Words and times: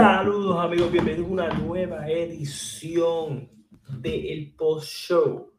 Saludos 0.00 0.64
amigos, 0.64 0.90
bienvenidos 0.90 1.28
a 1.28 1.30
una 1.30 1.48
nueva 1.58 2.08
edición 2.08 3.50
del 3.86 4.54
post-show 4.56 5.52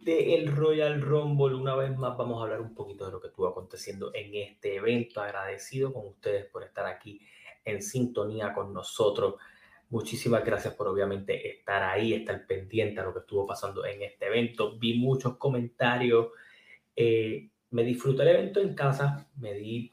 del 0.00 0.48
Royal 0.48 1.00
Rumble. 1.00 1.54
Una 1.54 1.76
vez 1.76 1.96
más 1.96 2.16
vamos 2.16 2.40
a 2.40 2.42
hablar 2.42 2.60
un 2.60 2.74
poquito 2.74 3.06
de 3.06 3.12
lo 3.12 3.20
que 3.20 3.28
estuvo 3.28 3.46
aconteciendo 3.46 4.10
en 4.12 4.34
este 4.34 4.74
evento. 4.74 5.20
Agradecido 5.20 5.92
con 5.92 6.08
ustedes 6.08 6.46
por 6.46 6.64
estar 6.64 6.86
aquí 6.86 7.20
en 7.64 7.80
sintonía 7.80 8.52
con 8.52 8.74
nosotros. 8.74 9.36
Muchísimas 9.90 10.44
gracias 10.44 10.74
por 10.74 10.88
obviamente 10.88 11.48
estar 11.48 11.84
ahí, 11.84 12.14
estar 12.14 12.48
pendiente 12.48 12.98
a 13.00 13.04
lo 13.04 13.12
que 13.12 13.20
estuvo 13.20 13.46
pasando 13.46 13.86
en 13.86 14.02
este 14.02 14.26
evento. 14.26 14.76
Vi 14.76 14.98
muchos 14.98 15.36
comentarios. 15.36 16.30
Eh, 16.96 17.48
me 17.70 17.84
disfruté 17.84 18.22
el 18.22 18.28
evento 18.30 18.58
en 18.58 18.74
casa, 18.74 19.30
me 19.36 19.54
di 19.54 19.92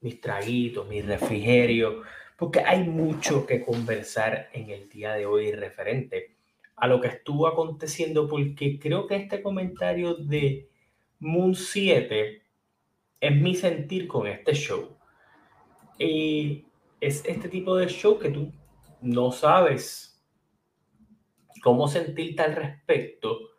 mis 0.00 0.20
traguitos, 0.20 0.86
mi 0.86 1.00
refrigerio, 1.00 2.02
porque 2.38 2.60
hay 2.60 2.84
mucho 2.84 3.44
que 3.44 3.64
conversar 3.64 4.48
en 4.52 4.70
el 4.70 4.88
día 4.88 5.14
de 5.14 5.26
hoy 5.26 5.50
referente 5.50 6.36
a 6.76 6.86
lo 6.86 7.00
que 7.00 7.08
estuvo 7.08 7.48
aconteciendo, 7.48 8.28
porque 8.28 8.78
creo 8.78 9.08
que 9.08 9.16
este 9.16 9.42
comentario 9.42 10.14
de 10.14 10.70
Moon 11.18 11.56
7 11.56 12.42
es 13.20 13.34
mi 13.34 13.56
sentir 13.56 14.06
con 14.06 14.28
este 14.28 14.54
show. 14.54 14.96
Y 15.98 16.64
es 17.00 17.24
este 17.24 17.48
tipo 17.48 17.74
de 17.74 17.88
show 17.88 18.20
que 18.20 18.30
tú 18.30 18.52
no 19.00 19.32
sabes 19.32 20.22
cómo 21.60 21.88
sentirte 21.88 22.42
al 22.42 22.54
respecto, 22.54 23.50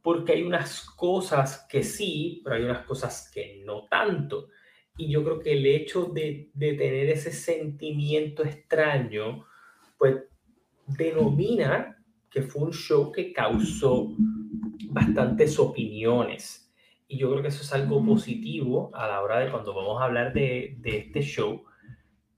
porque 0.00 0.32
hay 0.32 0.42
unas 0.42 0.88
cosas 0.88 1.66
que 1.68 1.82
sí, 1.82 2.40
pero 2.42 2.56
hay 2.56 2.62
unas 2.62 2.86
cosas 2.86 3.30
que 3.30 3.62
no 3.66 3.84
tanto. 3.88 4.48
Y 5.00 5.08
yo 5.08 5.24
creo 5.24 5.40
que 5.40 5.52
el 5.52 5.64
hecho 5.64 6.04
de, 6.04 6.50
de 6.52 6.74
tener 6.74 7.08
ese 7.08 7.32
sentimiento 7.32 8.44
extraño, 8.44 9.46
pues 9.96 10.24
denomina 10.86 11.96
que 12.30 12.42
fue 12.42 12.64
un 12.64 12.72
show 12.74 13.10
que 13.10 13.32
causó 13.32 14.14
bastantes 14.90 15.58
opiniones. 15.58 16.70
Y 17.08 17.16
yo 17.16 17.30
creo 17.30 17.40
que 17.40 17.48
eso 17.48 17.62
es 17.62 17.72
algo 17.72 18.04
positivo 18.04 18.90
a 18.92 19.08
la 19.08 19.22
hora 19.22 19.38
de 19.38 19.50
cuando 19.50 19.72
vamos 19.72 20.02
a 20.02 20.04
hablar 20.04 20.34
de, 20.34 20.76
de 20.80 20.98
este 20.98 21.22
show. 21.22 21.64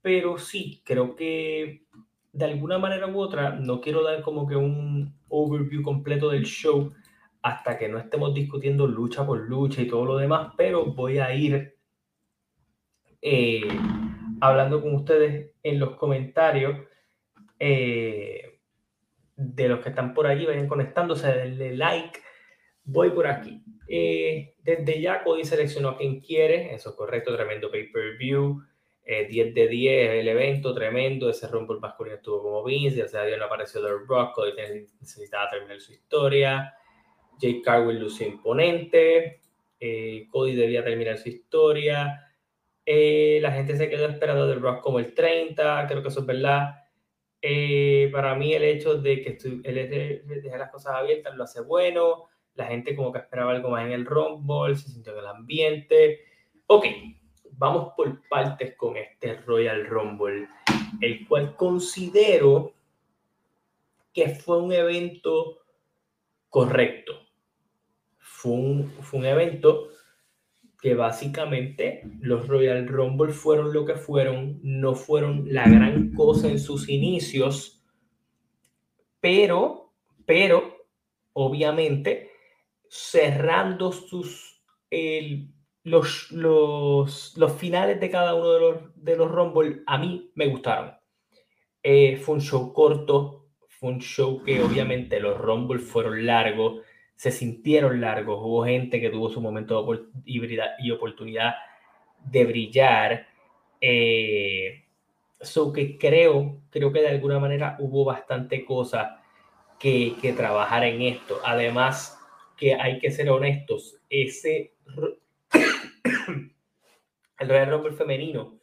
Pero 0.01 0.37
sí, 0.37 0.81
creo 0.85 1.17
que 1.17 1.85
de 2.31 2.45
alguna 2.45 2.79
manera 2.79 3.07
u 3.07 3.19
otra, 3.19 3.59
no 3.59 3.81
quiero 3.81 4.03
dar 4.03 4.21
como 4.21 4.47
que 4.47 4.55
un 4.55 5.13
overview 5.27 5.83
completo 5.83 6.29
del 6.29 6.45
show 6.45 6.93
hasta 7.41 7.77
que 7.77 7.89
no 7.89 7.99
estemos 7.99 8.33
discutiendo 8.33 8.87
lucha 8.87 9.25
por 9.25 9.37
lucha 9.41 9.81
y 9.81 9.87
todo 9.89 10.05
lo 10.05 10.15
demás, 10.15 10.53
pero 10.55 10.85
voy 10.93 11.19
a 11.19 11.35
ir 11.35 11.72
eh, 13.25 13.61
hablando 14.41 14.81
con 14.81 14.93
ustedes 14.95 15.51
en 15.63 15.79
los 15.79 15.95
comentarios. 15.95 16.85
Eh, 17.57 18.59
de 19.35 19.67
los 19.69 19.79
que 19.79 19.89
están 19.89 20.13
por 20.13 20.27
allí, 20.27 20.45
vayan 20.45 20.67
conectándose, 20.67 21.31
denle 21.31 21.75
like. 21.75 22.19
Voy 22.83 23.11
por 23.11 23.27
aquí. 23.27 23.63
Eh, 23.87 24.55
desde 24.61 24.99
ya 24.99 25.23
Cody 25.23 25.45
seleccionó 25.45 25.89
a 25.89 25.97
quien 25.97 26.19
quiere, 26.19 26.73
eso 26.73 26.89
es 26.89 26.95
correcto, 26.95 27.33
tremendo 27.33 27.71
pay-per-view. 27.71 28.61
10 29.05 29.53
de 29.53 29.67
10 29.67 30.09
el 30.11 30.27
evento, 30.29 30.73
tremendo. 30.73 31.29
Ese 31.29 31.47
Rumble 31.47 31.79
masculino 31.79 32.17
estuvo 32.17 32.41
como 32.41 32.63
Vince, 32.63 32.97
ya 32.97 33.07
sea 33.07 33.25
Dios 33.25 33.37
no 33.37 33.45
apareció 33.45 33.81
The 33.81 33.89
Rock, 34.07 34.33
Cody 34.33 34.51
necesitaba 34.99 35.49
terminar 35.49 35.79
su 35.81 35.91
historia. 35.91 36.73
Jake 37.39 37.61
Carwin 37.61 37.99
lució 37.99 38.27
imponente. 38.27 39.41
Cody 40.29 40.55
debía 40.55 40.83
terminar 40.85 41.17
su 41.17 41.27
historia. 41.27 42.22
Eh, 42.85 43.39
la 43.41 43.51
gente 43.51 43.77
se 43.77 43.89
quedó 43.89 44.07
esperando 44.07 44.47
del 44.47 44.61
rock 44.61 44.81
como 44.81 44.99
el 44.99 45.13
30, 45.13 45.87
creo 45.87 46.01
que 46.01 46.09
eso 46.09 46.21
es 46.21 46.25
verdad. 46.25 46.75
Eh, 47.41 48.09
para 48.11 48.35
mí 48.35 48.53
el 48.53 48.63
hecho 48.63 48.95
de 48.95 49.21
que 49.21 49.37
él 49.63 50.21
deje 50.25 50.57
las 50.57 50.71
cosas 50.71 50.95
abiertas 50.95 51.35
lo 51.35 51.43
hace 51.43 51.61
bueno. 51.61 52.25
La 52.55 52.67
gente 52.67 52.95
como 52.95 53.11
que 53.11 53.19
esperaba 53.19 53.51
algo 53.51 53.69
más 53.69 53.85
en 53.85 53.91
el 53.91 54.05
Rumble, 54.05 54.75
se 54.75 54.89
sintió 54.89 55.13
en 55.13 55.19
el 55.19 55.27
ambiente. 55.27 56.19
Ok, 56.67 56.85
vamos 57.51 57.93
por 57.95 58.27
partes 58.29 58.75
con 58.75 58.95
este 58.97 59.35
Royal 59.41 59.85
Rumble, 59.87 60.47
el 61.01 61.27
cual 61.27 61.55
considero 61.55 62.73
que 64.13 64.29
fue 64.29 64.61
un 64.61 64.71
evento 64.71 65.59
correcto. 66.49 67.13
Fue 68.19 68.51
un, 68.51 68.91
fue 69.01 69.19
un 69.19 69.25
evento 69.25 69.89
que 70.83 70.95
básicamente 70.95 72.03
los 72.19 72.45
Royal 72.49 72.85
Rumble 72.89 73.31
fueron 73.31 73.71
lo 73.71 73.85
que 73.85 73.95
fueron, 73.95 74.59
no 74.63 74.95
fueron 74.95 75.45
la 75.47 75.63
gran 75.63 76.11
cosa 76.13 76.49
en 76.49 76.59
sus 76.59 76.89
inicios, 76.89 77.81
pero, 79.21 79.93
pero, 80.25 80.85
obviamente, 81.31 82.31
cerrando 82.89 83.93
sus, 83.93 84.61
los, 85.85 86.29
los, 86.33 87.37
los, 87.37 87.53
finales 87.53 88.01
de 88.01 88.09
cada 88.09 88.35
uno 88.35 88.51
de 88.51 88.59
los, 88.59 88.75
de 88.97 89.15
los 89.15 89.31
Rumble, 89.31 89.83
a 89.87 89.97
mí 89.97 90.31
me 90.35 90.47
gustaron. 90.47 90.97
Eh, 91.81 92.17
fue 92.17 92.35
un 92.35 92.41
show 92.41 92.73
corto, 92.73 93.47
fue 93.69 93.91
un 93.91 94.01
show 94.01 94.43
que 94.43 94.61
obviamente 94.61 95.21
los 95.21 95.37
Rumble 95.37 95.79
fueron 95.79 96.25
largos, 96.25 96.81
se 97.23 97.31
sintieron 97.31 98.01
largos, 98.01 98.37
hubo 98.41 98.65
gente 98.65 98.99
que 98.99 99.09
tuvo 99.09 99.29
su 99.29 99.39
momento 99.39 99.87
y 100.25 100.91
oportunidad 100.91 101.55
de 102.19 102.43
brillar. 102.43 103.27
Eh, 103.79 104.83
que 105.73 105.97
creo, 105.97 106.59
creo 106.69 106.91
que 106.91 106.99
de 106.99 107.07
alguna 107.07 107.39
manera 107.39 107.77
hubo 107.79 108.03
bastante 108.03 108.65
cosas 108.65 109.21
que, 109.79 110.15
que 110.21 110.33
trabajar 110.33 110.83
en 110.83 111.01
esto. 111.01 111.39
Además, 111.45 112.19
que 112.57 112.75
hay 112.75 112.99
que 112.99 113.09
ser 113.09 113.29
honestos, 113.29 114.01
ese 114.09 114.73
el 117.39 117.47
Royal 117.47 117.71
Rumble 117.71 117.93
femenino 117.93 118.59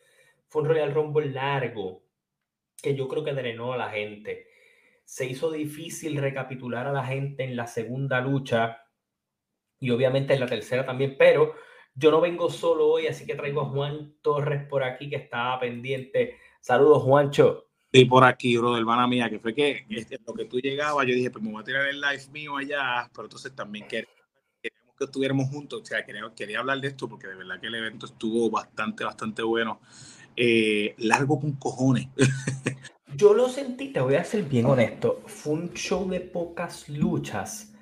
fue 0.51 0.61
un 0.61 0.69
Royal 0.69 0.93
Rumble 0.93 1.31
largo 1.31 2.03
que 2.83 2.95
yo 2.95 3.09
creo 3.09 3.25
que 3.25 3.33
drenó 3.33 3.73
a 3.73 3.79
la 3.79 3.89
gente 3.89 4.49
se 5.11 5.27
hizo 5.27 5.51
difícil 5.51 6.19
recapitular 6.19 6.87
a 6.87 6.93
la 6.93 7.05
gente 7.05 7.43
en 7.43 7.57
la 7.57 7.67
segunda 7.67 8.21
lucha 8.21 8.79
y 9.81 9.91
obviamente 9.91 10.35
en 10.35 10.39
la 10.39 10.47
tercera 10.47 10.87
también, 10.87 11.17
pero 11.19 11.57
yo 11.97 12.13
no 12.13 12.21
vengo 12.21 12.49
solo 12.49 12.87
hoy, 12.87 13.09
así 13.09 13.27
que 13.27 13.35
traigo 13.35 13.63
a 13.63 13.71
Juan 13.71 14.15
Torres 14.23 14.69
por 14.69 14.85
aquí 14.85 15.11
que 15.11 15.17
estaba 15.17 15.59
pendiente. 15.59 16.37
Saludos, 16.61 17.03
Juancho. 17.03 17.67
Y 17.91 18.05
por 18.05 18.23
aquí, 18.23 18.57
bro, 18.57 18.77
hermana 18.77 19.09
mía, 19.09 19.29
que 19.29 19.41
fue 19.41 19.53
que 19.53 19.85
este, 19.91 20.17
lo 20.25 20.33
que 20.33 20.45
tú 20.45 20.61
llegabas, 20.61 21.05
yo 21.09 21.15
dije, 21.15 21.33
pues 21.33 21.43
me 21.43 21.51
voy 21.51 21.61
a 21.61 21.65
tirar 21.65 21.89
el 21.89 22.01
live 22.01 22.29
mío 22.31 22.57
allá, 22.57 23.11
pero 23.13 23.25
entonces 23.25 23.53
también 23.53 23.89
queríamos 23.89 24.15
que 24.97 25.05
estuviéramos 25.07 25.49
juntos, 25.49 25.83
o 25.83 25.85
sea, 25.85 26.07
quería, 26.07 26.23
quería 26.37 26.61
hablar 26.61 26.81
de 26.81 26.87
esto 26.87 27.09
porque 27.09 27.27
de 27.27 27.35
verdad 27.35 27.59
que 27.59 27.67
el 27.67 27.75
evento 27.75 28.07
estuvo 28.07 28.49
bastante, 28.49 29.03
bastante 29.03 29.43
bueno. 29.43 29.81
Eh, 30.37 30.95
largo 30.99 31.41
con 31.41 31.55
cojones. 31.55 32.07
Yo 33.17 33.35
lo 33.35 33.49
sentí, 33.49 33.93
te 33.93 34.01
voy 34.01 34.15
a 34.15 34.25
ser 34.25 34.45
bien 34.45 34.67
honesto, 34.67 35.23
fue 35.27 35.55
un 35.55 35.73
show 35.75 36.09
de 36.09 36.21
pocas 36.21 36.89
luchas, 36.89 37.75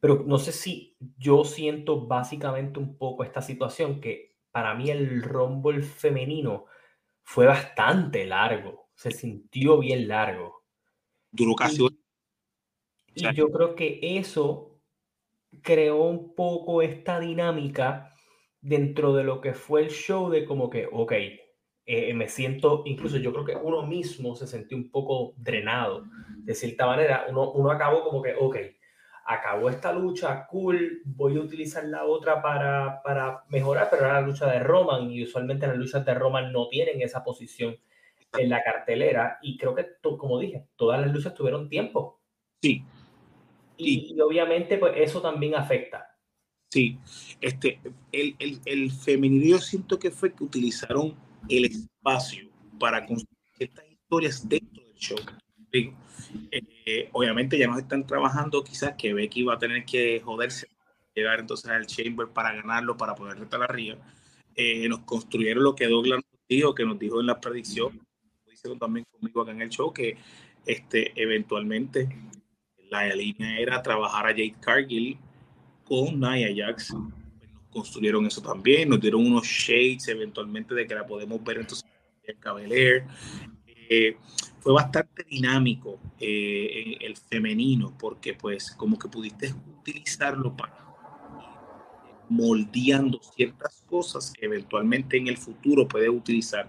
pero 0.00 0.24
no 0.26 0.38
sé 0.38 0.52
si 0.52 0.96
yo 1.18 1.44
siento 1.44 2.06
básicamente 2.06 2.78
un 2.78 2.96
poco 2.96 3.22
esta 3.22 3.42
situación 3.42 4.00
que 4.00 4.36
para 4.50 4.74
mí 4.74 4.90
el 4.90 5.22
Rumble 5.22 5.82
femenino 5.82 6.66
fue 7.22 7.46
bastante 7.46 8.24
largo, 8.26 8.88
se 8.94 9.10
sintió 9.10 9.78
bien 9.78 10.08
largo. 10.08 10.64
Duró 11.30 11.54
casi. 11.54 11.82
Y, 13.14 13.26
y 13.26 13.34
yo 13.34 13.50
creo 13.50 13.74
que 13.74 14.00
eso 14.18 14.80
creó 15.62 16.04
un 16.04 16.34
poco 16.34 16.82
esta 16.82 17.20
dinámica 17.20 18.14
dentro 18.60 19.12
de 19.14 19.24
lo 19.24 19.40
que 19.40 19.54
fue 19.54 19.82
el 19.82 19.90
show 19.90 20.30
de 20.30 20.44
como 20.46 20.70
que, 20.70 20.88
ok, 20.90 21.12
eh, 21.84 22.14
me 22.14 22.28
siento, 22.28 22.82
incluso 22.86 23.16
yo 23.16 23.32
creo 23.32 23.44
que 23.44 23.56
uno 23.56 23.86
mismo 23.86 24.36
se 24.36 24.46
sintió 24.46 24.76
un 24.76 24.90
poco 24.90 25.34
drenado. 25.36 26.04
De 26.38 26.54
cierta 26.54 26.86
manera, 26.86 27.26
uno, 27.28 27.50
uno 27.52 27.70
acabó 27.70 28.02
como 28.04 28.22
que, 28.22 28.34
ok, 28.38 28.56
acabó 29.24 29.68
esta 29.68 29.92
lucha, 29.92 30.46
cool, 30.46 31.02
voy 31.04 31.36
a 31.36 31.40
utilizar 31.40 31.84
la 31.84 32.04
otra 32.04 32.42
para, 32.42 33.02
para 33.02 33.44
mejorar, 33.48 33.88
pero 33.90 34.04
era 34.04 34.20
la 34.20 34.26
lucha 34.26 34.46
de 34.46 34.60
Roman 34.60 35.10
y 35.10 35.22
usualmente 35.22 35.66
las 35.66 35.76
luchas 35.76 36.04
de 36.04 36.14
Roman 36.14 36.52
no 36.52 36.68
tienen 36.68 37.00
esa 37.02 37.22
posición 37.22 37.76
en 38.38 38.48
la 38.48 38.62
cartelera 38.62 39.38
y 39.42 39.56
creo 39.56 39.74
que, 39.74 39.86
como 40.18 40.38
dije, 40.38 40.66
todas 40.76 41.00
las 41.00 41.12
luchas 41.12 41.34
tuvieron 41.34 41.68
tiempo. 41.68 42.20
Sí. 42.60 42.84
Y, 43.76 44.14
y 44.14 44.20
obviamente 44.20 44.78
pues 44.78 44.94
eso 44.96 45.20
también 45.20 45.54
afecta. 45.54 46.16
Sí, 46.70 46.98
este, 47.40 47.80
el, 48.12 48.34
el, 48.38 48.60
el 48.64 48.90
femenino 48.90 49.58
siento 49.58 49.98
que 49.98 50.10
fue 50.10 50.32
que 50.32 50.44
utilizaron 50.44 51.14
el 51.48 51.64
espacio 51.64 52.50
para 52.78 53.04
construir 53.06 53.38
estas 53.58 53.84
historias 53.88 54.48
dentro 54.48 54.82
del 54.84 54.94
show. 54.94 55.18
Eh, 55.72 57.08
obviamente 57.12 57.58
ya 57.58 57.66
nos 57.66 57.78
están 57.78 58.06
trabajando 58.06 58.62
quizás 58.62 58.94
que 58.96 59.14
Becky 59.14 59.42
va 59.42 59.54
a 59.54 59.58
tener 59.58 59.84
que 59.84 60.20
joderse, 60.20 60.68
llegar 61.14 61.40
entonces 61.40 61.70
al 61.70 61.86
Chamber 61.86 62.28
para 62.28 62.54
ganarlo, 62.54 62.96
para 62.96 63.14
poder 63.14 63.38
retar 63.38 63.62
arriba. 63.62 63.96
Eh, 64.54 64.88
nos 64.88 65.00
construyeron 65.00 65.64
lo 65.64 65.74
que 65.74 65.86
Douglas 65.86 66.20
nos 66.30 66.40
dijo, 66.48 66.74
que 66.74 66.84
nos 66.84 66.98
dijo 66.98 67.20
en 67.20 67.26
la 67.26 67.40
predicción, 67.40 68.00
hicieron 68.52 68.78
también 68.78 69.06
conmigo 69.10 69.42
acá 69.42 69.52
en 69.52 69.62
el 69.62 69.70
show, 69.70 69.92
que 69.92 70.16
este, 70.66 71.12
eventualmente 71.20 72.08
la 72.90 73.06
línea 73.14 73.58
era 73.58 73.82
trabajar 73.82 74.26
a 74.26 74.30
Jade 74.30 74.54
Cargill 74.60 75.18
con 75.84 76.20
Nia 76.20 76.48
Jax. 76.54 76.94
Construyeron 77.72 78.26
eso 78.26 78.42
también, 78.42 78.88
nos 78.88 79.00
dieron 79.00 79.26
unos 79.26 79.46
shades 79.46 80.08
eventualmente 80.08 80.74
de 80.74 80.86
que 80.86 80.94
la 80.94 81.06
podemos 81.06 81.42
ver 81.42 81.58
entonces 81.58 81.88
en 82.24 82.36
Cavalier. 82.36 83.04
Eh, 83.66 84.16
fue 84.60 84.72
bastante 84.72 85.24
dinámico 85.24 85.98
eh, 86.20 86.96
el 87.00 87.16
femenino 87.16 87.96
porque 87.98 88.34
pues 88.34 88.70
como 88.72 88.98
que 88.98 89.08
pudiste 89.08 89.52
utilizarlo 89.78 90.56
para 90.56 90.82
moldeando 92.28 93.20
ciertas 93.22 93.82
cosas 93.86 94.32
que 94.32 94.46
eventualmente 94.46 95.18
en 95.18 95.28
el 95.28 95.36
futuro 95.36 95.86
puedes 95.86 96.08
utilizar. 96.08 96.66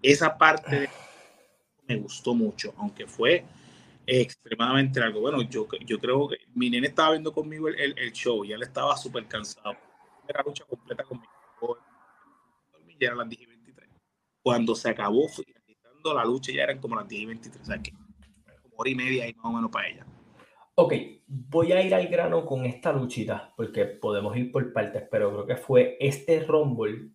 Esa 0.00 0.36
parte 0.36 0.88
me 1.86 1.96
gustó 1.96 2.34
mucho, 2.34 2.72
aunque 2.78 3.06
fue 3.06 3.44
extremadamente 4.06 5.00
largo. 5.00 5.20
Bueno, 5.20 5.42
yo, 5.42 5.68
yo 5.84 5.98
creo 5.98 6.28
que 6.28 6.38
mi 6.54 6.70
nene 6.70 6.88
estaba 6.88 7.10
viendo 7.10 7.32
conmigo 7.32 7.68
el, 7.68 7.98
el, 7.98 8.12
show, 8.12 8.44
ya 8.44 8.56
le 8.56 8.64
estaba 8.64 8.96
súper 8.96 9.26
cansado. 9.26 9.76
Era 10.32 10.42
lucha 10.44 10.64
completa 10.64 11.04
conmigo. 11.04 11.28
Ya 12.98 13.08
eran 13.08 13.18
las 13.18 13.28
10 13.28 13.42
y 13.42 13.46
23. 13.46 13.90
Cuando 14.42 14.74
se 14.74 14.88
acabó, 14.88 15.28
finalizando 15.28 16.14
la 16.14 16.24
lucha, 16.24 16.52
ya 16.52 16.62
eran 16.62 16.78
como 16.78 16.96
las 16.96 17.06
10 17.06 17.22
y 17.22 17.26
23. 17.26 17.62
O 17.62 17.64
sea, 17.64 17.82
que 17.82 17.92
como 18.62 18.76
hora 18.76 18.90
y 18.90 18.94
media 18.94 19.24
ahí 19.24 19.34
más 19.34 19.46
o 19.46 19.52
menos 19.52 19.70
para 19.70 19.88
ella. 19.88 20.06
Ok, 20.74 20.94
voy 21.26 21.72
a 21.72 21.82
ir 21.82 21.94
al 21.94 22.06
grano 22.08 22.46
con 22.46 22.64
esta 22.64 22.92
luchita, 22.94 23.52
porque 23.56 23.84
podemos 23.84 24.34
ir 24.36 24.50
por 24.50 24.72
partes, 24.72 25.04
pero 25.10 25.30
creo 25.30 25.46
que 25.46 25.56
fue 25.56 25.98
este 26.00 26.40
Rumble, 26.40 27.10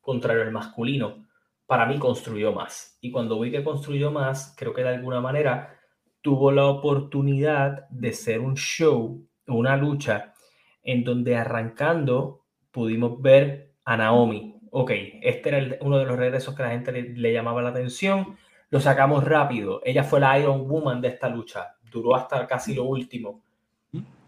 contrario 0.00 0.42
al 0.42 0.52
masculino, 0.52 1.26
para 1.66 1.86
mí 1.86 1.98
construyó 1.98 2.52
más. 2.52 2.98
Y 3.00 3.10
cuando 3.10 3.40
vi 3.40 3.50
que 3.50 3.64
construyó 3.64 4.12
más, 4.12 4.54
creo 4.56 4.72
que 4.72 4.82
de 4.82 4.90
alguna 4.90 5.20
manera 5.20 5.76
tuvo 6.20 6.52
la 6.52 6.66
oportunidad 6.66 7.88
de 7.88 8.12
ser 8.12 8.40
un 8.40 8.54
show, 8.54 9.26
una 9.48 9.76
lucha, 9.76 10.34
en 10.82 11.02
donde 11.02 11.36
arrancando 11.36 12.39
pudimos 12.70 13.20
ver 13.20 13.72
a 13.84 13.96
Naomi. 13.96 14.56
Ok, 14.70 14.92
este 15.22 15.48
era 15.48 15.76
uno 15.80 15.98
de 15.98 16.04
los 16.04 16.16
regresos 16.16 16.54
que 16.54 16.62
la 16.62 16.70
gente 16.70 16.92
le, 16.92 17.32
llamaba 17.32 17.62
la 17.62 17.70
atención. 17.70 18.36
Lo 18.70 18.80
sacamos 18.80 19.24
rápido. 19.24 19.80
Ella 19.84 20.04
fue 20.04 20.20
la 20.20 20.38
Iron 20.38 20.68
Woman 20.68 21.00
de 21.00 21.08
esta 21.08 21.28
lucha. 21.28 21.74
Duró 21.90 22.14
hasta 22.14 22.46
casi 22.46 22.74
lo 22.74 22.84
último. 22.84 23.42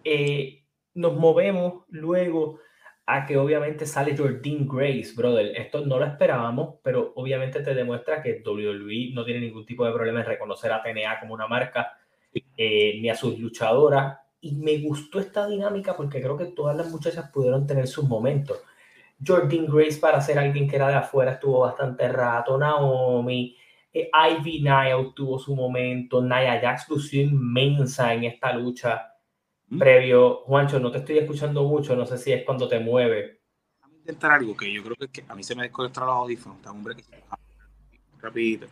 Eh, 0.04 0.64
nos 0.94 1.14
movemos 1.14 1.84
luego 1.88 2.58
a 3.06 3.26
que 3.26 3.36
obviamente 3.36 3.86
sale 3.86 4.16
Jordine 4.16 4.66
Grace, 4.68 5.12
brother. 5.14 5.56
Esto 5.56 5.84
no 5.84 5.98
lo 5.98 6.06
esperábamos, 6.06 6.76
pero 6.82 7.12
obviamente 7.16 7.60
te 7.60 7.74
demuestra 7.74 8.22
que 8.22 8.42
WWE 8.44 9.12
no 9.12 9.24
tiene 9.24 9.40
ningún 9.40 9.66
tipo 9.66 9.84
de 9.84 9.92
problema 9.92 10.20
en 10.20 10.26
reconocer 10.26 10.72
a 10.72 10.82
TNA 10.82 11.20
como 11.20 11.34
una 11.34 11.46
marca, 11.46 11.98
eh, 12.56 12.98
ni 13.00 13.10
a 13.10 13.14
sus 13.14 13.38
luchadoras. 13.38 14.18
Y 14.42 14.52
me 14.56 14.78
gustó 14.78 15.20
esta 15.20 15.46
dinámica 15.46 15.96
porque 15.96 16.20
creo 16.20 16.36
que 16.36 16.46
todas 16.46 16.76
las 16.76 16.90
muchachas 16.90 17.30
pudieron 17.30 17.66
tener 17.66 17.86
sus 17.86 18.04
momentos. 18.04 18.58
Jordine 19.24 19.68
Grace, 19.70 19.98
para 19.98 20.20
ser 20.20 20.38
alguien 20.38 20.68
que 20.68 20.76
era 20.76 20.88
de 20.88 20.96
afuera, 20.96 21.32
estuvo 21.32 21.60
bastante 21.60 22.08
rato. 22.08 22.58
Naomi, 22.58 23.56
eh, 23.92 24.10
Ivy 24.12 24.62
Nile 24.62 25.12
tuvo 25.14 25.38
su 25.38 25.54
momento. 25.54 26.20
Nia 26.20 26.60
Jax 26.60 26.88
lució 26.88 27.22
inmensa 27.22 28.12
en 28.12 28.24
esta 28.24 28.52
lucha 28.52 29.14
previo. 29.78 30.42
Juancho, 30.44 30.80
no 30.80 30.90
te 30.90 30.98
estoy 30.98 31.18
escuchando 31.18 31.62
mucho, 31.64 31.94
no 31.94 32.04
sé 32.04 32.18
si 32.18 32.32
es 32.32 32.44
cuando 32.44 32.68
te 32.68 32.80
mueve. 32.80 33.40
Vamos 33.80 33.96
a 33.96 33.98
intentar 34.00 34.32
algo 34.32 34.56
que 34.56 34.72
yo 34.72 34.82
creo 34.82 34.96
que, 34.96 35.04
es 35.04 35.10
que 35.10 35.24
a 35.28 35.34
mí 35.34 35.42
se 35.42 35.54
me 35.54 35.62
desconectaron 35.62 36.08
los 36.08 36.16
audífonos. 36.16 36.58
Está 36.58 36.72
un 36.72 36.82
break 36.82 37.04
rapidito. 38.20 38.66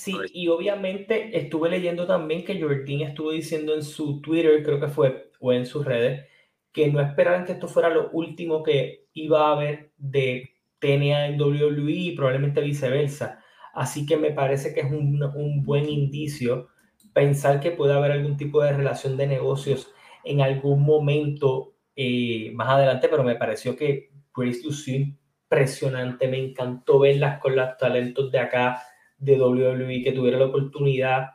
Sí, 0.00 0.16
y 0.32 0.48
obviamente 0.48 1.36
estuve 1.36 1.68
leyendo 1.68 2.06
también 2.06 2.42
que 2.42 2.58
Jordín 2.58 3.02
estuvo 3.02 3.32
diciendo 3.32 3.74
en 3.74 3.82
su 3.82 4.22
Twitter, 4.22 4.62
creo 4.62 4.80
que 4.80 4.88
fue, 4.88 5.30
o 5.40 5.52
en 5.52 5.66
sus 5.66 5.84
redes, 5.84 6.26
que 6.72 6.90
no 6.90 7.02
esperaban 7.02 7.44
que 7.44 7.52
esto 7.52 7.68
fuera 7.68 7.90
lo 7.90 8.08
último 8.12 8.62
que 8.62 9.08
iba 9.12 9.48
a 9.48 9.52
haber 9.52 9.92
de 9.98 10.52
TNA 10.78 11.26
en 11.26 11.38
WWE 11.42 11.92
y 11.92 12.16
probablemente 12.16 12.62
viceversa. 12.62 13.44
Así 13.74 14.06
que 14.06 14.16
me 14.16 14.30
parece 14.30 14.72
que 14.72 14.80
es 14.80 14.90
un, 14.90 15.22
un 15.22 15.62
buen 15.64 15.86
indicio 15.86 16.68
pensar 17.12 17.60
que 17.60 17.72
puede 17.72 17.92
haber 17.92 18.12
algún 18.12 18.38
tipo 18.38 18.62
de 18.62 18.72
relación 18.72 19.18
de 19.18 19.26
negocios 19.26 19.92
en 20.24 20.40
algún 20.40 20.82
momento 20.82 21.74
eh, 21.94 22.52
más 22.54 22.70
adelante, 22.70 23.10
pero 23.10 23.22
me 23.22 23.36
pareció 23.36 23.76
que 23.76 24.08
Grace 24.34 24.62
lució 24.64 24.96
impresionante, 24.96 26.26
me 26.26 26.38
encantó 26.38 27.00
verlas 27.00 27.38
con 27.38 27.54
los 27.54 27.76
talentos 27.76 28.32
de 28.32 28.38
acá 28.38 28.82
de 29.20 29.40
WWE, 29.40 30.02
que 30.02 30.12
tuviera 30.12 30.38
la 30.38 30.46
oportunidad 30.46 31.30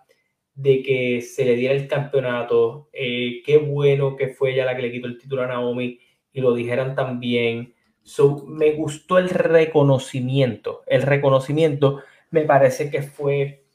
de 0.55 0.81
que 0.81 1.21
se 1.21 1.45
le 1.45 1.55
diera 1.55 1.73
el 1.73 1.87
campeonato, 1.87 2.89
eh, 2.93 3.41
qué 3.45 3.57
bueno 3.57 4.15
que 4.15 4.29
fue 4.29 4.53
ella 4.53 4.65
la 4.65 4.75
que 4.75 4.81
le 4.81 4.91
quitó 4.91 5.07
el 5.07 5.17
título 5.17 5.43
a 5.43 5.47
Naomi 5.47 5.99
y 6.33 6.41
lo 6.41 6.53
dijeran 6.53 6.95
también. 6.95 7.73
So, 8.01 8.45
me 8.47 8.71
gustó 8.71 9.17
el 9.17 9.29
reconocimiento, 9.29 10.83
el 10.87 11.01
reconocimiento 11.01 12.01
me 12.31 12.41
parece 12.41 12.89
que 12.89 13.01
fue 13.01 13.65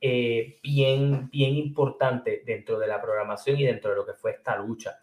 eh, 0.00 0.58
bien, 0.62 1.28
bien 1.30 1.56
importante 1.56 2.42
dentro 2.44 2.78
de 2.78 2.86
la 2.86 3.00
programación 3.00 3.58
y 3.58 3.64
dentro 3.64 3.90
de 3.90 3.96
lo 3.96 4.06
que 4.06 4.12
fue 4.12 4.32
esta 4.32 4.56
lucha. 4.56 4.98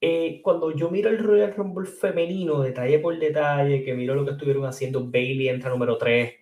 Eh, 0.00 0.40
cuando 0.42 0.72
yo 0.72 0.90
miro 0.90 1.08
el 1.10 1.18
Royal 1.18 1.54
Rumble 1.54 1.86
femenino, 1.86 2.60
detalle 2.60 2.98
por 2.98 3.18
detalle, 3.18 3.82
que 3.82 3.94
miro 3.94 4.14
lo 4.14 4.24
que 4.24 4.32
estuvieron 4.32 4.66
haciendo, 4.66 5.04
Bailey 5.04 5.48
entra 5.48 5.70
número 5.70 5.96
3, 5.96 6.34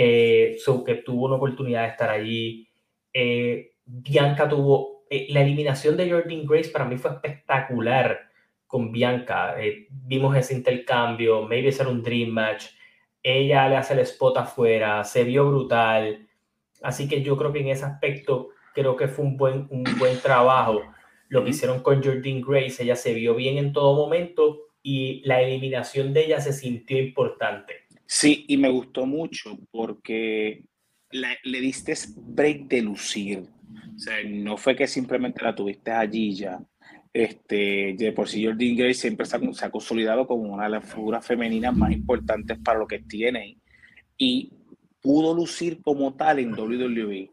eh, 0.00 0.56
que 0.86 0.94
tuvo 0.96 1.26
una 1.26 1.36
oportunidad 1.36 1.82
de 1.82 1.88
estar 1.88 2.10
allí. 2.10 2.68
Bianca 3.84 4.48
tuvo, 4.48 5.04
la 5.10 5.40
eliminación 5.40 5.96
de 5.96 6.10
Jordan 6.10 6.46
Grace 6.46 6.70
para 6.70 6.84
mí 6.84 6.96
fue 6.98 7.10
espectacular 7.10 8.20
con 8.66 8.92
Bianca. 8.92 9.56
vimos 9.90 10.36
ese 10.36 10.54
intercambio, 10.54 11.42
maybe 11.42 11.72
ser 11.72 11.88
un 11.88 12.02
dream 12.02 12.30
match. 12.30 12.66
Ella 13.22 13.68
le 13.68 13.76
hace 13.76 13.94
el 13.94 14.00
spot 14.00 14.36
afuera, 14.36 15.02
se 15.02 15.24
vio 15.24 15.48
brutal. 15.48 16.28
Así 16.82 17.08
que 17.08 17.22
yo 17.22 17.36
creo 17.36 17.52
que 17.52 17.60
en 17.60 17.68
ese 17.68 17.84
aspecto 17.84 18.50
creo 18.74 18.94
que 18.94 19.08
fue 19.08 19.24
un 19.24 19.36
buen, 19.36 19.66
un 19.70 19.84
buen 19.98 20.20
trabajo. 20.20 20.82
Lo 21.28 21.42
que 21.42 21.50
hicieron 21.50 21.82
con 21.82 22.02
Jordine 22.02 22.44
Grace, 22.46 22.82
ella 22.82 22.94
se 22.94 23.14
vio 23.14 23.34
bien 23.34 23.58
en 23.58 23.72
todo 23.72 23.96
momento 23.96 24.68
y 24.82 25.22
la 25.26 25.42
eliminación 25.42 26.12
de 26.12 26.26
ella 26.26 26.40
se 26.40 26.52
sintió 26.52 26.98
importante. 26.98 27.87
Sí, 28.10 28.46
y 28.48 28.56
me 28.56 28.70
gustó 28.70 29.04
mucho 29.04 29.58
porque 29.70 30.64
le 31.10 31.60
diste 31.60 31.92
break 32.16 32.66
de 32.66 32.80
lucir. 32.80 33.40
O 33.94 33.98
sea, 33.98 34.16
no 34.26 34.56
fue 34.56 34.74
que 34.74 34.86
simplemente 34.86 35.44
la 35.44 35.54
tuviste 35.54 35.90
allí 35.90 36.34
ya. 36.34 36.58
Este, 37.12 37.94
de 37.98 38.12
por 38.12 38.26
sí 38.26 38.44
Jordine 38.44 38.82
Grace 38.82 39.00
siempre 39.00 39.26
se 39.26 39.36
ha, 39.36 39.52
se 39.52 39.64
ha 39.64 39.70
consolidado 39.70 40.26
como 40.26 40.54
una 40.54 40.64
de 40.64 40.70
las 40.70 40.90
figuras 40.90 41.26
femeninas 41.26 41.76
más 41.76 41.92
importantes 41.92 42.58
para 42.64 42.78
lo 42.78 42.86
que 42.86 43.00
tiene. 43.00 43.58
Y 44.16 44.52
pudo 45.02 45.34
lucir 45.34 45.82
como 45.82 46.14
tal 46.14 46.38
en 46.38 46.54
WWE. 46.54 47.30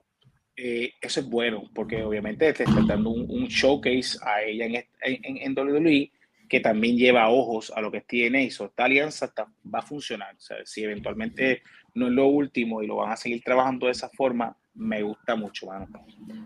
Eh, 0.58 0.92
eso 1.02 1.22
es 1.22 1.30
bueno, 1.30 1.70
porque 1.74 2.04
obviamente 2.04 2.52
te 2.52 2.64
está 2.64 2.82
dando 2.86 3.12
un, 3.12 3.48
showcase 3.48 4.18
a 4.22 4.42
ella 4.42 4.66
en, 4.66 4.76
en, 5.02 5.38
en, 5.38 5.54
WWE 5.58 6.12
que 6.48 6.60
también 6.60 6.98
lleva 6.98 7.30
ojos 7.30 7.72
a 7.76 7.82
lo 7.82 7.92
que 7.92 8.02
tiene 8.02 8.44
y 8.44 8.48
esta 8.48 8.86
alianza 8.86 9.32
va 9.74 9.80
a 9.80 9.82
funcionar. 9.82 10.36
O 10.36 10.40
sea, 10.40 10.58
si 10.66 10.84
eventualmente 10.84 11.64
no 11.94 12.08
es 12.08 12.14
lo 12.14 12.28
último 12.28 12.82
y 12.82 12.88
lo 12.88 12.98
van 12.98 13.12
a 13.12 13.18
seguir 13.18 13.42
trabajando 13.44 13.86
de 13.86 13.94
esa 13.94 14.10
forma, 14.10 14.56
me 14.76 15.02
gusta 15.02 15.36
mucho, 15.36 15.68
mano. 15.68 15.88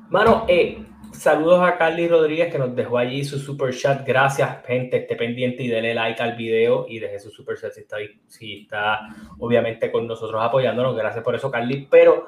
Mano, 0.09 0.45
eh, 0.47 0.85
saludos 1.11 1.61
a 1.67 1.77
Carly 1.77 2.07
Rodríguez 2.07 2.51
que 2.51 2.59
nos 2.59 2.75
dejó 2.75 2.99
allí 2.99 3.23
su 3.23 3.39
super 3.39 3.75
chat. 3.75 4.05
Gracias, 4.07 4.63
gente. 4.65 4.97
Esté 4.97 5.15
pendiente 5.15 5.63
y 5.63 5.67
dele 5.67 5.95
like 5.95 6.21
al 6.21 6.35
video 6.35 6.85
y 6.87 6.99
deje 6.99 7.19
su 7.19 7.31
super 7.31 7.57
chat 7.57 7.71
si 7.73 7.81
está, 7.81 7.97
si 8.27 8.61
está 8.61 8.99
obviamente 9.39 9.91
con 9.91 10.07
nosotros 10.07 10.41
apoyándonos. 10.43 10.95
Gracias 10.95 11.23
por 11.23 11.35
eso, 11.35 11.49
Carly. 11.49 11.87
Pero 11.89 12.27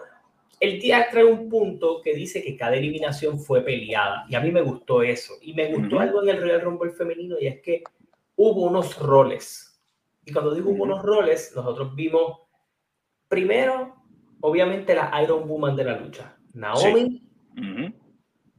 el 0.62 0.80
día 0.80 1.08
trae 1.10 1.26
un 1.26 1.50
punto 1.50 2.02
que 2.04 2.14
dice 2.14 2.42
que 2.44 2.56
cada 2.56 2.76
eliminación 2.76 3.40
fue 3.40 3.62
peleada. 3.62 4.26
Y 4.30 4.36
a 4.36 4.40
mí 4.40 4.52
me 4.52 4.62
gustó 4.62 5.02
eso. 5.02 5.34
Y 5.42 5.54
me 5.54 5.74
gustó 5.74 6.00
algo 6.00 6.22
en 6.22 6.30
el 6.30 6.40
Royal 6.40 6.62
Rumble 6.62 6.92
femenino 6.92 7.36
y 7.40 7.48
es 7.48 7.62
que 7.62 7.84
hubo 8.36 8.68
unos 8.68 8.98
roles. 9.00 9.82
Y 10.24 10.32
cuando 10.32 10.54
digo 10.54 10.70
hubo 10.70 10.84
unos 10.84 11.02
roles, 11.02 11.52
nosotros 11.56 11.96
vimos 11.96 12.42
primero 13.28 14.02
obviamente 14.42 14.94
la 14.94 15.12
Iron 15.24 15.48
Woman 15.48 15.76
de 15.76 15.84
la 15.84 15.98
lucha, 15.98 16.38
Naomi 16.54 17.24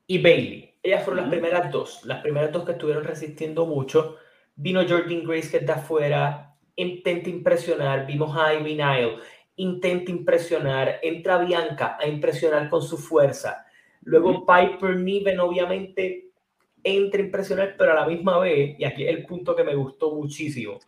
y 0.06 0.22
Bailey. 0.22 0.74
Ellas 0.82 1.04
fueron 1.04 1.22
las 1.22 1.30
primeras 1.30 1.70
dos, 1.70 2.04
las 2.04 2.20
primeras 2.20 2.50
dos 2.50 2.64
que 2.64 2.72
estuvieron 2.72 3.04
resistiendo 3.04 3.66
mucho. 3.66 4.16
Vino 4.56 4.82
Jordan 4.88 5.24
Grace 5.24 5.50
que 5.50 5.58
está 5.58 5.74
afuera, 5.74 6.56
intenta 6.76 7.30
impresionar, 7.30 8.06
vimos 8.06 8.36
a 8.36 8.54
Ivy 8.54 8.74
Nile, 8.74 9.18
intenta 9.56 10.10
impresionar, 10.10 10.98
entra 11.02 11.38
Bianca 11.38 11.96
a 12.00 12.06
impresionar 12.06 12.68
con 12.68 12.82
su 12.82 12.98
fuerza. 12.98 13.66
Luego 14.02 14.44
Piper 14.46 14.96
Niven 14.96 15.38
obviamente 15.40 16.30
entra 16.82 17.20
a 17.20 17.24
impresionar, 17.24 17.76
pero 17.78 17.92
a 17.92 17.94
la 17.94 18.06
misma 18.06 18.38
vez, 18.38 18.74
y 18.78 18.84
aquí 18.84 19.04
es 19.04 19.16
el 19.16 19.24
punto 19.24 19.54
que 19.54 19.62
me 19.62 19.74
gustó 19.74 20.14
muchísimo. 20.14 20.80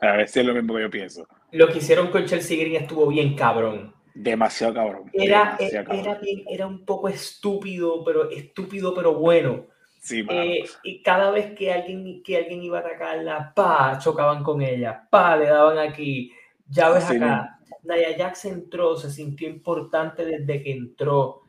A 0.00 0.12
ver 0.12 0.28
si 0.28 0.40
es 0.40 0.46
lo 0.46 0.54
mismo 0.54 0.74
que 0.74 0.82
yo 0.82 0.90
pienso. 0.90 1.28
Lo 1.52 1.68
que 1.68 1.78
hicieron 1.78 2.08
con 2.08 2.24
Chelsea 2.24 2.58
Green 2.58 2.76
estuvo 2.82 3.06
bien 3.08 3.34
cabrón 3.34 3.96
Demasiado 4.16 4.72
cabrón. 4.72 5.10
Era, 5.12 5.58
era, 5.60 6.18
era, 6.48 6.66
un 6.66 6.86
poco 6.86 7.06
estúpido, 7.06 8.02
pero 8.02 8.30
estúpido, 8.30 8.94
pero 8.94 9.12
bueno. 9.12 9.66
Sí, 10.00 10.24
eh, 10.30 10.64
y 10.84 11.02
cada 11.02 11.30
vez 11.30 11.54
que 11.54 11.70
alguien, 11.70 12.22
que 12.22 12.38
alguien 12.38 12.62
iba 12.62 12.78
a 12.78 12.80
atacarla, 12.80 13.52
pa, 13.54 13.98
chocaban 13.98 14.42
con 14.42 14.62
ella, 14.62 15.06
pa, 15.10 15.36
le 15.36 15.46
daban 15.46 15.78
aquí. 15.78 16.32
Ya 16.66 16.88
ves 16.88 17.10
acá, 17.10 17.55
Naya 17.86 18.16
Jax 18.16 18.44
entró, 18.46 18.96
se 18.96 19.10
sintió 19.10 19.48
importante 19.48 20.24
desde 20.24 20.62
que 20.62 20.72
entró. 20.72 21.42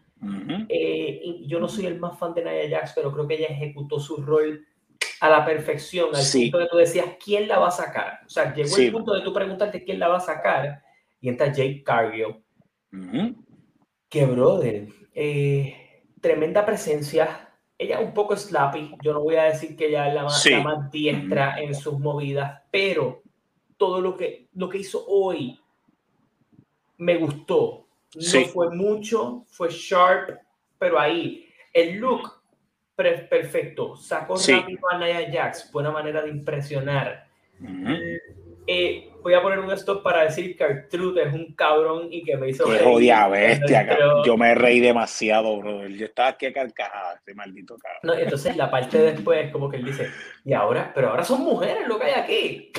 Eh, 0.70 1.41
yo 1.46 1.60
no 1.60 1.67
soy 1.67 1.86
el 1.86 2.00
más 2.00 2.17
fan 2.17 2.34
de 2.34 2.44
Naya 2.44 2.79
Jax, 2.79 2.94
pero 2.96 3.12
creo 3.12 3.27
que 3.27 3.36
ella 3.36 3.48
ejecutó 3.48 4.00
su 4.00 4.17
rol 4.17 4.65
a 5.20 5.29
la 5.29 5.46
perfección, 5.46 6.10
al 6.15 6.24
punto 6.32 6.58
de 6.60 6.67
tú 6.67 6.77
decías, 6.77 7.06
¿quién 7.24 7.48
la 7.48 7.60
va 7.60 7.67
a 7.67 7.72
sacar? 7.72 8.20
O 8.25 8.29
sea, 8.29 8.53
llegó 8.53 8.77
el 8.77 8.91
punto 8.91 9.13
de 9.13 9.22
tú 9.22 9.34
preguntarte 9.34 9.84
quién 9.84 10.00
la 10.00 10.08
va 10.08 10.17
a 10.17 10.22
sacar, 10.22 10.84
y 11.20 11.29
entra 11.29 11.51
Jake 11.51 11.84
Cargill, 11.84 12.36
que 14.10 14.25
brother, 14.25 14.88
eh, 15.13 16.03
tremenda 16.22 16.65
presencia, 16.65 17.50
ella 17.77 18.00
un 18.00 18.13
poco 18.13 18.36
slappy, 18.36 18.96
yo 19.03 19.13
no 19.13 19.22
voy 19.22 19.36
a 19.36 19.44
decir 19.44 19.75
que 19.75 19.88
ella 19.88 20.08
es 20.08 20.13
la 20.13 20.24
más, 20.24 20.48
más 20.63 20.91
diestra 20.91 21.60
en 21.60 21.74
sus 21.74 22.00
movidas, 22.00 22.62
pero 22.72 23.24
todo 23.77 24.01
lo 24.01 24.15
que, 24.15 24.50
lo 24.53 24.70
que 24.70 24.79
hizo 24.79 25.06
hoy 25.08 25.60
me 26.98 27.18
gustó. 27.18 27.88
No 28.16 28.46
fue 28.46 28.70
mucho, 28.72 29.46
fue 29.50 29.70
sharp, 29.70 30.38
pero 30.80 31.00
ahí 31.00 31.48
el 31.74 31.98
look 31.98 32.32
perfecto. 32.96 33.96
Sacó 33.96 34.36
rápido 34.36 34.80
a 34.92 34.98
Nia 34.98 35.32
Jax, 35.32 35.72
buena 35.72 35.92
manera 35.92 36.22
de 36.22 36.30
impresionar. 36.30 37.27
Eh, 38.70 39.12
voy 39.24 39.34
a 39.34 39.42
poner 39.42 39.60
un 39.60 39.72
stop 39.72 40.04
para 40.04 40.24
decir 40.24 40.58
que 40.58 40.63
Artrude 40.63 41.24
es 41.24 41.34
un 41.34 41.54
cabrón 41.54 42.10
y 42.12 42.24
que 42.24 42.36
me 42.36 42.50
hizo. 42.50 42.66
Qué 42.66 42.80
jodida 42.80 43.27
bestia, 43.30 43.98
Yo 44.25 44.36
me 44.36 44.54
reí 44.56 44.80
demasiado, 44.82 45.58
bro. 45.58 45.88
Yo 45.88 46.06
estaba 46.06 46.30
aquí 46.30 46.48
a 46.48 46.54
carcajada, 46.54 47.16
este 47.16 47.34
maldito 47.34 47.77
cabrón. 47.77 48.01
No, 48.04 48.13
entonces 48.13 48.58
la 48.58 48.70
parte 48.70 48.98
después, 48.98 49.51
como 49.51 49.70
que 49.70 49.77
él 49.77 49.86
dice, 49.86 50.10
y 50.44 50.54
ahora, 50.54 50.92
pero 50.94 51.10
ahora 51.10 51.24
son 51.24 51.42
mujeres 51.42 51.88
lo 51.88 51.98
que 51.98 52.06
hay 52.06 52.13
aquí. 52.13 52.72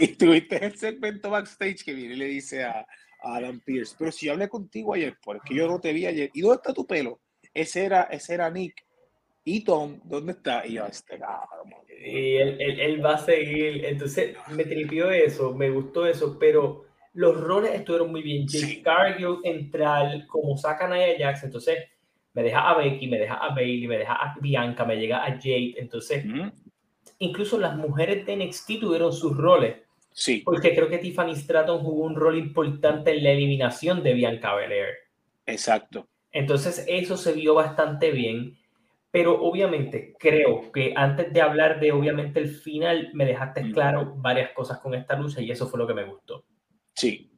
Y 0.00 0.08
tuviste 0.08 0.64
el 0.64 0.76
segmento 0.76 1.30
backstage 1.30 1.84
que 1.84 1.94
viene 1.94 2.14
y 2.14 2.18
le 2.18 2.26
dice 2.26 2.64
a, 2.64 2.86
Adam 3.24 3.60
Pierce, 3.60 3.94
pero 3.96 4.10
si 4.10 4.26
yo 4.26 4.32
hablé 4.32 4.48
contigo 4.48 4.94
ayer, 4.94 5.16
porque 5.22 5.54
yo 5.54 5.68
no 5.68 5.80
te 5.80 5.92
vi 5.92 6.06
ayer, 6.06 6.30
¿y 6.34 6.40
dónde 6.40 6.56
está 6.56 6.74
tu 6.74 6.84
pelo? 6.84 7.20
Ese 7.54 7.84
era, 7.84 8.02
ese 8.10 8.34
era 8.34 8.50
Nick. 8.50 8.84
¿Y 9.44 9.62
Tom? 9.64 10.00
¿Dónde 10.04 10.32
está? 10.32 10.66
Y 10.66 10.74
yo, 10.74 10.86
este 10.86 11.18
cabrón. 11.18 11.72
Y 12.04 12.34
él, 12.34 12.60
él, 12.60 13.04
va 13.04 13.14
a 13.14 13.18
seguir. 13.18 13.84
Entonces, 13.84 14.36
me 14.50 14.64
tripió 14.64 15.10
eso, 15.10 15.54
me 15.54 15.70
gustó 15.70 16.06
eso, 16.06 16.36
pero 16.38 16.84
los 17.14 17.40
roles 17.40 17.74
estuvieron 17.74 18.10
muy 18.10 18.22
bien. 18.22 18.46
Jake 18.46 18.82
Cargill 18.82 19.38
entrar, 19.44 20.26
como 20.26 20.56
saca 20.56 20.86
a 20.86 21.18
Jax, 21.18 21.44
entonces 21.44 21.78
me 22.34 22.42
deja 22.42 22.70
a 22.70 22.78
Becky, 22.78 23.06
me 23.08 23.18
deja 23.18 23.34
a 23.34 23.54
Bailey, 23.54 23.86
me 23.86 23.98
deja 23.98 24.14
a 24.14 24.36
Bianca, 24.40 24.84
me 24.84 24.96
llega 24.96 25.24
a 25.24 25.32
Jade. 25.32 25.74
Entonces, 25.76 26.24
incluso 27.22 27.58
las 27.58 27.76
mujeres 27.76 28.26
de 28.26 28.36
NXT 28.36 28.80
tuvieron 28.80 29.12
sus 29.12 29.36
roles. 29.36 29.76
Sí. 30.10 30.42
Porque 30.44 30.74
creo 30.74 30.88
que 30.88 30.98
Tiffany 30.98 31.34
Stratton 31.34 31.80
jugó 31.80 32.04
un 32.04 32.16
rol 32.16 32.36
importante 32.36 33.12
en 33.12 33.24
la 33.24 33.30
eliminación 33.30 34.02
de 34.02 34.14
Bianca 34.14 34.54
Belair. 34.54 34.94
Exacto. 35.46 36.08
Entonces, 36.30 36.84
eso 36.88 37.16
se 37.16 37.32
vio 37.32 37.54
bastante 37.54 38.10
bien. 38.10 38.58
Pero 39.10 39.42
obviamente 39.42 40.14
creo 40.18 40.72
que 40.72 40.94
antes 40.96 41.30
de 41.34 41.42
hablar 41.42 41.80
de 41.80 41.92
obviamente 41.92 42.40
el 42.40 42.48
final, 42.48 43.10
me 43.12 43.26
dejaste 43.26 43.70
claro 43.70 44.14
varias 44.16 44.52
cosas 44.52 44.78
con 44.78 44.94
esta 44.94 45.16
lucha 45.16 45.42
y 45.42 45.50
eso 45.50 45.68
fue 45.68 45.78
lo 45.78 45.86
que 45.86 45.92
me 45.92 46.04
gustó. 46.04 46.46
Sí. 46.94 47.30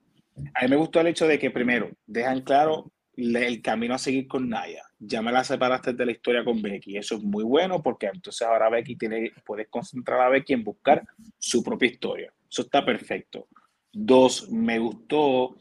A 0.54 0.62
mí 0.62 0.68
me 0.68 0.76
gustó 0.76 1.00
el 1.00 1.08
hecho 1.08 1.26
de 1.26 1.36
que 1.36 1.50
primero 1.50 1.90
dejan 2.06 2.42
claro 2.42 2.92
el 3.16 3.60
camino 3.60 3.94
a 3.94 3.98
seguir 3.98 4.28
con 4.28 4.48
Naya. 4.48 4.84
Ya 5.06 5.20
me 5.22 5.32
la 5.32 5.44
separaste 5.44 5.92
de 5.92 6.06
la 6.06 6.12
historia 6.12 6.44
con 6.44 6.62
Becky. 6.62 6.96
Eso 6.96 7.16
es 7.16 7.22
muy 7.22 7.44
bueno 7.44 7.82
porque 7.82 8.06
entonces 8.06 8.46
ahora 8.46 8.70
Becky 8.70 8.96
tiene, 8.96 9.32
puedes 9.44 9.68
concentrar 9.68 10.20
a 10.20 10.28
Becky 10.28 10.54
en 10.54 10.64
buscar 10.64 11.04
su 11.38 11.62
propia 11.62 11.90
historia. 11.90 12.32
Eso 12.50 12.62
está 12.62 12.84
perfecto. 12.84 13.48
Dos, 13.92 14.50
me 14.50 14.78
gustó 14.78 15.56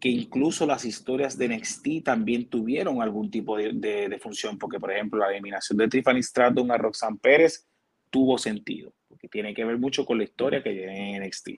que 0.00 0.08
incluso 0.08 0.66
las 0.66 0.84
historias 0.84 1.36
de 1.38 1.48
NXT 1.48 2.04
también 2.04 2.48
tuvieron 2.48 3.02
algún 3.02 3.30
tipo 3.30 3.56
de, 3.56 4.18
función, 4.20 4.58
porque 4.58 4.78
por 4.78 4.92
ejemplo 4.92 5.18
la 5.18 5.30
eliminación 5.30 5.78
de 5.78 5.88
Tiffany 5.88 6.22
Stratton 6.22 6.70
a 6.70 6.76
Roxanne 6.76 7.18
Pérez 7.20 7.66
tuvo 8.10 8.38
sentido, 8.38 8.92
porque 9.08 9.28
tiene 9.28 9.54
que 9.54 9.64
ver 9.64 9.78
mucho 9.78 10.04
con 10.04 10.18
la 10.18 10.24
historia 10.24 10.62
que 10.62 10.72
tiene 10.72 11.16
en 11.16 11.22
NXT. 11.22 11.48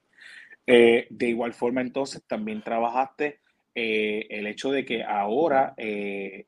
Eh, 0.67 1.07
de 1.11 1.29
igual 1.29 1.55
forma 1.55 1.81
entonces 1.81 2.23
también 2.27 2.63
trabajaste 2.63 3.41
eh, 3.75 4.27
el 4.31 4.47
hecho 4.47 4.71
de 4.71 4.85
que 4.85 5.03
ahora 5.03 5.75
eh, 5.77 6.47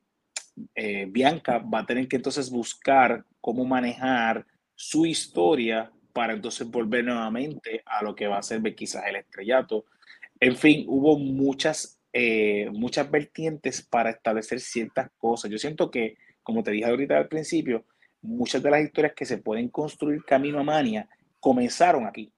Bianca 1.09 1.59
va 1.59 1.81
a 1.81 1.87
tener 1.87 2.09
que 2.09 2.17
entonces 2.17 2.51
buscar 2.51 3.25
cómo 3.41 3.65
manejar 3.65 4.47
su 4.75 5.07
historia 5.07 5.91
para 6.13 6.33
entonces 6.33 6.69
volver 6.69 7.05
nuevamente 7.05 7.83
a 7.87 8.03
lo 8.03 8.15
que 8.15 8.27
va 8.27 8.39
a 8.39 8.43
ser 8.43 8.63
quizás 8.75 9.05
el 9.07 9.17
estrellato 9.17 9.85
en 10.41 10.57
fin, 10.57 10.87
hubo 10.89 11.19
muchas, 11.19 12.01
eh, 12.15 12.71
muchas 12.73 13.11
vertientes 13.11 13.83
para 13.83 14.11
establecer 14.11 14.59
ciertas 14.59 15.11
cosas. 15.19 15.51
Yo 15.51 15.59
siento 15.59 15.91
que, 15.91 16.17
como 16.43 16.63
te 16.63 16.71
dije 16.71 16.87
ahorita 16.87 17.19
al 17.19 17.29
principio, 17.29 17.85
muchas 18.23 18.63
de 18.63 18.71
las 18.71 18.83
historias 18.83 19.13
que 19.15 19.27
se 19.27 19.39
pueden 19.39 19.69
construir 19.69 20.25
camino 20.25 20.59
a 20.59 20.65
Mania 20.65 21.09
comenzaron 21.39 22.07
aquí. 22.07 22.33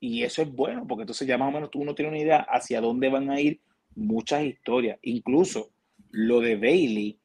Y 0.00 0.22
eso 0.22 0.40
es 0.40 0.50
bueno, 0.50 0.86
porque 0.86 1.02
entonces 1.02 1.28
ya 1.28 1.36
más 1.36 1.48
o 1.48 1.52
menos 1.52 1.70
uno 1.74 1.94
tiene 1.94 2.10
una 2.10 2.20
idea 2.20 2.38
hacia 2.48 2.80
dónde 2.80 3.10
van 3.10 3.30
a 3.30 3.38
ir 3.38 3.60
muchas 3.94 4.42
historias. 4.42 4.98
Incluso 5.02 5.70
lo 6.10 6.40
de 6.40 6.56
Bailey 6.56 7.18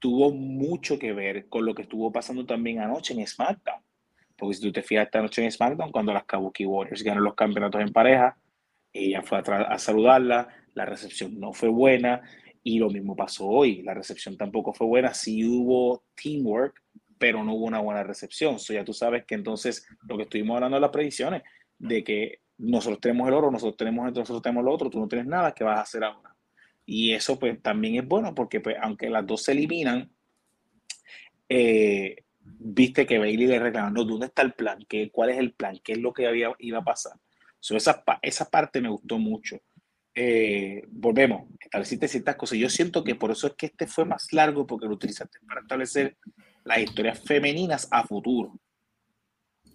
tuvo 0.00 0.32
mucho 0.32 0.98
que 0.98 1.12
ver 1.12 1.48
con 1.48 1.64
lo 1.64 1.74
que 1.74 1.82
estuvo 1.82 2.10
pasando 2.10 2.44
también 2.44 2.80
anoche 2.80 3.14
en 3.14 3.24
SmackDown. 3.24 3.82
Porque 4.36 4.54
si 4.54 4.62
tú 4.62 4.72
te 4.72 4.82
fijas 4.82 5.06
esta 5.06 5.20
noche 5.20 5.44
en 5.44 5.52
SmackDown, 5.52 5.92
cuando 5.92 6.12
las 6.12 6.24
Kabuki 6.24 6.64
Warriors 6.64 7.02
ganan 7.02 7.22
los 7.22 7.34
campeonatos 7.34 7.80
en 7.82 7.92
pareja, 7.92 8.36
ella 8.92 9.22
fue 9.22 9.38
a, 9.38 9.78
saludarla, 9.78 10.48
la 10.74 10.86
recepción 10.86 11.38
no 11.38 11.52
fue 11.52 11.68
buena 11.68 12.22
y 12.62 12.78
lo 12.78 12.88
mismo 12.88 13.14
pasó 13.14 13.46
hoy. 13.46 13.82
La 13.82 13.94
recepción 13.94 14.36
tampoco 14.36 14.72
fue 14.72 14.86
buena. 14.86 15.12
Sí 15.12 15.44
hubo 15.44 16.04
teamwork, 16.20 16.82
pero 17.18 17.44
no 17.44 17.54
hubo 17.54 17.66
una 17.66 17.80
buena 17.80 18.02
recepción. 18.02 18.58
So 18.58 18.72
ya 18.72 18.84
tú 18.84 18.94
sabes 18.94 19.26
que 19.26 19.34
entonces 19.34 19.86
lo 20.08 20.16
que 20.16 20.22
estuvimos 20.22 20.56
hablando 20.56 20.78
de 20.78 20.80
las 20.80 20.90
predicciones, 20.90 21.42
de 21.78 22.02
que 22.02 22.40
nosotros 22.56 23.00
tenemos 23.00 23.28
el 23.28 23.34
oro, 23.34 23.50
nosotros 23.50 23.76
tenemos 23.76 24.06
nosotros 24.12 24.42
tenemos 24.42 24.64
lo 24.64 24.72
otro, 24.72 24.90
tú 24.90 24.98
no 24.98 25.08
tienes 25.08 25.26
nada, 25.26 25.52
¿qué 25.52 25.64
vas 25.64 25.78
a 25.78 25.82
hacer 25.82 26.04
ahora? 26.04 26.29
Y 26.92 27.12
eso 27.12 27.38
pues 27.38 27.62
también 27.62 27.94
es 27.94 28.08
bueno 28.08 28.34
porque 28.34 28.58
pues 28.58 28.74
aunque 28.82 29.08
las 29.10 29.24
dos 29.24 29.44
se 29.44 29.52
eliminan, 29.52 30.10
eh, 31.48 32.16
viste 32.40 33.06
que 33.06 33.20
Bailey 33.20 33.46
le 33.46 33.60
reclamó, 33.60 33.90
no, 33.90 34.02
¿dónde 34.02 34.26
está 34.26 34.42
el 34.42 34.54
plan? 34.54 34.84
¿Qué, 34.88 35.08
¿Cuál 35.08 35.30
es 35.30 35.38
el 35.38 35.52
plan? 35.52 35.78
¿Qué 35.84 35.92
es 35.92 35.98
lo 35.98 36.12
que 36.12 36.26
había, 36.26 36.52
iba 36.58 36.80
a 36.80 36.84
pasar? 36.84 37.12
esa, 37.60 38.02
esa 38.22 38.50
parte 38.50 38.80
me 38.80 38.88
gustó 38.88 39.18
mucho. 39.18 39.60
Eh, 40.16 40.82
volvemos, 40.88 41.48
estableciste 41.60 42.08
ciertas 42.08 42.34
cosas. 42.34 42.58
Yo 42.58 42.68
siento 42.68 43.04
que 43.04 43.14
por 43.14 43.30
eso 43.30 43.46
es 43.46 43.54
que 43.54 43.66
este 43.66 43.86
fue 43.86 44.04
más 44.04 44.32
largo, 44.32 44.66
porque 44.66 44.86
lo 44.86 44.94
utilizaste 44.94 45.38
para 45.46 45.60
establecer 45.60 46.16
las 46.64 46.78
historias 46.78 47.20
femeninas 47.20 47.86
a 47.92 48.02
futuro. 48.02 48.58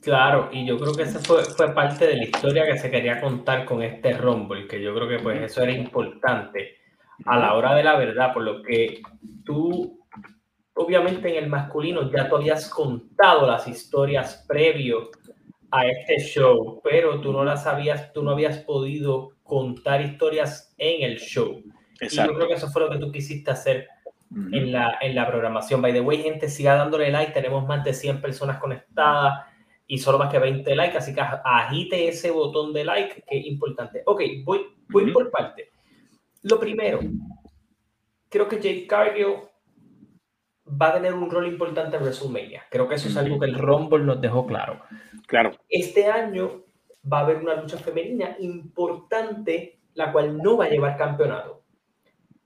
Claro, 0.02 0.50
y 0.52 0.66
yo 0.66 0.78
creo 0.78 0.94
que 0.94 1.04
esa 1.04 1.20
fue, 1.20 1.46
fue 1.46 1.74
parte 1.74 2.08
de 2.08 2.18
la 2.18 2.26
historia 2.26 2.66
que 2.66 2.78
se 2.78 2.92
quería 2.92 3.22
contar 3.22 3.64
con 3.64 3.82
este 3.82 4.18
Rumble, 4.18 4.68
que 4.68 4.82
yo 4.82 4.94
creo 4.94 5.08
que 5.08 5.20
pues 5.20 5.42
eso 5.42 5.64
era 5.64 5.72
importante 5.72 6.84
a 7.24 7.40
la 7.40 7.54
hora 7.54 7.74
de 7.76 7.84
la 7.84 7.96
verdad, 7.98 8.34
por 8.34 8.44
lo 8.44 8.62
que 8.62 9.02
tú, 9.46 10.00
obviamente 10.74 11.30
en 11.30 11.44
el 11.44 11.50
masculino 11.50 12.12
ya 12.12 12.28
tú 12.28 12.36
habías 12.36 12.70
contado 12.70 13.48
las 13.48 13.68
historias 13.68 14.44
previo 14.48 15.10
a 15.72 15.88
este 15.88 16.20
show, 16.20 16.82
pero 16.84 17.22
tú 17.22 17.32
no 17.32 17.44
las 17.44 17.64
sabías, 17.64 18.12
tú 18.14 18.24
no 18.24 18.32
habías 18.32 18.60
podido 18.60 19.32
contar 19.44 20.02
historias 20.02 20.74
en 20.78 21.04
el 21.04 21.20
show. 21.20 21.64
Exacto. 22.00 22.32
Y 22.32 22.34
yo 22.34 22.38
creo 22.38 22.48
que 22.50 22.54
eso 22.56 22.70
fue 22.70 22.82
lo 22.82 22.90
que 22.90 22.98
tú 22.98 23.12
quisiste 23.12 23.52
hacer 23.52 23.88
en, 24.52 24.72
la, 24.72 24.98
en 25.02 25.16
la 25.16 25.28
programación. 25.28 25.82
By 25.82 25.94
the 25.94 26.02
way, 26.02 26.22
gente, 26.22 26.50
siga 26.50 26.76
dándole 26.76 27.12
like. 27.12 27.32
Tenemos 27.32 27.66
más 27.66 27.84
de 27.84 27.94
100 27.94 28.22
personas 28.22 28.60
conectadas 28.60 29.46
y 29.88 29.98
solo 29.98 30.18
más 30.18 30.32
que 30.32 30.40
20 30.40 30.76
likes, 30.76 30.98
así 30.98 31.14
que 31.14 31.22
agite 31.22 32.08
ese 32.08 32.32
botón 32.32 32.74
de 32.74 32.84
like, 32.84 33.24
que 33.28 33.38
es 33.38 33.46
importante. 33.46 34.02
Ok, 34.06 34.22
voy, 34.44 34.62
voy 34.90 35.12
por 35.12 35.30
parte. 35.30 35.72
Lo 36.46 36.60
primero, 36.60 37.00
creo 38.30 38.48
que 38.48 38.58
Jake 38.58 38.86
Cargill 38.86 39.38
va 40.80 40.90
a 40.90 40.94
tener 40.94 41.12
un 41.16 41.32
rol 41.32 41.48
importante 41.48 41.98
en 41.98 42.04
WrestleMania. 42.04 42.68
Creo 42.70 42.88
que 42.88 42.96
eso 42.96 43.08
es 43.08 43.18
algo 43.18 43.40
que 43.40 43.48
el 43.48 43.58
Rumble 43.58 44.04
nos 44.04 44.22
dejó 44.22 44.46
claro. 44.46 44.80
Claro. 45.26 45.54
Este 45.68 46.06
año 46.06 46.64
va 47.12 47.20
a 47.20 47.22
haber 47.22 47.38
una 47.38 47.56
lucha 47.56 47.78
femenina 47.78 48.36
importante, 48.38 49.80
la 49.96 50.12
cual 50.12 50.38
no 50.38 50.58
va 50.58 50.66
a 50.66 50.70
llevar 50.70 50.98
campeonato. 50.98 51.64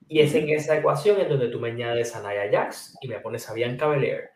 Y 0.08 0.22
es 0.22 0.34
en 0.34 0.50
esa 0.50 0.78
ecuación 0.78 1.20
en 1.20 1.28
donde 1.28 1.50
tú 1.50 1.60
me 1.60 1.72
añades 1.72 2.16
a 2.16 2.22
Nia 2.22 2.50
Jax 2.50 2.98
y 3.02 3.10
me 3.10 3.20
pones 3.20 3.50
a 3.50 3.54
Bianca 3.54 3.86
Belair 3.88 4.30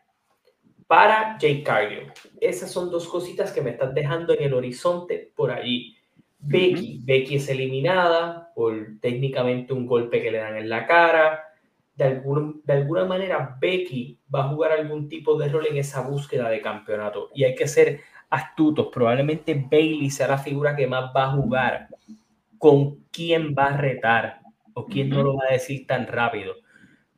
para 0.86 1.38
Jake 1.38 1.62
Cargill. 1.62 2.12
Esas 2.38 2.70
son 2.70 2.90
dos 2.90 3.08
cositas 3.08 3.50
que 3.50 3.62
me 3.62 3.70
están 3.70 3.94
dejando 3.94 4.34
en 4.34 4.42
el 4.42 4.52
horizonte 4.52 5.32
por 5.34 5.50
allí. 5.50 5.96
Becky, 6.46 7.00
Becky 7.04 7.36
es 7.36 7.48
eliminada 7.48 8.52
por 8.54 8.74
técnicamente 9.00 9.72
un 9.72 9.86
golpe 9.86 10.22
que 10.22 10.30
le 10.30 10.38
dan 10.38 10.56
en 10.56 10.68
la 10.68 10.86
cara. 10.86 11.40
De, 11.96 12.04
algún, 12.04 12.60
de 12.64 12.72
alguna 12.72 13.04
manera, 13.04 13.56
Becky 13.60 14.18
va 14.32 14.44
a 14.44 14.48
jugar 14.48 14.72
algún 14.72 15.08
tipo 15.08 15.38
de 15.38 15.48
rol 15.48 15.66
en 15.66 15.78
esa 15.78 16.02
búsqueda 16.02 16.50
de 16.50 16.60
campeonato. 16.60 17.30
Y 17.34 17.44
hay 17.44 17.54
que 17.54 17.68
ser 17.68 18.00
astutos. 18.30 18.88
Probablemente 18.92 19.54
Bailey 19.70 20.10
sea 20.10 20.28
la 20.28 20.38
figura 20.38 20.76
que 20.76 20.86
más 20.86 21.12
va 21.16 21.24
a 21.24 21.32
jugar 21.32 21.88
con 22.58 23.04
quién 23.10 23.54
va 23.56 23.66
a 23.66 23.76
retar 23.76 24.40
o 24.74 24.86
quién 24.86 25.08
no 25.08 25.22
lo 25.22 25.36
va 25.36 25.44
a 25.48 25.52
decir 25.52 25.86
tan 25.86 26.06
rápido. 26.06 26.54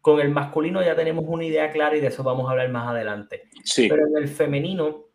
Con 0.00 0.20
el 0.20 0.30
masculino 0.30 0.82
ya 0.82 0.94
tenemos 0.94 1.24
una 1.26 1.44
idea 1.44 1.70
clara 1.70 1.96
y 1.96 2.00
de 2.00 2.08
eso 2.08 2.22
vamos 2.22 2.46
a 2.46 2.52
hablar 2.52 2.68
más 2.68 2.88
adelante. 2.88 3.44
Sí. 3.64 3.88
Pero 3.88 4.06
en 4.06 4.16
el 4.16 4.28
femenino 4.28 5.06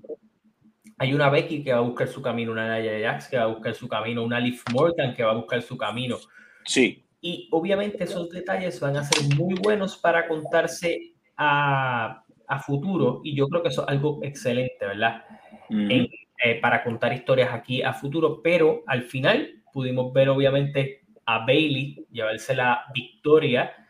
hay 1.02 1.16
una 1.16 1.32
Becky 1.32 1.64
que 1.64 1.74
va 1.74 1.80
a 1.80 1.82
buscar 1.82 2.08
su 2.08 2.22
camino, 2.22 2.52
una 2.52 2.68
Naya 2.68 2.92
Jax 3.02 3.28
que 3.28 3.36
va 3.36 3.46
a 3.46 3.48
buscar 3.48 3.74
su 3.74 3.88
camino, 3.88 4.24
una 4.24 4.40
Liv 4.40 4.62
Morgan 4.72 5.16
que 5.16 5.24
va 5.24 5.32
a 5.32 5.36
buscar 5.36 5.60
su 5.64 5.76
camino. 5.76 6.18
Sí. 6.64 7.04
Y 7.20 7.50
obviamente 7.52 8.04
esos 8.04 8.30
detalles 8.30 8.80
van 8.80 8.98
a 8.98 9.04
ser 9.04 9.36
muy 9.36 9.56
buenos 9.56 9.98
para 9.98 10.28
contarse 10.28 11.16
a, 11.36 12.24
a 12.48 12.60
futuro 12.60 13.20
y 13.24 13.36
yo 13.36 13.48
creo 13.48 13.64
que 13.64 13.70
eso 13.70 13.82
es 13.82 13.88
algo 13.88 14.20
excelente, 14.22 14.86
¿verdad? 14.86 15.24
Eh, 15.72 16.60
para 16.62 16.84
contar 16.84 17.14
historias 17.14 17.52
aquí 17.52 17.82
a 17.82 17.94
futuro, 17.94 18.40
pero 18.44 18.84
al 18.86 19.02
final 19.02 19.64
pudimos 19.74 20.14
ver 20.14 20.30
obviamente 20.30 21.02
a 21.26 21.40
Bailey 21.40 22.06
llevarse 22.12 22.54
la 22.54 22.84
victoria. 22.94 23.81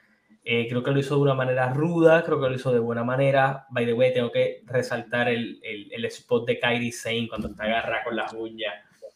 Eh, 0.44 0.68
creo 0.68 0.82
que 0.82 0.92
lo 0.92 1.00
hizo 1.00 1.16
de 1.16 1.22
una 1.22 1.36
manera 1.36 1.72
ruda, 1.72 2.24
creo 2.24 2.42
que 2.42 2.50
lo 2.50 2.56
hizo 2.56 2.72
de 2.72 2.80
buena 2.80 3.04
manera. 3.04 3.68
By 3.70 3.86
the 3.86 3.94
way, 3.94 4.14
tengo 4.14 4.32
que 4.32 4.62
resaltar 4.66 5.30
el, 5.30 5.60
el, 5.64 5.92
el 5.92 6.06
spot 6.06 6.48
de 6.48 6.60
Kairi 6.60 6.92
Sane 6.92 7.28
cuando 7.30 7.50
está 7.50 7.64
agarrada 7.64 8.04
con 8.04 8.16
las 8.16 8.34
uñas. 8.34 8.74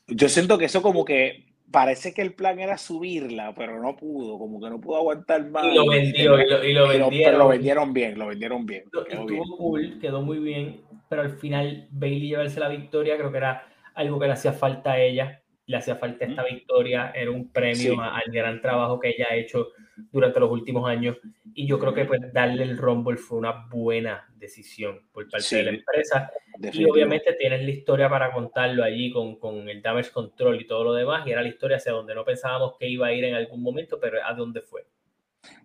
Yo 0.08 0.30
siento 0.30 0.58
que 0.58 0.66
eso 0.66 0.84
como 0.84 1.04
que 1.04 1.46
parece 1.72 2.14
que 2.14 2.22
el 2.22 2.34
plan 2.34 2.60
era 2.60 2.78
subirla, 2.78 3.54
pero 3.56 3.82
no 3.82 3.96
pudo, 3.96 4.38
como 4.38 4.62
que 4.62 4.70
no 4.70 4.80
pudo 4.80 4.98
aguantar 4.98 5.50
más. 5.50 5.66
Y 5.66 5.76
lo 5.76 5.88
vendió, 5.88 6.40
y 6.40 6.50
lo, 6.50 6.64
y 6.64 6.74
lo 6.74 6.88
vendieron. 6.88 7.12
Pero 7.12 7.38
lo 7.40 7.48
vendieron 7.48 7.94
bien, 7.94 8.20
lo 8.20 8.28
vendieron 8.28 8.66
bien. 8.66 8.84
Estuvo 8.86 9.26
bien. 9.26 9.44
cool, 9.58 10.00
quedó 10.00 10.22
muy 10.22 10.38
bien, 10.38 10.82
pero 11.10 11.24
al 11.24 11.32
final 11.32 11.88
Bailey 11.92 12.30
llevarse 12.30 12.60
la 12.60 12.70
victoria, 12.70 13.18
creo 13.18 13.32
que 13.32 13.38
era 13.38 13.68
algo 13.96 14.20
que 14.20 14.28
le 14.28 14.34
hacía 14.34 14.54
falta 14.54 14.92
a 14.92 15.02
ella 15.02 15.42
le 15.68 15.78
hacía 15.78 15.96
falta 15.96 16.26
esta 16.26 16.44
victoria, 16.44 17.12
era 17.16 17.32
un 17.32 17.52
premio 17.52 18.00
al 18.00 18.32
gran 18.32 18.62
trabajo 18.62 19.00
que 19.00 19.10
ella 19.10 19.28
ha 19.32 19.36
hecho 19.36 19.70
durante 20.12 20.40
los 20.40 20.52
últimos 20.52 20.88
años. 20.88 21.18
Y 21.54 21.66
yo 21.66 21.80
creo 21.80 21.94
que 21.94 22.06
pues 22.06 22.22
darle 22.34 22.64
el 22.64 22.78
Rumble 22.78 23.18
fue 23.18 23.40
una 23.40 23.66
buena 23.70 24.28
decisión 24.36 25.02
por 25.12 25.28
parte 25.30 25.56
de 25.56 25.64
la 25.64 25.72
empresa. 25.72 26.32
Y 26.72 26.86
obviamente 26.86 27.34
tienes 27.34 27.64
la 27.64 27.72
historia 27.72 28.10
para 28.10 28.32
contarlo 28.32 28.84
allí 28.84 29.12
con, 29.12 29.40
con, 29.40 29.68
el 29.68 29.82
damage 29.82 30.12
control 30.12 30.62
y 30.62 30.68
todo 30.68 30.84
lo 30.84 30.94
demás 30.94 31.26
y 31.26 31.32
era 31.32 31.42
la 31.42 31.50
historia 31.50 31.78
hacia 31.78 31.92
donde 31.92 32.16
no 32.16 32.24
pensábamos 32.24 32.76
que 32.80 32.88
iba 32.88 33.08
a 33.08 33.14
ir 33.14 33.26
en 33.26 33.36
algún 33.36 33.62
momento 33.62 34.00
pero 34.00 34.20
a 34.24 34.34
dónde 34.34 34.62
fue. 34.62 34.86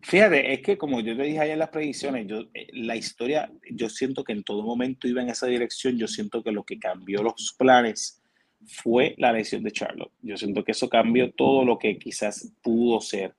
Fíjate, 0.03 0.53
es 0.53 0.61
que 0.61 0.77
como 0.77 1.01
yo 1.01 1.17
te 1.17 1.23
dije 1.23 1.41
ayer 1.41 1.53
en 1.55 1.59
las 1.59 1.69
predicciones, 1.69 2.27
yo, 2.27 2.41
eh, 2.55 2.69
la 2.73 2.97
historia, 2.97 3.51
yo 3.71 3.89
siento 3.89 4.25
que 4.25 4.33
en 4.33 4.43
todo 4.43 4.63
momento 4.63 5.09
iba 5.09 5.23
en 5.23 5.29
esa 5.29 5.47
dirección, 5.47 5.99
yo 5.99 6.09
siento 6.09 6.43
que 6.43 6.53
lo 6.53 6.65
que 6.65 6.79
cambió 6.79 7.23
los 7.23 7.55
planes 7.59 8.20
fue 8.67 9.15
la 9.19 9.33
lesión 9.33 9.63
de 9.63 9.73
Charlotte. 9.73 10.13
Yo 10.23 10.37
siento 10.37 10.65
que 10.65 10.73
eso 10.73 10.89
cambió 10.89 11.33
todo 11.33 11.65
lo 11.65 11.79
que 11.79 11.99
quizás 11.99 12.53
pudo 12.63 13.01
ser. 13.01 13.35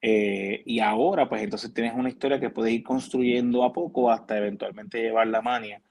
Eh, 0.00 0.62
y 0.66 0.80
ahora, 0.80 1.28
pues 1.28 1.42
entonces 1.42 1.72
tienes 1.72 1.94
una 1.94 2.08
historia 2.08 2.40
que 2.40 2.50
puedes 2.50 2.74
ir 2.74 2.82
construyendo 2.82 3.64
a 3.64 3.72
poco 3.72 4.10
hasta 4.10 4.36
eventualmente 4.36 5.00
llevar 5.00 5.28
la 5.28 5.42
mania. 5.42 5.82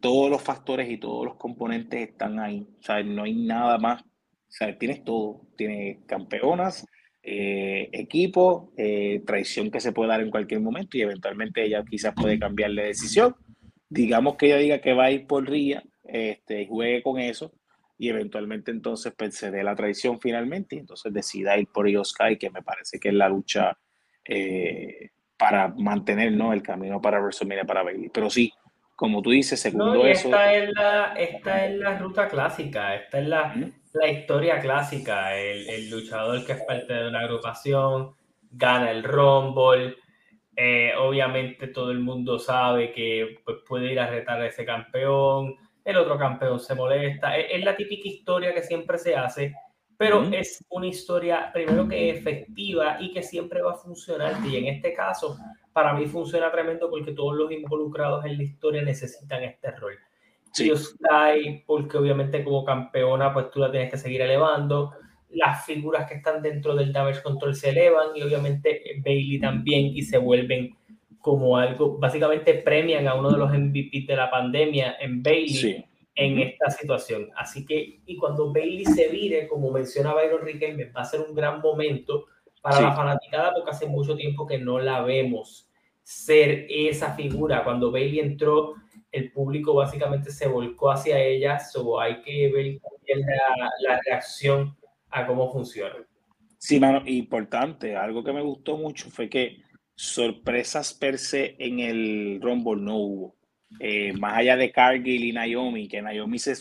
Todos 0.00 0.30
los 0.30 0.42
factores 0.42 0.90
y 0.90 0.98
todos 0.98 1.24
los 1.24 1.36
componentes 1.36 2.08
están 2.08 2.38
ahí. 2.38 2.66
O 2.78 2.82
sea, 2.82 3.02
no 3.02 3.24
hay 3.24 3.34
nada 3.34 3.78
más. 3.78 4.02
O 4.02 4.50
sea, 4.56 4.76
tienes 4.78 5.04
todo. 5.04 5.42
Tienes 5.56 5.98
campeonas, 6.06 6.86
eh, 7.22 7.88
equipo, 7.92 8.72
eh, 8.76 9.22
traición 9.24 9.70
que 9.70 9.80
se 9.80 9.92
puede 9.92 10.10
dar 10.10 10.20
en 10.20 10.30
cualquier 10.30 10.60
momento 10.60 10.98
y 10.98 11.02
eventualmente 11.02 11.64
ella 11.64 11.84
quizás 11.88 12.12
puede 12.14 12.38
cambiar 12.38 12.72
de 12.72 12.86
decisión. 12.86 13.36
Digamos 13.88 14.36
que 14.36 14.46
ella 14.46 14.56
diga 14.56 14.80
que 14.80 14.94
va 14.94 15.04
a 15.04 15.10
ir 15.12 15.26
por 15.26 15.48
Ría 15.48 15.84
este, 16.02 16.62
y 16.62 16.66
juegue 16.66 17.02
con 17.02 17.20
eso 17.20 17.52
y 17.96 18.08
eventualmente 18.08 18.70
entonces 18.70 19.12
pues, 19.16 19.36
se 19.36 19.50
dé 19.50 19.62
la 19.62 19.74
traición 19.74 20.20
finalmente 20.20 20.76
y 20.76 20.80
entonces 20.80 21.12
decida 21.12 21.56
ir 21.58 21.68
por 21.68 21.88
Sky, 22.04 22.36
que 22.38 22.50
me 22.50 22.62
parece 22.62 22.98
que 22.98 23.08
es 23.08 23.14
la 23.14 23.28
lucha 23.28 23.76
eh, 24.24 25.10
para 25.36 25.68
mantener 25.68 26.32
¿no? 26.32 26.52
el 26.52 26.62
camino 26.62 27.00
para 27.00 27.20
WrestleMania 27.20 27.64
para 27.64 27.82
Bailey. 27.82 28.10
Pero 28.12 28.30
sí, 28.30 28.52
como 28.96 29.22
tú 29.22 29.30
dices, 29.30 29.60
segundo 29.60 30.04
eso. 30.06 30.28
Esta 30.28 30.54
es, 30.54 30.72
la, 30.72 31.14
esta 31.14 31.66
es 31.66 31.76
la 31.76 31.98
ruta 31.98 32.28
clásica, 32.28 32.94
esta 32.94 33.18
es 33.18 33.28
la, 33.28 33.54
la 33.92 34.08
historia 34.08 34.60
clásica. 34.60 35.36
El, 35.36 35.68
el, 35.68 35.90
luchador 35.90 36.44
que 36.44 36.52
es 36.52 36.62
parte 36.62 36.92
de 36.92 37.08
una 37.08 37.20
agrupación 37.20 38.14
gana 38.50 38.90
el 38.90 39.02
Rumble. 39.02 39.96
Eh, 40.56 40.92
obviamente 40.96 41.66
todo 41.68 41.90
el 41.90 41.98
mundo 41.98 42.38
sabe 42.38 42.92
que 42.92 43.40
pues, 43.44 43.58
puede 43.66 43.92
ir 43.92 43.98
a 43.98 44.06
retar 44.06 44.40
a 44.40 44.46
ese 44.46 44.64
campeón 44.64 45.56
el 45.84 45.96
otro 45.96 46.18
campeón 46.18 46.58
se 46.58 46.74
molesta. 46.74 47.36
Es, 47.36 47.62
la 47.62 47.76
típica 47.76 48.08
historia 48.08 48.54
que 48.54 48.62
siempre 48.62 48.98
se 48.98 49.14
hace, 49.14 49.54
pero 49.96 50.24
es 50.32 50.64
una 50.70 50.86
historia, 50.86 51.50
primero 51.52 51.86
que 51.86 52.10
efectiva 52.10 52.96
y 53.00 53.12
que 53.12 53.22
siempre 53.22 53.62
va 53.62 53.72
a 53.72 53.76
funcionar. 53.76 54.34
Y 54.46 54.56
en 54.56 54.66
este 54.66 54.92
caso, 54.94 55.36
para 55.72 55.92
mí 55.92 56.06
funciona 56.06 56.50
tremendo 56.50 56.90
porque 56.90 57.12
todos 57.12 57.36
los 57.36 57.52
involucrados 57.52 58.24
en 58.24 58.36
la 58.36 58.42
historia 58.42 58.82
necesitan 58.82 59.44
este 59.44 59.70
rol. 59.72 59.94
Sí. 60.52 60.70
hay 61.10 61.64
porque 61.66 61.98
obviamente 61.98 62.44
como 62.44 62.64
campeona, 62.64 63.32
pues 63.34 63.50
tú 63.50 63.58
la 63.58 63.70
tienes 63.70 63.90
que 63.90 63.98
seguir 63.98 64.22
elevando. 64.22 64.92
Las 65.30 65.66
figuras 65.66 66.08
que 66.08 66.14
están 66.14 66.42
dentro 66.42 66.76
del 66.76 66.92
damage 66.92 67.22
control 67.22 67.56
se 67.56 67.70
elevan 67.70 68.08
y 68.14 68.22
obviamente 68.22 68.82
Bailey 69.04 69.40
también 69.40 69.86
y 69.86 70.02
se 70.02 70.16
vuelven 70.16 70.76
como 71.24 71.56
algo, 71.56 71.96
básicamente 71.96 72.52
premian 72.52 73.08
a 73.08 73.14
uno 73.14 73.30
de 73.30 73.38
los 73.38 73.50
MVP 73.50 74.04
de 74.06 74.14
la 74.14 74.30
pandemia 74.30 74.96
en 75.00 75.22
Bailey 75.22 75.82
en 76.14 76.38
esta 76.38 76.68
situación. 76.68 77.30
Así 77.34 77.64
que, 77.64 78.00
y 78.04 78.18
cuando 78.18 78.52
Bailey 78.52 78.84
se 78.84 79.08
vire, 79.08 79.48
como 79.48 79.70
menciona 79.70 80.12
Byron 80.12 80.44
Riquelme, 80.44 80.90
va 80.90 81.00
a 81.00 81.06
ser 81.06 81.20
un 81.22 81.34
gran 81.34 81.62
momento 81.62 82.26
para 82.60 82.78
la 82.78 82.92
fanaticada 82.92 83.54
porque 83.54 83.70
hace 83.70 83.86
mucho 83.86 84.14
tiempo 84.14 84.46
que 84.46 84.58
no 84.58 84.78
la 84.78 85.00
vemos 85.00 85.66
ser 86.02 86.66
esa 86.68 87.14
figura. 87.14 87.64
Cuando 87.64 87.90
Bailey 87.90 88.20
entró, 88.20 88.74
el 89.10 89.32
público 89.32 89.72
básicamente 89.72 90.30
se 90.30 90.46
volcó 90.46 90.90
hacia 90.90 91.18
ella, 91.18 91.58
so 91.58 91.98
hay 91.98 92.20
que 92.20 92.52
ver 92.52 92.80
la, 93.06 93.70
la 93.80 94.00
reacción 94.06 94.76
a 95.08 95.26
cómo 95.26 95.50
funciona. 95.50 95.94
Sí, 96.58 96.78
mano, 96.78 97.00
importante, 97.06 97.96
algo 97.96 98.22
que 98.22 98.32
me 98.34 98.42
gustó 98.42 98.76
mucho 98.76 99.08
fue 99.08 99.30
que 99.30 99.64
sorpresas 99.94 100.94
per 100.94 101.18
se 101.18 101.56
en 101.58 101.80
el 101.80 102.40
Rumble 102.40 102.82
no 102.82 102.96
hubo. 102.96 103.36
Eh, 103.80 104.12
más 104.12 104.38
allá 104.38 104.56
de 104.56 104.70
Cargill 104.70 105.24
y 105.24 105.32
Naomi, 105.32 105.88
que 105.88 106.00
Naomi 106.00 106.38
se, 106.38 106.54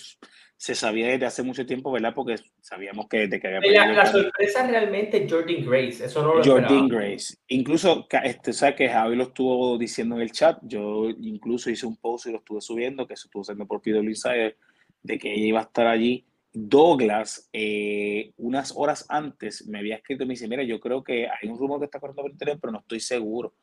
se, 0.58 0.74
sabía 0.74 1.08
desde 1.08 1.28
hace 1.28 1.44
mucho 1.44 1.66
tiempo, 1.66 1.92
¿verdad? 1.92 2.14
Porque 2.16 2.36
sabíamos 2.60 3.08
que 3.08 3.28
desde 3.28 3.40
que 3.40 3.48
había 3.56 3.86
La, 3.86 3.94
la 3.94 4.06
sorpresa 4.06 4.66
realmente 4.66 5.24
es 5.24 5.32
Jordan 5.32 5.64
Grace, 5.64 6.06
eso 6.06 6.24
no 6.24 6.36
lo 6.36 6.44
Jordan 6.44 6.88
Grace. 6.88 7.36
Incluso, 7.50 8.08
este, 8.24 8.54
¿sabes 8.54 8.76
que 8.76 8.90
Javi 8.90 9.16
lo 9.16 9.24
estuvo 9.24 9.78
diciendo 9.78 10.16
en 10.16 10.22
el 10.22 10.32
chat? 10.32 10.58
Yo 10.64 11.10
incluso 11.10 11.70
hice 11.70 11.86
un 11.86 11.98
post 11.98 12.28
y 12.28 12.32
lo 12.32 12.40
estuve 12.40 12.62
subiendo, 12.62 13.06
que 13.06 13.16
se 13.16 13.28
estuvo 13.28 13.44
haciendo 13.44 13.68
por 13.68 13.82
PW 13.82 14.10
Insider, 14.10 14.58
de 15.04 15.20
que 15.20 15.34
ella 15.34 15.46
iba 15.46 15.60
a 15.60 15.64
estar 15.64 15.86
allí 15.86 16.26
Douglas, 16.54 17.50
eh, 17.52 18.32
unas 18.38 18.74
horas 18.76 19.06
antes, 19.10 19.68
me 19.68 19.80
había 19.80 19.96
escrito 19.96 20.24
y 20.24 20.28
me 20.28 20.34
dice, 20.34 20.48
mira, 20.48 20.64
yo 20.64 20.80
creo 20.80 21.04
que 21.04 21.28
hay 21.28 21.50
un 21.50 21.58
rumor 21.58 21.80
que 21.80 21.86
está 21.86 22.00
corriendo 22.00 22.22
por 22.22 22.32
internet, 22.32 22.60
pero 22.62 22.72
no 22.72 22.80
estoy 22.80 23.00
seguro. 23.00 23.56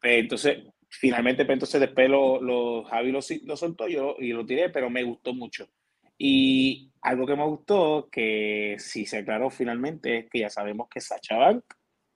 Pues, 0.00 0.20
entonces, 0.20 0.64
finalmente, 0.88 1.44
pues, 1.44 1.56
entonces 1.56 1.80
después 1.80 2.08
lo, 2.08 2.40
lo 2.40 2.84
Javi 2.84 3.12
lo, 3.12 3.20
lo, 3.44 3.56
soltó 3.56 3.88
yo 3.88 4.16
y 4.18 4.32
lo 4.32 4.46
tiré, 4.46 4.70
pero 4.70 4.88
me 4.88 5.02
gustó 5.02 5.34
mucho. 5.34 5.68
Y 6.16 6.90
algo 7.02 7.26
que 7.26 7.36
me 7.36 7.46
gustó, 7.46 8.08
que 8.10 8.76
sí 8.78 9.06
se 9.06 9.18
aclaró 9.18 9.50
finalmente, 9.50 10.18
es 10.18 10.30
que 10.30 10.40
ya 10.40 10.50
sabemos 10.50 10.88
que 10.88 11.00
Sacha 11.00 11.36
Bank 11.36 11.64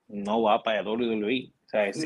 no 0.09 0.43
va 0.43 0.63
para 0.63 0.83
WWE 0.83 1.54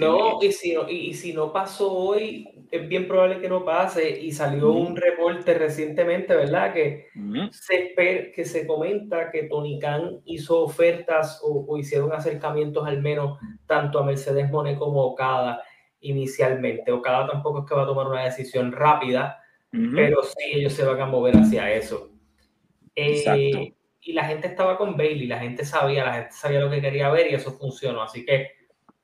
no, 0.00 0.38
y 0.42 0.52
si 0.52 0.72
no, 0.72 0.88
y, 0.88 1.12
si 1.14 1.32
no 1.32 1.52
pasó 1.52 1.92
hoy, 1.92 2.48
es 2.70 2.88
bien 2.88 3.06
probable 3.06 3.40
que 3.40 3.48
no 3.48 3.64
pase. 3.64 4.08
Y 4.20 4.32
salió 4.32 4.72
un 4.72 4.96
reporte 4.96 5.54
recientemente, 5.54 6.34
¿verdad? 6.34 6.72
Que, 6.72 7.08
se, 7.50 7.94
que 8.34 8.44
se 8.44 8.66
comenta 8.66 9.30
que 9.30 9.44
Tony 9.44 9.78
Khan 9.78 10.20
hizo 10.24 10.62
ofertas 10.62 11.40
o, 11.42 11.76
hicieron 11.76 12.12
acercamientos 12.12 12.86
al 12.86 13.02
menos 13.02 13.38
tanto 13.66 13.98
a 13.98 14.04
Mercedes 14.04 14.50
Mone 14.50 14.76
como 14.76 15.02
a 15.02 15.06
Okada 15.06 15.62
inicialmente. 16.00 16.90
Okada 16.90 17.26
tampoco 17.26 17.60
es 17.60 17.64
que 17.66 17.74
va 17.74 17.82
a 17.82 17.86
tomar 17.86 18.06
una 18.06 18.24
decisión 18.24 18.72
rápida, 18.72 19.42
pero 19.70 20.22
sí 20.22 20.52
ellos 20.54 20.72
se 20.72 20.84
van 20.84 21.00
a 21.00 21.06
mover 21.06 21.36
hacia 21.36 21.70
eso. 21.72 22.10
Eh, 22.94 23.74
y 24.00 24.12
la 24.12 24.24
gente 24.24 24.48
estaba 24.48 24.78
con 24.78 24.96
Bailey, 24.96 25.26
la 25.26 25.38
gente 25.38 25.64
sabía, 25.64 26.04
la 26.04 26.14
gente 26.14 26.32
sabía 26.32 26.60
lo 26.60 26.70
que 26.70 26.80
quería 26.80 27.10
ver 27.10 27.30
y 27.30 27.34
eso 27.34 27.52
funcionó. 27.52 28.02
Así 28.02 28.24
que 28.24 28.57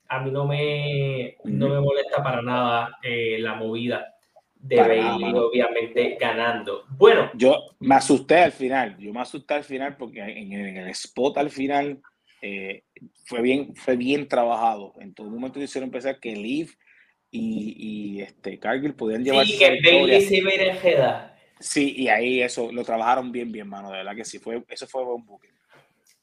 a 0.09 0.21
mí 0.21 0.31
no 0.31 0.47
me, 0.47 1.37
no 1.45 1.69
me 1.69 1.81
molesta 1.81 2.23
para 2.23 2.43
nada 2.43 2.99
eh, 3.03 3.38
la 3.38 3.55
movida 3.55 4.14
de 4.55 4.77
Bailey, 4.77 5.35
obviamente 5.35 6.17
ganando. 6.19 6.85
Bueno, 6.90 7.31
yo 7.35 7.77
me 7.81 7.97
asusté 7.97 8.38
al 8.38 8.53
final, 8.53 8.97
yo 8.99 9.12
me 9.12 9.21
asusté 9.21 9.55
al 9.55 9.64
final 9.64 9.97
porque 9.97 10.21
en 10.21 10.79
el, 10.79 10.88
spot 10.88 11.37
al 11.37 11.51
final 11.51 12.01
eh, 12.40 12.85
fue, 13.27 13.43
bien, 13.43 13.75
fue 13.77 13.97
bien 13.97 14.27
trabajado. 14.27 14.95
En 15.01 15.12
todo 15.12 15.29
momento 15.29 15.61
hicieron 15.61 15.90
pensar 15.90 16.19
que 16.19 16.35
Liv 16.35 16.75
y, 17.31 17.75
y 17.77 18.23
este, 18.23 18.59
Cargill 18.59 18.95
podían 18.95 19.23
llevar. 19.23 19.45
Sí, 19.45 19.59
que 19.59 19.81
Bailey 19.83 20.23
se 20.23 20.37
iba 20.38 20.51
a 20.51 21.35
Sí, 21.61 21.95
y 21.97 22.09
ahí 22.09 22.43
eso 22.43 22.71
lo 22.73 22.85
trabajaron 22.85 23.33
bien, 23.33 23.53
bien, 23.53 23.69
mano. 23.69 23.90
De 23.90 23.99
verdad 23.99 24.17
que 24.17 24.25
sí, 24.25 24.38
fue, 24.38 24.62
eso 24.69 24.87
fue 24.87 25.03
un 25.05 25.25
buque. 25.25 25.49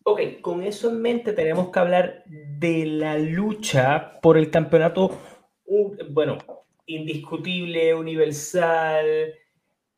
Ok, 0.03 0.41
con 0.41 0.63
eso 0.63 0.89
en 0.89 1.01
mente 1.01 1.33
tenemos 1.33 1.69
que 1.69 1.79
hablar 1.79 2.23
de 2.25 2.85
la 2.85 3.17
lucha 3.17 4.19
por 4.21 4.37
el 4.37 4.49
campeonato, 4.49 5.19
bueno, 6.09 6.37
indiscutible, 6.87 7.93
universal 7.93 9.33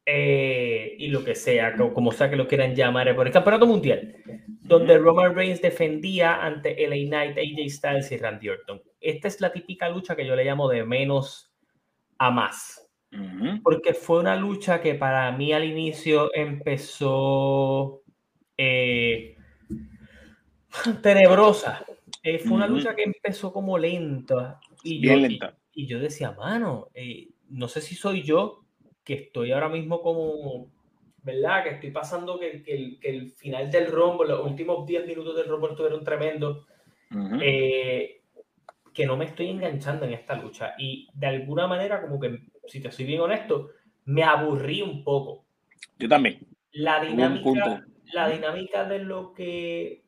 eh, 0.06 0.96
y 0.98 1.08
lo 1.08 1.24
que 1.24 1.36
sea, 1.36 1.76
como 1.94 2.12
sea 2.12 2.30
que 2.30 2.36
lo 2.36 2.48
quieran 2.48 2.76
llamar, 2.76 3.16
por 3.16 3.28
el 3.28 3.34
campeonato 3.34 3.66
mundial, 3.66 4.16
donde 4.62 4.98
Roman 4.98 5.36
Reigns 5.36 5.62
defendía 5.62 6.44
ante 6.44 6.86
LA 6.86 7.08
Knight, 7.08 7.38
AJ 7.38 7.70
Styles 7.70 8.12
y 8.12 8.18
Randy 8.18 8.50
Orton. 8.50 8.82
Esta 9.00 9.30
es 9.30 9.40
la 9.40 9.54
típica 9.54 9.88
lucha 9.88 10.16
que 10.16 10.26
yo 10.26 10.36
le 10.36 10.44
llamo 10.44 10.68
de 10.68 10.84
menos 10.86 11.54
a 12.18 12.30
más. 12.32 12.80
Porque 13.62 13.94
fue 13.94 14.20
una 14.20 14.36
lucha 14.36 14.82
que 14.82 14.96
para 14.96 15.32
mí 15.32 15.54
al 15.54 15.66
inicio 15.66 16.32
empezó 16.34 18.02
eh, 18.58 19.36
tenebrosa. 21.02 21.86
Eh, 22.22 22.40
fue 22.40 22.54
una 22.54 22.68
lucha 22.68 22.96
que 22.96 23.04
empezó 23.04 23.52
como 23.52 23.78
lenta. 23.78 24.60
Y 24.84 25.00
Bien 25.00 25.16
yo, 25.16 25.28
lenta. 25.28 25.58
Y, 25.74 25.88
yo 25.88 26.00
decía, 26.00 26.32
mano, 26.32 26.90
eh, 26.94 27.30
no 27.50 27.68
sé 27.68 27.82
si 27.82 27.96
soy 27.96 28.24
yo 28.24 28.64
que 29.04 29.16
estoy 29.16 29.52
ahora 29.52 29.70
mismo 29.70 30.02
como, 30.02 30.72
¿verdad? 31.22 31.64
Que 31.64 31.70
estoy 31.72 31.92
pasando 31.92 32.40
que, 32.40 32.64
que, 32.64 33.00
el, 33.02 33.32
final 33.32 33.70
del 33.70 33.92
rombo, 33.92 34.24
los 34.24 34.46
últimos 34.46 34.86
10 34.86 35.08
minutos 35.08 35.36
del 35.36 35.48
rombo 35.48 35.70
estuvieron 35.70 36.04
tremendos. 36.04 36.66
Eh, 37.42 38.22
que 38.92 39.06
no 39.06 39.18
me 39.18 39.26
estoy 39.26 39.50
enganchando 39.50 40.06
en 40.06 40.14
esta 40.14 40.36
lucha. 40.36 40.74
Y 40.78 41.08
de 41.14 41.28
alguna 41.28 41.68
manera, 41.68 42.02
como 42.02 42.20
que, 42.20 42.48
si 42.68 42.80
te 42.80 42.92
soy 42.92 43.06
bien 43.06 43.22
honesto, 43.22 43.70
me 44.06 44.24
aburrí 44.24 44.82
un 44.82 45.04
poco. 45.04 45.46
Yo 45.98 46.08
también. 46.08 46.40
La 46.72 47.04
dinámica, 47.04 47.86
la 48.14 48.30
dinámica 48.30 48.86
de 48.86 49.00
lo 49.00 49.34
que 49.34 50.03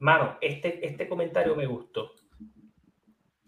mano, 0.00 0.38
este, 0.40 0.84
este 0.84 1.08
comentario 1.08 1.54
me 1.54 1.66
gustó. 1.66 2.12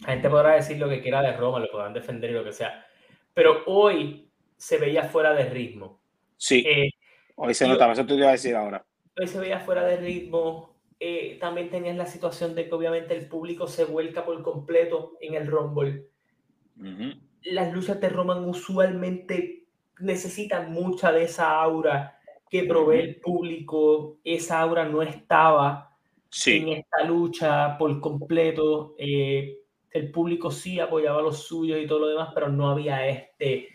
La 0.01 0.13
gente 0.13 0.31
podrá 0.31 0.55
decir 0.55 0.79
lo 0.79 0.89
que 0.89 1.01
quiera 1.01 1.23
de 1.23 1.37
Roma, 1.37 1.61
lo 1.61 1.71
podrán 1.71 1.93
defender 1.93 2.31
y 2.31 2.35
lo 2.35 2.45
que 2.45 2.53
sea. 2.53 2.87
Pero 3.35 3.63
hoy 3.67 4.31
se 4.57 4.79
veía 4.79 5.05
fuera 5.05 5.33
de 5.33 5.49
ritmo. 5.49 6.01
Sí. 6.37 6.65
Eh, 6.67 6.91
hoy 7.37 7.55
se 7.55 7.67
notaba, 7.67 7.93
eso 7.93 8.05
te 8.05 8.15
iba 8.15 8.29
a 8.29 8.33
decir 8.33 8.55
ahora. 8.55 8.85
Hoy 9.19 9.27
se 9.27 9.41
veía 9.41 9.61
fuera 9.61 9.85
de 9.85 9.97
ritmo. 9.97 10.77
Eh, 10.99 11.39
también 11.41 11.71
tenías 11.71 11.97
la 11.97 12.07
situación 12.07 12.55
de 12.55 12.69
que 12.69 12.75
obviamente 12.75 13.17
el 13.17 13.29
público 13.29 13.67
se 13.67 13.85
vuelca 13.85 14.25
por 14.25 14.41
completo 14.43 15.17
en 15.21 15.35
el 15.35 15.47
Rumble. 15.47 16.07
Las 17.43 17.73
luchas 17.73 18.01
de 18.01 18.09
Roman 18.09 18.45
usualmente 18.45 19.67
necesitan 20.01 20.73
mucha 20.73 21.13
de 21.13 21.25
esa 21.25 21.61
aura 21.61 22.19
que 22.51 22.65
provee 22.65 23.01
el 23.01 23.21
público. 23.21 24.19
Esa 24.25 24.61
aura 24.61 24.85
no 24.85 25.03
estaba 25.03 25.92
en 26.47 26.69
esta 26.69 27.05
lucha 27.05 27.77
por 27.79 28.01
completo. 28.01 28.95
Eh, 28.99 29.59
el 29.91 30.11
público 30.11 30.51
sí 30.51 30.81
apoyaba 30.81 31.19
a 31.19 31.23
los 31.23 31.45
suyos 31.45 31.79
y 31.81 31.87
todo 31.87 32.01
lo 32.01 32.09
demás, 32.09 32.31
pero 32.35 32.49
no 32.49 32.71
había 32.71 33.07
este, 33.07 33.69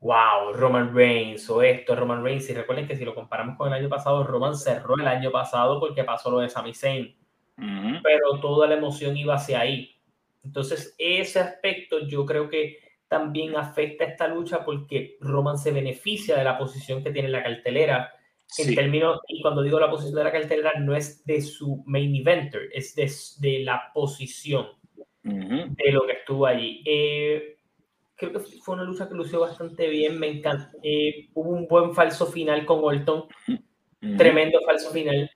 wow, 0.00 0.54
Roman 0.54 0.94
Reigns 0.94 1.48
o 1.50 1.62
esto, 1.62 1.94
Roman 1.94 2.24
Reigns. 2.24 2.48
Y 2.48 2.54
recuerden 2.54 2.86
que 2.86 2.96
si 2.96 3.04
lo 3.04 3.14
comparamos 3.14 3.56
con 3.56 3.68
el 3.68 3.74
año 3.74 3.88
pasado, 3.88 4.24
Roman 4.24 4.56
cerró 4.56 4.94
el 4.96 5.06
año 5.06 5.30
pasado 5.30 5.78
porque 5.78 6.04
pasó 6.04 6.30
lo 6.30 6.38
de 6.38 6.48
Sami 6.48 6.74
Zayn. 6.74 7.14
Pero 7.56 8.38
toda 8.40 8.68
la 8.68 8.76
emoción 8.76 9.16
iba 9.16 9.34
hacia 9.34 9.60
ahí. 9.60 10.00
Entonces, 10.44 10.94
ese 10.96 11.40
aspecto 11.40 12.06
yo 12.06 12.24
creo 12.24 12.48
que 12.48 12.78
también 13.08 13.56
afecta 13.56 14.04
a 14.04 14.08
esta 14.08 14.28
lucha 14.28 14.64
porque 14.64 15.16
Roman 15.20 15.58
se 15.58 15.72
beneficia 15.72 16.36
de 16.36 16.44
la 16.44 16.56
posición 16.56 17.02
que 17.02 17.10
tiene 17.10 17.26
en 17.26 17.32
la 17.32 17.42
cartelera 17.42 18.12
en 18.56 18.74
términos, 18.74 19.20
y 19.28 19.42
cuando 19.42 19.62
digo 19.62 19.78
la 19.78 19.90
posición 19.90 20.14
de 20.14 20.24
la 20.24 20.32
cartelera, 20.32 20.72
no 20.80 20.96
es 20.96 21.24
de 21.26 21.40
su 21.42 21.82
main 21.86 22.14
eventer, 22.14 22.70
es 22.72 22.94
de, 22.94 23.10
de 23.40 23.64
la 23.64 23.90
posición 23.92 24.68
de 25.22 25.92
lo 25.92 26.06
que 26.06 26.12
estuvo 26.12 26.46
allí. 26.46 26.82
Eh, 26.86 27.58
creo 28.16 28.32
que 28.32 28.38
fue 28.38 28.74
una 28.74 28.84
lucha 28.84 29.08
que 29.08 29.14
lució 29.14 29.40
bastante 29.40 29.88
bien, 29.88 30.18
me 30.18 30.28
encanta. 30.28 30.72
Eh, 30.82 31.28
hubo 31.34 31.50
un 31.50 31.68
buen 31.68 31.94
falso 31.94 32.26
final 32.26 32.64
con 32.64 32.80
Orton, 32.82 33.24
tremendo 34.16 34.60
falso 34.62 34.90
final. 34.90 35.30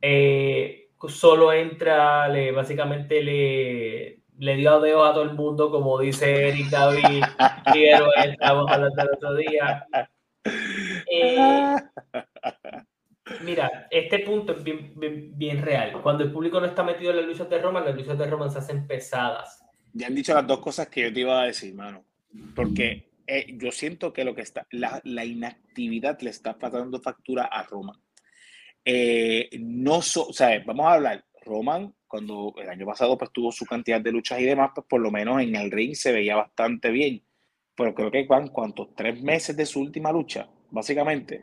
Eh, 0.00 0.88
solo 1.08 1.52
entra, 1.52 2.28
le, 2.28 2.52
básicamente 2.52 3.22
le, 3.22 4.20
le 4.38 4.56
dio 4.56 4.80
dedo 4.80 5.04
a 5.04 5.12
todo 5.12 5.24
el 5.24 5.34
mundo, 5.34 5.70
como 5.70 6.00
dice 6.00 6.48
Eric 6.48 6.70
David, 6.70 7.22
estábamos 8.24 8.70
hablando 8.70 9.02
el 9.02 9.08
otro 9.14 9.34
día. 9.34 9.86
Eh, 11.22 11.76
mira, 13.44 13.88
este 13.90 14.20
punto 14.20 14.52
es 14.52 14.62
bien, 14.62 15.62
real. 15.62 16.00
Cuando 16.02 16.24
el 16.24 16.32
público 16.32 16.60
no 16.60 16.66
está 16.66 16.82
metido 16.82 17.10
en 17.10 17.18
las 17.18 17.26
luchas 17.26 17.48
de 17.48 17.58
Roma, 17.58 17.80
las 17.80 17.94
luchas 17.94 18.18
de 18.18 18.26
Roma 18.26 18.48
se 18.50 18.58
hacen 18.58 18.86
pesadas. 18.86 19.62
Ya 19.92 20.08
han 20.08 20.14
dicho 20.14 20.34
las 20.34 20.46
dos 20.46 20.60
cosas 20.60 20.88
que 20.88 21.02
yo 21.02 21.12
te 21.12 21.20
iba 21.20 21.42
a 21.42 21.46
decir, 21.46 21.74
mano. 21.74 22.04
Porque 22.54 23.10
eh, 23.26 23.46
yo 23.54 23.70
siento 23.72 24.12
que 24.12 24.24
lo 24.24 24.34
que 24.34 24.42
está, 24.42 24.66
la, 24.70 25.24
inactividad 25.24 26.20
le 26.20 26.30
está 26.30 26.58
pasando 26.58 27.00
factura 27.00 27.44
a 27.44 27.62
Roman. 27.62 27.96
Eh, 28.84 29.48
no 29.58 30.02
so, 30.02 30.28
o 30.28 30.32
sea, 30.32 30.62
vamos 30.64 30.86
a 30.86 30.92
hablar, 30.92 31.24
Roman, 31.44 31.92
cuando 32.06 32.54
el 32.58 32.68
año 32.68 32.86
pasado 32.86 33.18
pues 33.18 33.32
tuvo 33.32 33.50
su 33.50 33.64
cantidad 33.64 34.00
de 34.00 34.12
luchas 34.12 34.38
y 34.38 34.44
demás, 34.44 34.70
pues 34.74 34.86
por 34.88 35.00
lo 35.00 35.10
menos 35.10 35.40
en 35.42 35.56
el 35.56 35.70
ring 35.70 35.94
se 35.94 36.12
veía 36.12 36.36
bastante 36.36 36.90
bien 36.90 37.22
pero 37.76 37.94
creo 37.94 38.10
que 38.10 38.24
van 38.24 38.48
cuantos 38.48 38.88
tres 38.96 39.22
meses 39.22 39.56
de 39.56 39.66
su 39.66 39.80
última 39.80 40.10
lucha, 40.10 40.48
básicamente. 40.76 41.42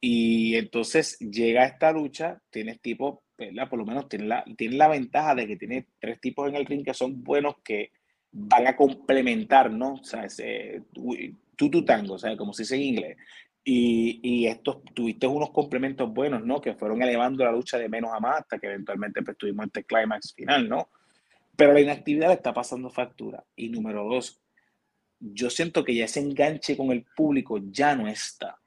Y 0.00 0.56
entonces 0.56 1.18
llega 1.18 1.64
esta 1.64 1.90
lucha, 1.92 2.40
tienes 2.50 2.80
tipo, 2.80 3.24
¿verdad? 3.38 3.68
Por 3.68 3.78
lo 3.78 3.86
menos 3.86 4.08
tiene 4.08 4.26
la, 4.26 4.44
tiene 4.56 4.76
la 4.76 4.88
ventaja 4.88 5.34
de 5.34 5.46
que 5.46 5.56
tiene 5.56 5.86
tres 5.98 6.20
tipos 6.20 6.48
en 6.48 6.56
el 6.56 6.66
ring 6.66 6.84
que 6.84 6.94
son 6.94 7.22
buenos 7.22 7.56
que 7.64 7.90
van 8.30 8.66
a 8.66 8.76
complementar, 8.76 9.70
¿no? 9.70 9.94
O 9.94 10.04
sea, 10.04 10.24
ese, 10.24 10.82
tú, 11.56 11.84
tango, 11.84 12.14
o 12.14 12.18
sea, 12.18 12.36
como 12.36 12.52
se 12.52 12.62
dice 12.62 12.76
en 12.76 12.82
inglés. 12.82 13.16
Y, 13.64 14.20
y, 14.22 14.46
estos 14.48 14.82
tuviste 14.92 15.26
unos 15.28 15.50
complementos 15.50 16.12
buenos, 16.12 16.44
¿no? 16.44 16.60
Que 16.60 16.74
fueron 16.74 17.00
elevando 17.00 17.44
la 17.44 17.52
lucha 17.52 17.78
de 17.78 17.88
menos 17.88 18.10
a 18.12 18.18
más 18.18 18.40
hasta 18.40 18.58
que 18.58 18.66
eventualmente 18.66 19.22
pues, 19.22 19.36
tuvimos 19.36 19.66
este 19.66 19.84
clímax 19.84 20.34
final, 20.34 20.68
¿no? 20.68 20.88
Pero 21.56 21.72
la 21.72 21.80
inactividad 21.80 22.32
está 22.32 22.52
pasando 22.52 22.90
factura. 22.90 23.44
Y 23.54 23.68
número 23.68 24.04
dos, 24.04 24.41
yo 25.22 25.50
siento 25.50 25.84
que 25.84 25.94
ya 25.94 26.06
ese 26.06 26.20
enganche 26.20 26.76
con 26.76 26.90
el 26.90 27.04
público 27.16 27.58
ya 27.70 27.94
no 27.94 28.08
está. 28.08 28.58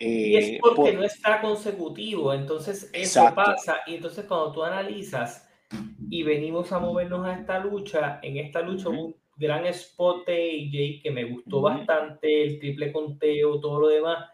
y 0.00 0.36
es 0.36 0.48
eh, 0.48 0.58
porque 0.60 0.94
no 0.94 1.04
está 1.04 1.40
consecutivo, 1.40 2.32
entonces 2.32 2.90
eso 2.92 3.30
pasa. 3.34 3.80
Y 3.86 3.96
entonces 3.96 4.24
cuando 4.24 4.52
tú 4.52 4.64
analizas 4.64 5.48
y 6.08 6.22
venimos 6.22 6.72
a 6.72 6.78
movernos 6.78 7.26
a 7.26 7.34
esta 7.34 7.58
lucha, 7.58 8.20
en 8.22 8.38
esta 8.38 8.62
lucha 8.62 8.88
hubo 8.88 9.06
un 9.06 9.16
gran 9.36 9.66
spot 9.66 10.26
de 10.26 10.32
AJ 10.32 11.02
que 11.02 11.10
me 11.10 11.24
gustó 11.24 11.60
bastante, 11.60 12.42
el 12.42 12.58
triple 12.58 12.90
conteo, 12.90 13.60
todo 13.60 13.80
lo 13.80 13.88
demás. 13.88 14.30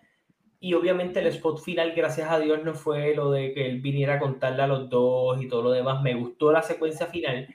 Y 0.60 0.74
obviamente 0.74 1.20
el 1.20 1.26
spot 1.28 1.60
final, 1.60 1.92
gracias 1.92 2.30
a 2.30 2.38
Dios, 2.38 2.64
no 2.64 2.74
fue 2.74 3.14
lo 3.14 3.30
de 3.30 3.52
que 3.52 3.66
él 3.66 3.80
viniera 3.80 4.14
a 4.14 4.18
contarle 4.18 4.62
a 4.62 4.66
los 4.66 4.88
dos 4.88 5.40
y 5.42 5.48
todo 5.48 5.62
lo 5.62 5.70
demás. 5.70 6.02
Me 6.02 6.14
gustó 6.14 6.50
la 6.50 6.62
secuencia 6.62 7.06
final 7.06 7.48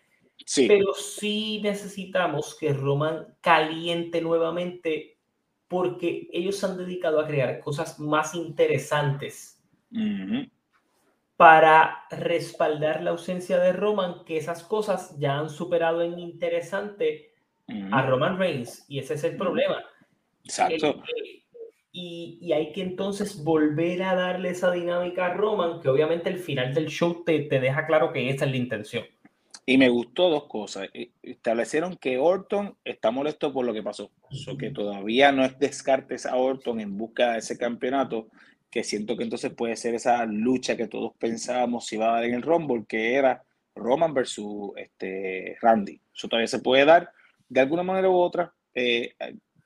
pero 0.56 0.94
sí 0.94 1.62
necesitamos 1.64 2.56
que 2.60 2.74
Roman 2.74 3.36
caliente 3.42 4.22
nuevamente 4.22 5.18
porque 5.68 6.28
ellos 6.32 6.58
se 6.58 6.66
han 6.66 6.78
dedicado 6.78 7.20
a 7.20 7.28
crear 7.28 7.60
cosas 7.60 8.00
más 8.00 8.36
interesantes 8.36 9.60
para 11.36 12.04
respaldar 12.12 13.02
la 13.02 13.12
ausencia 13.12 13.58
de 13.58 13.74
Roman, 13.74 14.24
que 14.26 14.38
esas 14.38 14.64
cosas 14.64 15.18
ya 15.18 15.40
han 15.40 15.50
superado 15.50 16.02
en 16.02 16.20
interesante 16.20 17.34
a 17.92 18.06
Roman 18.06 18.38
Reigns 18.38 18.86
y 18.88 19.00
ese 19.00 19.16
es 19.16 19.24
el 19.24 19.38
problema. 19.38 19.84
Exacto. 20.44 21.02
y, 21.92 22.38
y, 22.42 22.52
hay 22.52 22.72
que 22.74 22.82
entonces 22.82 23.44
volver 23.44 24.04
a 24.04 24.14
darle 24.14 24.50
esa 24.50 24.72
dinámica 24.72 25.28
a 25.28 25.34
Roman, 25.34 25.80
que 25.80 25.90
obviamente 25.90 26.30
el 26.30 26.38
final 26.38 26.74
del 26.74 26.88
show 26.88 27.24
te, 27.24 27.40
te 27.44 27.60
deja 27.60 27.88
claro 27.88 28.12
que 28.12 28.30
esa 28.30 28.46
es 28.46 28.52
la 28.52 28.58
intención. 28.58 29.06
Y 29.66 29.78
me 29.78 29.90
gustó 29.90 30.30
dos 30.30 30.46
cosas. 30.48 30.90
E, 30.94 31.12
establecieron 31.22 31.96
que 31.98 32.18
Orton 32.18 32.78
está 32.84 33.12
molesto 33.12 33.54
por 33.54 33.66
lo 33.66 33.74
que 33.74 33.84
pasó. 33.84 34.12
So 34.32 34.58
que 34.58 34.72
todavía 34.72 35.32
no 35.32 35.46
es 35.46 35.58
descartes 35.60 36.26
a 36.26 36.36
Orton 36.36 36.80
en 36.80 36.98
busca 36.98 37.34
de 37.34 37.40
ese 37.40 37.58
campeonato, 37.58 38.30
que 38.70 38.84
siento 38.84 39.16
que 39.16 39.24
entonces 39.24 39.54
puede 39.54 39.76
ser 39.76 39.96
esa 39.96 40.26
lucha 40.26 40.76
que 40.76 40.88
todos 40.88 41.14
pensábamos 41.18 41.86
si 41.86 41.96
iba 41.96 42.10
a 42.10 42.16
dar 42.16 42.26
en 42.26 42.34
el 42.34 42.42
Rumble, 42.42 42.86
que 42.88 43.16
era 43.16 43.44
Roman 43.76 44.14
versus 44.14 44.72
este, 44.78 45.58
Randy. 45.62 46.02
Eso 46.14 46.28
todavía 46.28 46.48
se 46.48 46.60
puede 46.60 46.86
dar 46.86 47.12
de 47.48 47.60
alguna 47.60 47.84
manera 47.84 48.10
u 48.10 48.16
otra. 48.16 48.54
Eh, 48.74 49.16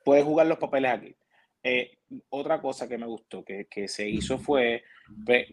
puedes 0.04 0.24
jugar 0.24 0.46
los 0.46 0.58
papeles 0.58 0.92
aquí. 0.92 1.16
Eh, 1.62 1.98
otra 2.30 2.60
cosa 2.60 2.88
que 2.88 2.98
me 2.98 3.06
gustó 3.06 3.44
que, 3.44 3.66
que 3.66 3.88
se 3.88 4.08
hizo 4.08 4.38
fue 4.38 4.84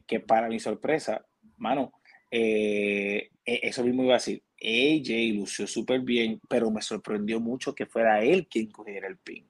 que 0.05 0.19
para 0.19 0.47
mi 0.47 0.59
sorpresa, 0.59 1.25
mano, 1.57 1.93
eh, 2.29 3.29
eso 3.45 3.83
mismo 3.83 4.03
iba 4.03 4.13
a 4.13 4.17
decir, 4.17 4.43
AJ 4.61 5.35
lució 5.35 5.67
súper 5.67 6.01
bien, 6.01 6.39
pero 6.49 6.71
me 6.71 6.81
sorprendió 6.81 7.39
mucho 7.39 7.75
que 7.75 7.85
fuera 7.85 8.23
él 8.23 8.47
quien 8.47 8.71
cogiera 8.71 9.07
el 9.07 9.17
pin. 9.17 9.45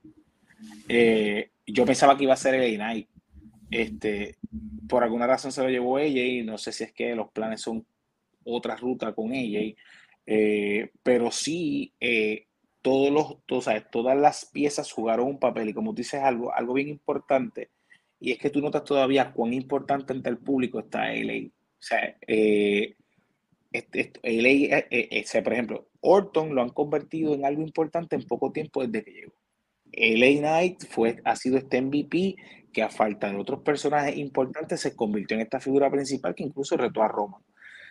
Eh, 0.88 1.51
yo 1.65 1.86
pensaba 1.86 2.17
que 2.17 2.23
iba 2.23 2.34
a 2.34 2.38
ser 2.38 2.55
el 2.55 2.75
Knight. 2.75 3.08
Este, 3.71 4.38
por 4.88 5.03
alguna 5.03 5.27
razón 5.27 5.51
se 5.51 5.63
lo 5.63 5.69
llevó 5.69 5.97
AJ, 5.97 6.45
no 6.45 6.58
sé 6.58 6.71
si 6.71 6.84
es 6.84 6.93
que 6.93 7.15
los 7.15 7.31
planes 7.31 7.62
son 7.62 7.86
otra 8.43 8.75
ruta 8.75 9.13
con 9.13 9.31
AJ, 9.31 9.75
pero 11.03 11.31
sí 11.31 11.93
todos 12.81 13.12
los, 13.12 13.38
todas 13.89 14.17
las 14.17 14.45
piezas 14.45 14.91
jugaron 14.91 15.27
un 15.27 15.39
papel 15.39 15.69
y 15.69 15.73
como 15.73 15.91
tú 15.91 15.97
dices 15.97 16.21
algo, 16.21 16.53
algo 16.53 16.73
bien 16.73 16.89
importante, 16.89 17.71
y 18.19 18.31
es 18.31 18.38
que 18.38 18.49
tú 18.49 18.62
notas 18.62 18.84
todavía 18.84 19.31
cuán 19.31 19.53
importante 19.53 20.13
ante 20.13 20.29
el 20.29 20.38
público 20.38 20.79
está 20.79 21.13
LA. 21.13 21.47
O 21.47 21.81
sea, 21.81 22.17
eh, 22.25 22.95
este, 23.77 24.11
LA, 24.23 24.77
eh, 24.77 24.88
eh, 24.89 25.41
por 25.41 25.53
ejemplo, 25.53 25.88
Orton 26.01 26.55
lo 26.55 26.61
han 26.61 26.69
convertido 26.69 27.33
en 27.33 27.45
algo 27.45 27.61
importante 27.61 28.15
en 28.15 28.23
poco 28.23 28.51
tiempo 28.51 28.85
desde 28.85 29.03
que 29.03 29.11
llegó. 29.11 29.33
LA 29.93 30.39
Knight 30.39 30.85
fue, 30.89 31.21
ha 31.23 31.35
sido 31.35 31.57
este 31.57 31.81
MVP 31.81 32.35
que 32.73 32.83
a 32.83 32.89
falta 32.89 33.31
de 33.31 33.38
otros 33.38 33.61
personajes 33.61 34.17
importantes 34.17 34.81
se 34.81 34.95
convirtió 34.95 35.35
en 35.35 35.41
esta 35.43 35.59
figura 35.59 35.89
principal 35.89 36.35
que 36.35 36.43
incluso 36.43 36.75
retó 36.75 37.01
a 37.01 37.07
Roma. 37.07 37.41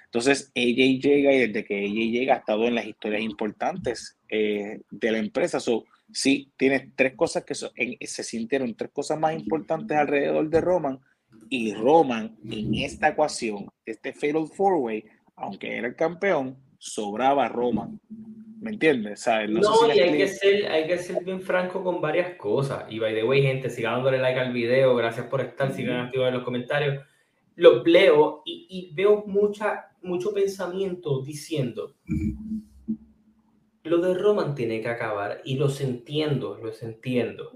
Entonces, 0.05 0.53
ella 0.55 0.85
llega 0.85 1.33
y 1.33 1.49
desde 1.49 1.65
que 1.65 1.85
ella 1.85 2.05
llega 2.13 2.35
ha 2.35 2.39
estado 2.39 2.67
en 2.67 2.77
las 2.77 2.87
historias 2.87 3.23
importantes 3.23 4.17
eh, 4.29 4.81
de 4.91 5.11
la 5.11 5.19
empresa. 5.19 5.59
So, 5.59 5.87
sí, 6.13 6.53
tiene 6.57 6.93
tres 6.95 7.15
cosas 7.17 7.45
que 7.45 7.55
se 7.55 8.23
sintieron, 8.23 8.77
tres 8.77 8.91
cosas 8.93 9.19
más 9.19 9.35
importantes 9.35 9.97
alrededor 9.97 10.49
de 10.49 10.61
Roman. 10.61 11.01
Y 11.49 11.75
Roman, 11.75 12.37
en 12.49 12.75
esta 12.75 13.09
ecuación, 13.09 13.67
este 13.85 14.13
Fatal 14.13 14.47
Four 14.47 14.75
Way, 14.75 15.05
aunque 15.37 15.77
era 15.77 15.89
el 15.89 15.97
campeón, 15.97 16.57
sobraba 16.79 17.49
Roman. 17.49 18.01
¿Me 18.61 18.71
entiendes? 18.71 19.27
No, 19.27 19.61
no 19.61 19.95
y 19.95 20.01
hay, 20.01 20.17
que 20.17 20.29
ser, 20.29 20.67
hay 20.71 20.87
que 20.87 20.97
ser 20.97 21.23
bien 21.23 21.41
franco 21.43 21.85
con 21.85 22.01
varias 22.01 22.37
cosas. 22.37 22.85
Y 22.89 22.99
by 22.99 23.15
the 23.15 23.25
way, 23.25 23.43
gente, 23.43 23.69
sigan 23.69 23.95
dándole 23.95 24.19
like 24.19 24.41
al 24.41 24.53
video. 24.53 24.97
Gracias 24.97 25.27
por 25.27 25.43
estar. 25.43 25.73
Sigan 25.73 26.07
activos 26.07 26.29
en 26.29 26.35
los 26.35 26.45
comentarios 26.45 27.05
lo 27.57 27.85
leo 27.85 28.43
y, 28.45 28.93
veo 28.95 29.25
mucha, 29.27 29.93
mucho 30.03 30.33
pensamiento 30.33 31.23
diciendo, 31.23 31.95
lo 33.83 33.99
de 33.99 34.15
Roman 34.15 34.55
tiene 34.55 34.81
que 34.81 34.89
acabar 34.89 35.41
y 35.45 35.57
los 35.57 35.81
entiendo, 35.81 36.59
los 36.63 36.83
entiendo. 36.83 37.53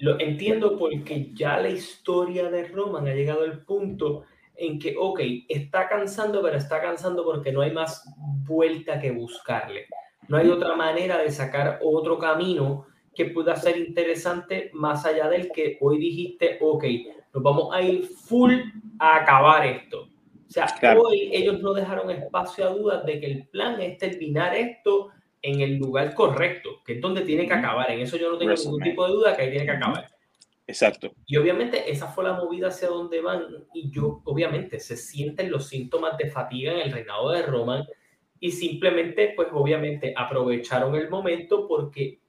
Lo 0.00 0.18
entiendo 0.18 0.76
porque 0.76 1.32
ya 1.32 1.60
la 1.60 1.68
historia 1.68 2.50
de 2.50 2.66
Roman 2.66 3.06
ha 3.06 3.14
llegado 3.14 3.44
al 3.44 3.64
punto 3.64 4.24
en 4.56 4.78
que, 4.78 4.94
ok, 4.98 5.20
está 5.48 5.88
cansando, 5.88 6.42
pero 6.42 6.56
está 6.56 6.80
cansando 6.80 7.24
porque 7.24 7.52
no 7.52 7.60
hay 7.60 7.72
más 7.72 8.04
vuelta 8.16 9.00
que 9.00 9.10
buscarle. 9.10 9.86
No 10.28 10.36
hay 10.36 10.48
otra 10.48 10.74
manera 10.74 11.18
de 11.18 11.30
sacar 11.30 11.80
otro 11.82 12.18
camino 12.18 12.86
que 13.14 13.26
pueda 13.26 13.56
ser 13.56 13.76
interesante 13.76 14.70
más 14.72 15.04
allá 15.06 15.28
del 15.28 15.50
que 15.52 15.78
hoy 15.80 15.98
dijiste, 15.98 16.58
ok, 16.60 16.84
nos 17.32 17.42
vamos 17.42 17.74
a 17.74 17.82
ir 17.82 18.04
full 18.04 18.52
a 18.98 19.16
acabar 19.16 19.66
esto. 19.66 20.08
O 20.46 20.50
sea, 20.54 20.66
hoy 20.96 21.30
ellos 21.32 21.60
no 21.60 21.72
dejaron 21.72 22.10
espacio 22.10 22.66
a 22.66 22.70
dudas 22.70 23.04
de 23.04 23.20
que 23.20 23.26
el 23.26 23.48
plan 23.48 23.80
es 23.80 23.98
terminar 23.98 24.54
esto 24.54 25.10
en 25.42 25.60
el 25.60 25.76
lugar 25.76 26.14
correcto, 26.14 26.80
que 26.84 26.94
es 26.94 27.00
donde 27.00 27.22
tiene 27.22 27.46
que 27.46 27.54
acabar. 27.54 27.90
En 27.90 28.00
eso 28.00 28.16
yo 28.16 28.30
no 28.30 28.38
tengo 28.38 28.54
ningún 28.54 28.82
tipo 28.82 29.06
de 29.06 29.12
duda 29.12 29.36
que 29.36 29.42
ahí 29.42 29.50
tiene 29.50 29.66
que 29.66 29.72
acabar. 29.72 30.13
Exacto. 30.66 31.12
Y 31.26 31.36
obviamente 31.36 31.90
esa 31.90 32.08
fue 32.08 32.24
la 32.24 32.34
movida 32.34 32.68
hacia 32.68 32.88
donde 32.88 33.20
van. 33.20 33.66
Y 33.74 33.90
yo, 33.90 34.22
obviamente, 34.24 34.80
se 34.80 34.96
sienten 34.96 35.50
los 35.50 35.68
síntomas 35.68 36.16
de 36.16 36.30
fatiga 36.30 36.72
en 36.72 36.80
el 36.80 36.92
reinado 36.92 37.30
de 37.30 37.42
Roman. 37.42 37.84
Y 38.40 38.50
simplemente, 38.50 39.32
pues 39.36 39.48
obviamente, 39.52 40.14
aprovecharon 40.16 40.94
el 40.94 41.08
momento 41.10 41.68
porque 41.68 42.20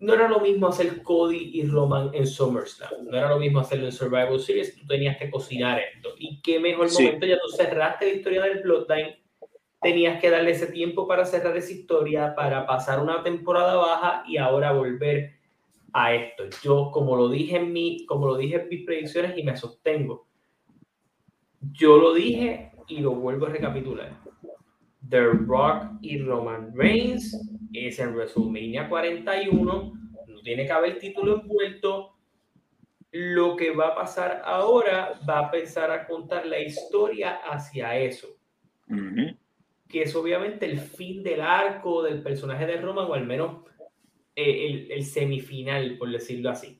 no 0.00 0.14
era 0.14 0.28
lo 0.28 0.40
mismo 0.40 0.66
hacer 0.68 1.02
Cody 1.02 1.50
y 1.54 1.66
Roman 1.66 2.10
en 2.14 2.26
SummerSlam, 2.26 3.04
no 3.04 3.16
era 3.16 3.28
lo 3.28 3.38
mismo 3.38 3.60
hacerlo 3.60 3.84
en 3.84 3.92
Survival 3.92 4.40
Series, 4.40 4.74
tú 4.74 4.86
tenías 4.86 5.18
que 5.18 5.30
cocinar 5.30 5.78
esto. 5.78 6.14
Y 6.18 6.40
qué 6.40 6.58
mejor 6.58 6.90
momento, 6.90 7.26
ya 7.26 7.38
tú 7.38 7.48
cerraste 7.54 8.06
la 8.06 8.12
historia 8.12 8.42
del 8.42 8.62
Bloodline, 8.62 9.16
tenías 9.82 10.18
que 10.20 10.30
darle 10.30 10.52
ese 10.52 10.68
tiempo 10.68 11.06
para 11.06 11.26
cerrar 11.26 11.54
esa 11.56 11.72
historia, 11.72 12.34
para 12.34 12.66
pasar 12.66 13.00
una 13.00 13.22
temporada 13.22 13.76
baja 13.76 14.24
y 14.26 14.38
ahora 14.38 14.72
volver 14.72 15.39
a 15.92 16.14
esto. 16.14 16.44
Yo, 16.62 16.90
como 16.92 17.16
lo 17.16 17.28
dije 17.28 17.56
en, 17.56 17.72
mi, 17.72 18.06
como 18.06 18.26
lo 18.26 18.36
dije 18.36 18.62
en 18.62 18.68
mis 18.68 18.84
predicciones 18.84 19.36
y 19.36 19.42
me 19.42 19.56
sostengo, 19.56 20.26
yo 21.72 21.98
lo 21.98 22.14
dije 22.14 22.72
y 22.88 22.98
lo 23.00 23.12
vuelvo 23.12 23.46
a 23.46 23.50
recapitular. 23.50 24.18
The 25.08 25.24
Rock 25.24 25.98
y 26.02 26.18
Roman 26.22 26.72
Reigns 26.74 27.36
es 27.72 27.98
en 27.98 28.14
WrestleMania 28.14 28.88
41, 28.88 29.92
no 30.26 30.40
tiene 30.42 30.66
que 30.66 30.72
haber 30.72 30.98
título 30.98 31.40
envuelto. 31.40 32.16
Lo 33.12 33.56
que 33.56 33.74
va 33.74 33.88
a 33.88 33.94
pasar 33.96 34.42
ahora 34.44 35.20
va 35.28 35.40
a 35.40 35.44
empezar 35.46 35.90
a 35.90 36.06
contar 36.06 36.46
la 36.46 36.60
historia 36.60 37.40
hacia 37.44 37.98
eso. 37.98 38.28
Que 39.88 40.02
es 40.02 40.14
obviamente 40.14 40.66
el 40.66 40.78
fin 40.78 41.22
del 41.24 41.40
arco 41.40 42.04
del 42.04 42.22
personaje 42.22 42.66
de 42.66 42.80
Roman, 42.80 43.06
o 43.06 43.14
al 43.14 43.26
menos 43.26 43.64
eh, 44.42 44.88
el, 44.90 45.04
semifinal, 45.04 45.98
por 45.98 46.10
decirlo 46.10 46.50
así. 46.50 46.78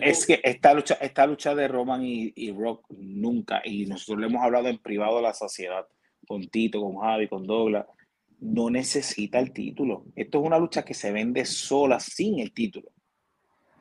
es 0.00 0.26
que 0.26 0.40
esta 0.42 0.74
lucha, 0.74 0.94
esta 1.00 1.26
lucha 1.26 1.54
de 1.54 1.68
Roman 1.68 2.04
y, 2.04 2.32
y, 2.34 2.52
Rock 2.52 2.86
nunca, 2.90 3.62
y 3.64 3.86
nosotros 3.86 4.20
le 4.20 4.26
hemos 4.26 4.42
hablado 4.42 4.68
en 4.68 4.78
privado 4.78 5.16
de 5.16 5.22
la 5.22 5.34
sociedad, 5.34 5.86
con 6.26 6.48
Tito, 6.48 6.80
con 6.80 6.96
Javi, 6.96 7.28
con 7.28 7.46
Douglas, 7.46 7.86
no 8.42 8.70
necesita 8.70 9.38
el 9.38 9.52
título. 9.52 10.04
Esto 10.16 10.40
es 10.40 10.46
una 10.46 10.58
lucha 10.58 10.84
que 10.84 10.94
se 10.94 11.12
vende 11.12 11.44
sola 11.44 12.00
sin 12.00 12.40
el 12.40 12.52
título. 12.52 12.90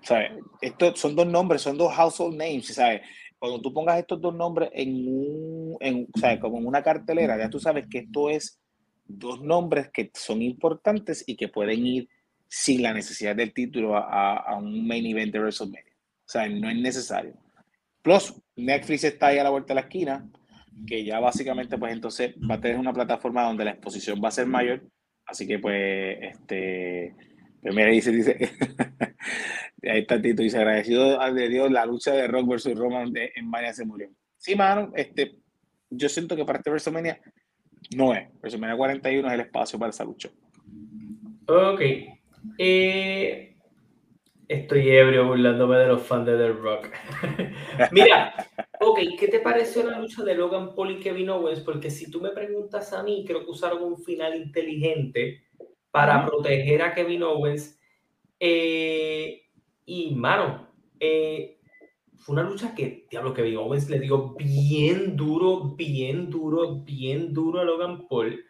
¿Sabes? 0.01 0.31
Esto 0.61 0.95
son 0.95 1.15
dos 1.15 1.27
nombres, 1.27 1.61
son 1.61 1.77
dos 1.77 1.93
household 1.93 2.35
names, 2.35 2.67
¿sabes? 2.67 3.01
Cuando 3.39 3.59
tú 3.59 3.73
pongas 3.73 3.99
estos 3.99 4.21
dos 4.21 4.35
nombres 4.35 4.69
en 4.73 5.07
un, 5.07 5.77
en, 5.79 6.07
¿sabes? 6.19 6.39
Como 6.39 6.59
en 6.59 6.67
una 6.67 6.83
cartelera, 6.83 7.37
ya 7.37 7.49
tú 7.49 7.59
sabes 7.59 7.85
que 7.89 7.99
esto 7.99 8.29
es 8.29 8.59
dos 9.05 9.41
nombres 9.41 9.89
que 9.91 10.11
son 10.13 10.41
importantes 10.41 11.23
y 11.27 11.35
que 11.35 11.47
pueden 11.47 11.85
ir 11.85 12.09
sin 12.53 12.81
la 12.83 12.93
necesidad 12.93 13.33
del 13.33 13.53
título 13.53 13.95
a, 13.95 14.35
a 14.35 14.57
un 14.57 14.85
main 14.85 15.05
event 15.05 15.31
de 15.31 15.39
WrestleMania. 15.39 15.93
O 16.25 16.29
sea, 16.31 16.49
no 16.49 16.69
es 16.69 16.75
necesario. 16.77 17.33
Plus, 18.01 18.35
Netflix 18.57 19.05
está 19.05 19.27
ahí 19.27 19.37
a 19.37 19.43
la 19.43 19.51
vuelta 19.51 19.73
de 19.73 19.75
la 19.75 19.87
esquina 19.87 20.29
que 20.85 21.03
ya 21.03 21.19
básicamente 21.19 21.77
pues 21.77 21.93
entonces 21.93 22.35
va 22.37 22.55
a 22.55 22.61
tener 22.61 22.77
una 22.77 22.93
plataforma 22.93 23.43
donde 23.43 23.65
la 23.65 23.71
exposición 23.71 24.19
va 24.23 24.29
a 24.29 24.31
ser 24.31 24.47
mayor, 24.47 24.83
así 25.25 25.47
que 25.47 25.59
pues 25.59 26.17
este, 26.21 27.15
pues 27.61 27.75
mira, 27.75 27.89
dice, 27.89 28.11
dice, 28.11 28.37
ahí 29.83 29.99
está 29.99 30.21
Tito, 30.21 30.41
dice, 30.41 30.57
agradecido 30.57 31.17
de 31.33 31.49
Dios, 31.49 31.71
la 31.71 31.85
lucha 31.85 32.13
de 32.13 32.27
Rock 32.27 32.49
versus 32.49 32.75
Roman 32.75 33.11
de, 33.11 33.31
en 33.35 33.49
Mania 33.49 33.73
se 33.73 33.85
murió. 33.85 34.09
Sí, 34.37 34.55
mano, 34.55 34.91
este, 34.95 35.37
yo 35.89 36.09
siento 36.09 36.35
que 36.35 36.45
para 36.45 36.57
este 36.57 36.71
WrestleMania 36.71 37.19
no 37.95 38.13
es, 38.13 38.27
WrestleMania 38.39 38.77
41 38.77 39.27
es 39.27 39.33
el 39.33 39.41
espacio 39.41 39.77
para 39.77 39.91
esa 39.91 40.03
lucha. 40.03 40.29
Ok, 41.47 41.81
eh, 42.57 43.51
Estoy 44.51 44.89
ebrio 44.89 45.27
burlándome 45.27 45.77
de 45.77 45.87
los 45.87 46.01
fans 46.01 46.25
de 46.25 46.37
The 46.37 46.49
Rock. 46.49 46.89
Mira, 47.93 48.33
ok, 48.81 48.99
¿qué 49.17 49.29
te 49.29 49.39
pareció 49.39 49.89
la 49.89 49.97
lucha 49.97 50.25
de 50.25 50.35
Logan 50.35 50.75
Paul 50.75 50.91
y 50.91 50.99
Kevin 50.99 51.29
Owens? 51.29 51.61
Porque 51.61 51.89
si 51.89 52.11
tú 52.11 52.19
me 52.19 52.31
preguntas 52.31 52.91
a 52.91 53.01
mí, 53.01 53.23
creo 53.25 53.45
que 53.45 53.49
usaron 53.49 53.81
un 53.81 54.03
final 54.03 54.35
inteligente 54.35 55.45
para 55.89 56.25
proteger 56.25 56.81
a 56.81 56.93
Kevin 56.93 57.23
Owens. 57.23 57.79
Eh, 58.41 59.43
y, 59.85 60.13
mano, 60.15 60.67
eh, 60.99 61.59
fue 62.17 62.33
una 62.33 62.43
lucha 62.43 62.75
que, 62.75 63.07
diablo, 63.09 63.33
Kevin 63.33 63.55
Owens 63.55 63.89
le 63.89 64.01
dio 64.01 64.35
bien 64.35 65.15
duro, 65.15 65.75
bien 65.77 66.29
duro, 66.29 66.75
bien 66.83 67.33
duro 67.33 67.61
a 67.61 67.63
Logan 67.63 68.05
Paul. 68.09 68.43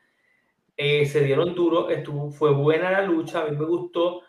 Eh, 0.84 1.06
se 1.06 1.24
dieron 1.24 1.54
duro, 1.54 1.90
estuvo, 1.90 2.32
fue 2.32 2.52
buena 2.54 2.90
la 2.90 3.04
lucha, 3.04 3.42
a 3.42 3.46
mí 3.48 3.56
me 3.56 3.66
gustó 3.66 4.24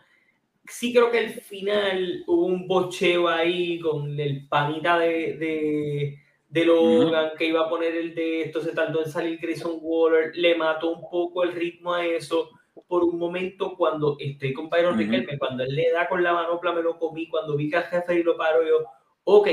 sí 0.65 0.93
creo 0.93 1.11
que 1.11 1.19
al 1.19 1.29
final 1.29 2.23
hubo 2.27 2.45
un 2.45 2.67
bocheo 2.67 3.27
ahí 3.27 3.79
con 3.79 4.19
el 4.19 4.47
panita 4.47 4.99
de, 4.99 5.37
de, 5.37 6.19
de 6.49 6.65
Logan 6.65 7.31
que 7.37 7.47
iba 7.47 7.65
a 7.65 7.69
poner 7.69 7.95
el 7.95 8.15
de 8.15 8.43
esto, 8.43 8.61
se 8.61 8.73
tardó 8.73 9.03
en 9.03 9.11
salir 9.11 9.39
Grayson 9.39 9.79
Waller, 9.81 10.35
le 10.35 10.55
mató 10.55 10.91
un 10.91 11.09
poco 11.09 11.43
el 11.43 11.53
ritmo 11.53 11.93
a 11.93 12.05
eso. 12.05 12.49
Por 12.87 13.03
un 13.03 13.19
momento, 13.19 13.75
cuando 13.77 14.17
estoy 14.19 14.51
con 14.51 14.67
Byron 14.67 14.99
uh 14.99 15.37
cuando 15.37 15.63
él 15.63 15.75
le 15.75 15.91
da 15.91 16.07
con 16.07 16.23
la 16.23 16.33
manopla, 16.33 16.73
me 16.73 16.81
lo 16.81 16.97
comí. 16.97 17.27
Cuando 17.27 17.55
vi 17.55 17.69
que 17.69 17.77
al 17.77 17.83
jefe 17.83 18.19
y 18.19 18.23
lo 18.23 18.35
paro, 18.35 18.67
yo, 18.67 18.83
ok, 19.25 19.47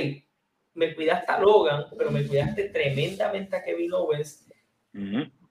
me 0.74 0.94
cuidaste 0.94 1.30
a 1.30 1.38
Logan, 1.38 1.84
pero 1.98 2.10
me 2.10 2.26
cuidaste 2.26 2.70
tremendamente 2.70 3.56
a 3.56 3.62
Kevin 3.62 3.92
Owens. 3.92 4.48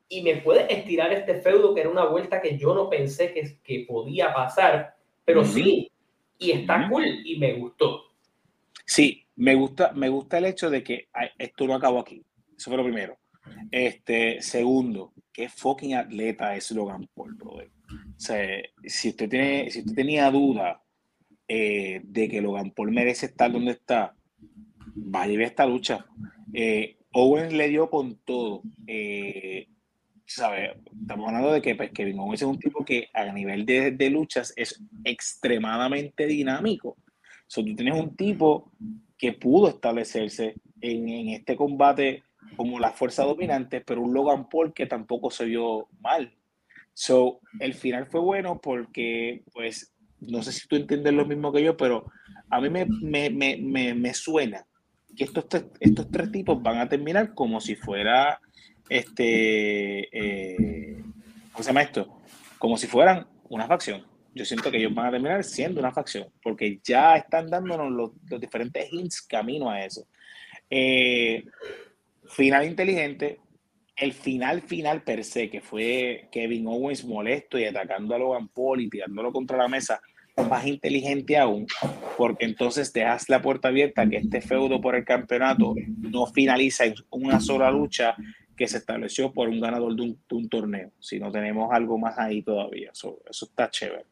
Y 0.10 0.24
me 0.24 0.38
puede 0.38 0.74
estirar 0.74 1.14
este 1.14 1.36
feudo, 1.36 1.74
que 1.74 1.82
era 1.82 1.90
una 1.90 2.06
vuelta 2.06 2.42
que 2.42 2.58
yo 2.58 2.74
no 2.74 2.90
pensé 2.90 3.32
que, 3.32 3.60
que 3.64 3.86
podía 3.88 4.34
pasar 4.34 4.96
Pero 5.24 5.46
sí, 5.46 5.92
y 6.40 6.52
está 6.52 6.90
cool 6.90 7.06
y 7.24 7.38
me 7.38 7.54
gustó. 7.54 8.02
Sí, 8.86 9.24
me 9.36 9.54
gusta, 9.54 9.92
me 9.94 10.10
gusta 10.10 10.40
el 10.40 10.46
hecho 10.46 10.70
de 10.70 10.84
que 10.84 11.10
esto 11.38 11.68
no 11.68 11.76
acabó 11.76 12.00
aquí. 12.00 12.24
Eso 12.58 12.72
fue 12.72 12.78
lo 12.78 12.84
primero. 12.84 13.18
Este, 13.72 14.42
segundo, 14.42 15.14
qué 15.32 15.48
fucking 15.48 15.96
atleta 15.96 16.56
es 16.56 16.72
Logan 16.72 17.08
Paul, 17.14 17.36
brother. 17.36 17.70
O 17.70 18.20
sea, 18.20 18.62
si 18.84 19.10
usted 19.10 19.30
tiene, 19.30 19.70
si 19.70 19.80
usted 19.80 19.94
tenía 19.94 20.30
duda 20.32 20.82
eh, 21.48 22.02
de 22.04 22.30
que 22.30 22.42
Logan 22.42 22.72
Paul 22.72 22.92
merece 22.92 23.28
estar 23.28 23.52
donde 23.52 23.72
está, 23.72 24.16
vaya 24.96 25.34
a 25.34 25.38
ver 25.38 25.48
esta 25.48 25.66
lucha. 25.66 26.06
Eh, 26.54 26.98
Owens 27.12 27.54
le 27.54 27.70
dio 27.70 27.90
con 27.90 28.16
todo. 28.26 28.62
Eh, 28.88 29.68
Estamos 30.30 31.28
hablando 31.28 31.52
de 31.52 31.62
que 31.62 31.76
pues, 31.76 31.92
Kevin 31.92 32.20
Owens 32.20 32.42
es 32.42 32.48
un 32.48 32.60
tipo 32.60 32.86
que 32.86 33.10
a 33.14 33.26
nivel 33.32 33.66
de, 33.66 33.92
de 33.92 34.10
luchas 34.12 34.54
es 34.56 34.80
extremadamente 35.04 36.28
dinámico. 36.28 36.98
So, 37.48 37.66
tú 37.66 37.76
tienes 37.76 38.00
un 38.00 38.16
tipo 38.16 38.72
que 39.18 39.34
pudo 39.34 39.70
establecerse 39.70 40.56
en, 40.82 41.10
en, 41.10 41.30
este 41.30 41.56
combate 41.56 42.24
como 42.56 42.80
la 42.80 42.92
fuerza 42.92 43.24
dominante, 43.24 43.82
pero 43.82 44.02
un 44.02 44.14
Logan 44.14 44.48
Paul 44.50 44.72
que 44.72 44.86
tampoco 44.86 45.32
se 45.32 45.46
vio 45.46 45.88
mal. 46.00 46.32
So, 46.94 47.40
el 47.60 47.74
final 47.74 48.06
fue 48.06 48.22
bueno 48.22 48.62
porque, 48.62 49.42
pues, 49.52 49.92
no 50.20 50.44
sé 50.44 50.52
si 50.52 50.68
tú 50.68 50.76
entiendes 50.76 51.14
lo 51.14 51.26
mismo 51.26 51.52
que 51.52 51.64
yo, 51.64 51.76
pero 51.76 52.06
a 52.52 52.62
mí 52.62 52.70
me, 52.70 52.86
me, 52.86 53.32
me, 53.32 53.94
me 53.96 54.14
suena 54.14 54.64
que 55.16 55.24
estos, 55.24 55.46
estos 55.80 56.12
tres 56.12 56.32
tipos 56.32 56.62
van 56.62 56.78
a 56.78 56.88
terminar 56.88 57.34
como 57.34 57.60
si 57.60 57.76
fuera 57.76 58.40
este, 58.90 60.10
eh, 60.12 61.04
¿cómo 61.52 61.64
se 61.64 61.70
llama 61.70 61.84
esto? 61.84 62.22
Como 62.58 62.78
si 62.78 62.88
fueran 62.88 63.28
una 63.50 63.68
facción. 63.68 64.06
Yo 64.34 64.46
siento 64.46 64.70
que 64.70 64.78
ellos 64.78 64.94
van 64.94 65.08
a 65.08 65.12
terminar 65.12 65.44
siendo 65.44 65.80
una 65.80 65.92
facción, 65.92 66.28
porque 66.42 66.80
ya 66.84 67.16
están 67.16 67.50
dándonos 67.50 67.92
los, 67.92 68.12
los 68.30 68.40
diferentes 68.40 68.92
hints 68.92 69.22
camino 69.22 69.70
a 69.70 69.84
eso. 69.84 70.08
Eh, 70.70 71.44
final 72.28 72.66
inteligente, 72.66 73.40
el 73.96 74.14
final 74.14 74.62
final 74.62 75.02
per 75.04 75.24
se, 75.24 75.50
que 75.50 75.62
fue 75.62 76.28
Kevin 76.32 76.68
Owens 76.68 77.04
molesto 77.04 77.58
y 77.60 77.66
atacando 77.66 78.16
a 78.16 78.20
Logan 78.20 78.48
Paul 78.48 78.82
y 78.82 78.90
tirándolo 78.90 79.32
contra 79.32 79.58
la 79.58 79.68
mesa, 79.68 80.00
más 80.48 80.66
inteligente 80.66 81.38
aún, 81.38 81.68
porque 82.18 82.46
entonces 82.46 82.94
dejas 82.94 83.28
la 83.28 83.42
puerta 83.42 83.68
abierta 83.68 84.08
que 84.08 84.18
este 84.18 84.42
feudo 84.42 84.80
por 84.80 84.96
el 84.96 85.04
campeonato 85.04 85.76
no 85.98 86.28
finaliza 86.28 86.86
en 86.86 86.94
una 87.10 87.42
sola 87.42 87.70
lucha 87.72 88.16
que 88.60 88.68
se 88.68 88.80
estableció 88.80 89.32
por 89.32 89.48
un 89.48 89.62
ganador 89.62 89.96
de 89.96 90.14
un, 90.32 90.50
torneo, 90.50 90.92
si 91.00 91.18
no 91.18 91.32
tenemos 91.32 91.72
algo 91.72 91.98
más 91.98 92.20
ahí 92.20 92.42
todavía. 92.42 92.92
Eso, 92.92 93.22
está 93.30 93.70
chévere. 93.70 94.04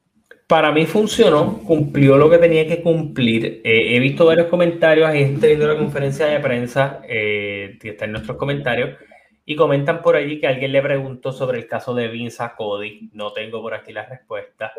Para 0.48 0.72
mí 0.72 0.86
funcionó, 0.86 1.60
cumplió 1.60 2.18
lo 2.18 2.30
que 2.30 2.38
tenía 2.38 2.66
que 2.66 2.82
cumplir. 2.82 3.62
Eh, 3.66 3.96
he 3.96 4.00
visto 4.00 4.26
varios 4.26 4.48
comentarios, 4.48 5.10
hay 5.10 5.26
gente 5.26 5.48
viendo 5.48 5.68
la 5.68 5.78
conferencia 5.78 6.28
de 6.28 6.40
prensa 6.40 7.02
eh, 7.06 7.78
está 7.84 8.06
en 8.06 8.14
nuestros 8.14 8.38
comentarios 8.38 8.98
y 9.46 9.58
comentan 9.58 10.02
por 10.02 10.16
allí 10.16 10.40
que 10.40 10.48
alguien 10.48 10.72
le 10.72 10.82
preguntó 10.82 11.34
sobre 11.34 11.60
el 11.60 11.68
caso 11.68 11.94
de 11.94 12.08
Vince 12.08 12.44
Cody. 12.56 13.10
No 13.12 13.34
tengo 13.34 13.62
por 13.62 13.74
aquí 13.74 13.92
la 13.92 14.06
respuesta. 14.06 14.72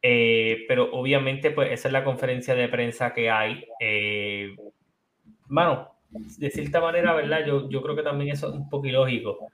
Eh, 0.00 0.64
pero 0.66 0.90
obviamente, 0.92 1.50
pues 1.50 1.70
esa 1.70 1.88
es 1.88 1.92
la 1.92 2.04
conferencia 2.04 2.54
de 2.54 2.68
prensa 2.68 3.12
que 3.12 3.30
hay. 3.30 3.66
Eh, 3.78 4.56
mano, 5.48 5.93
de 6.14 6.50
cierta 6.50 6.80
manera, 6.80 7.14
¿verdad? 7.14 7.44
Yo, 7.46 7.68
yo 7.68 7.82
creo 7.82 7.96
que 7.96 8.02
también 8.02 8.30
eso 8.30 8.48
es 8.48 8.54
un 8.54 8.68
poco 8.68 8.86
ilógico. 8.86 9.48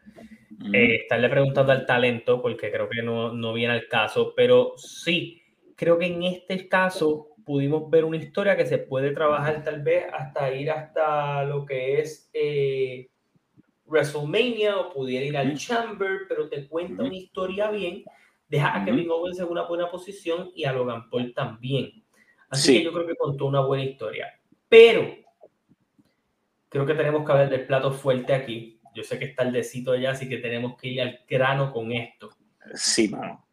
Eh, 0.73 0.97
estarle 1.03 1.29
preguntando 1.31 1.73
al 1.73 1.87
talento, 1.87 2.43
porque 2.43 2.71
creo 2.71 2.89
que 2.89 3.03
no, 3.03 3.33
no 3.33 3.53
viene 3.53 3.73
al 3.73 3.89
caso, 3.89 4.35
pero 4.37 4.75
sí, 4.77 5.43
creo 5.75 5.99
que 5.99 6.07
en 6.07 6.23
este 6.23 6.69
caso 6.69 7.29
pudimos 7.47 7.89
ver 7.91 8.05
una 8.05 8.19
historia 8.19 8.57
que 8.57 8.67
se 8.67 8.79
puede 8.79 9.13
trabajar 9.13 9.65
tal 9.65 9.83
vez 9.83 10.05
hasta 10.13 10.53
ir 10.53 10.71
hasta 10.71 11.45
lo 11.45 11.65
que 11.65 12.01
es 12.01 12.31
eh, 12.35 13.09
WrestleMania 13.87 14.77
o 14.77 14.93
pudiera 14.93 15.25
ir 15.25 15.37
al 15.37 15.57
Chamber, 15.57 16.21
pero 16.29 16.49
te 16.49 16.69
cuenta 16.69 17.03
una 17.03 17.17
historia 17.17 17.71
bien, 17.71 18.05
deja 18.47 18.77
a 18.77 18.85
Kevin 18.85 19.11
Owens 19.11 19.41
en 19.41 19.47
una 19.47 19.63
buena 19.63 19.91
posición 19.91 20.51
y 20.55 20.65
a 20.65 20.73
Logan 20.73 21.09
Paul 21.09 21.33
también. 21.33 22.05
Así 22.51 22.79
que 22.79 22.85
yo 22.85 22.93
creo 22.93 23.07
que 23.07 23.17
contó 23.17 23.47
una 23.47 23.61
buena 23.61 23.85
historia. 23.85 24.27
Pero 24.69 25.17
creo 26.71 26.87
que 26.87 26.95
tenemos 26.95 27.27
que 27.27 27.33
hablar 27.33 27.51
del 27.51 27.67
plato 27.67 27.93
fuerte 27.93 28.33
aquí. 28.33 28.81
Yo 28.95 29.03
sé 29.03 29.19
que 29.19 29.27
está 29.27 29.43
el 29.43 29.53
decito 29.53 29.95
ya, 29.97 30.13
así 30.13 30.29
que 30.29 30.39
tenemos 30.39 30.77
que 30.81 30.89
ir 30.89 31.03
al 31.03 31.21
grano 31.29 31.73
con 31.73 31.93
esto. 31.93 32.31
Sí, 32.75 33.09
mano. 33.09 33.47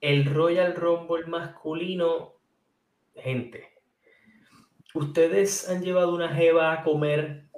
El 0.00 0.26
Royal 0.26 0.76
Rumble 0.76 1.26
masculino, 1.26 2.34
gente. 3.16 3.64
Ustedes 4.94 5.68
han 5.68 5.82
llevado 5.82 6.14
una 6.14 6.28
jeva 6.28 6.72
a 6.72 6.82
comer 6.84 7.48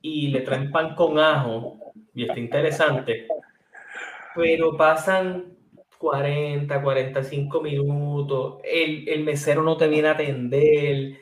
y 0.00 0.28
le 0.28 0.40
traen 0.40 0.70
pan 0.70 0.94
con 0.94 1.18
ajo, 1.18 1.78
y 2.14 2.24
está 2.24 2.38
interesante, 2.38 3.26
pero 4.34 4.76
pasan 4.76 5.56
40, 5.98 6.82
45 6.82 7.60
minutos, 7.62 8.60
el, 8.64 9.08
el 9.08 9.24
mesero 9.24 9.62
no 9.62 9.76
te 9.76 9.88
viene 9.88 10.08
a 10.08 10.12
atender. 10.12 11.18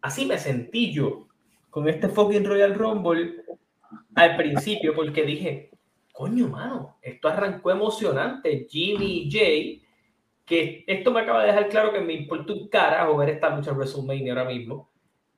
Así 0.00 0.26
me 0.26 0.38
sentí 0.38 0.92
yo 0.92 1.26
con 1.74 1.88
este 1.88 2.08
fucking 2.08 2.44
Royal 2.44 2.72
Rumble 2.72 3.34
al 4.14 4.36
principio 4.36 4.94
porque 4.94 5.24
dije, 5.24 5.72
coño, 6.12 6.46
mano, 6.46 6.98
esto 7.02 7.26
arrancó 7.26 7.72
emocionante. 7.72 8.68
Jimmy 8.70 9.22
y 9.22 9.28
Jay, 9.28 9.82
que 10.44 10.84
esto 10.86 11.10
me 11.10 11.22
acaba 11.22 11.40
de 11.40 11.48
dejar 11.48 11.68
claro 11.68 11.92
que 11.92 11.98
me 11.98 12.12
importa 12.12 12.52
un 12.52 12.68
carajo 12.68 13.16
ver 13.16 13.30
esta 13.30 13.50
lucha 13.56 13.72
en 13.72 13.76
WrestleMania 13.76 14.34
ahora 14.34 14.44
mismo. 14.44 14.88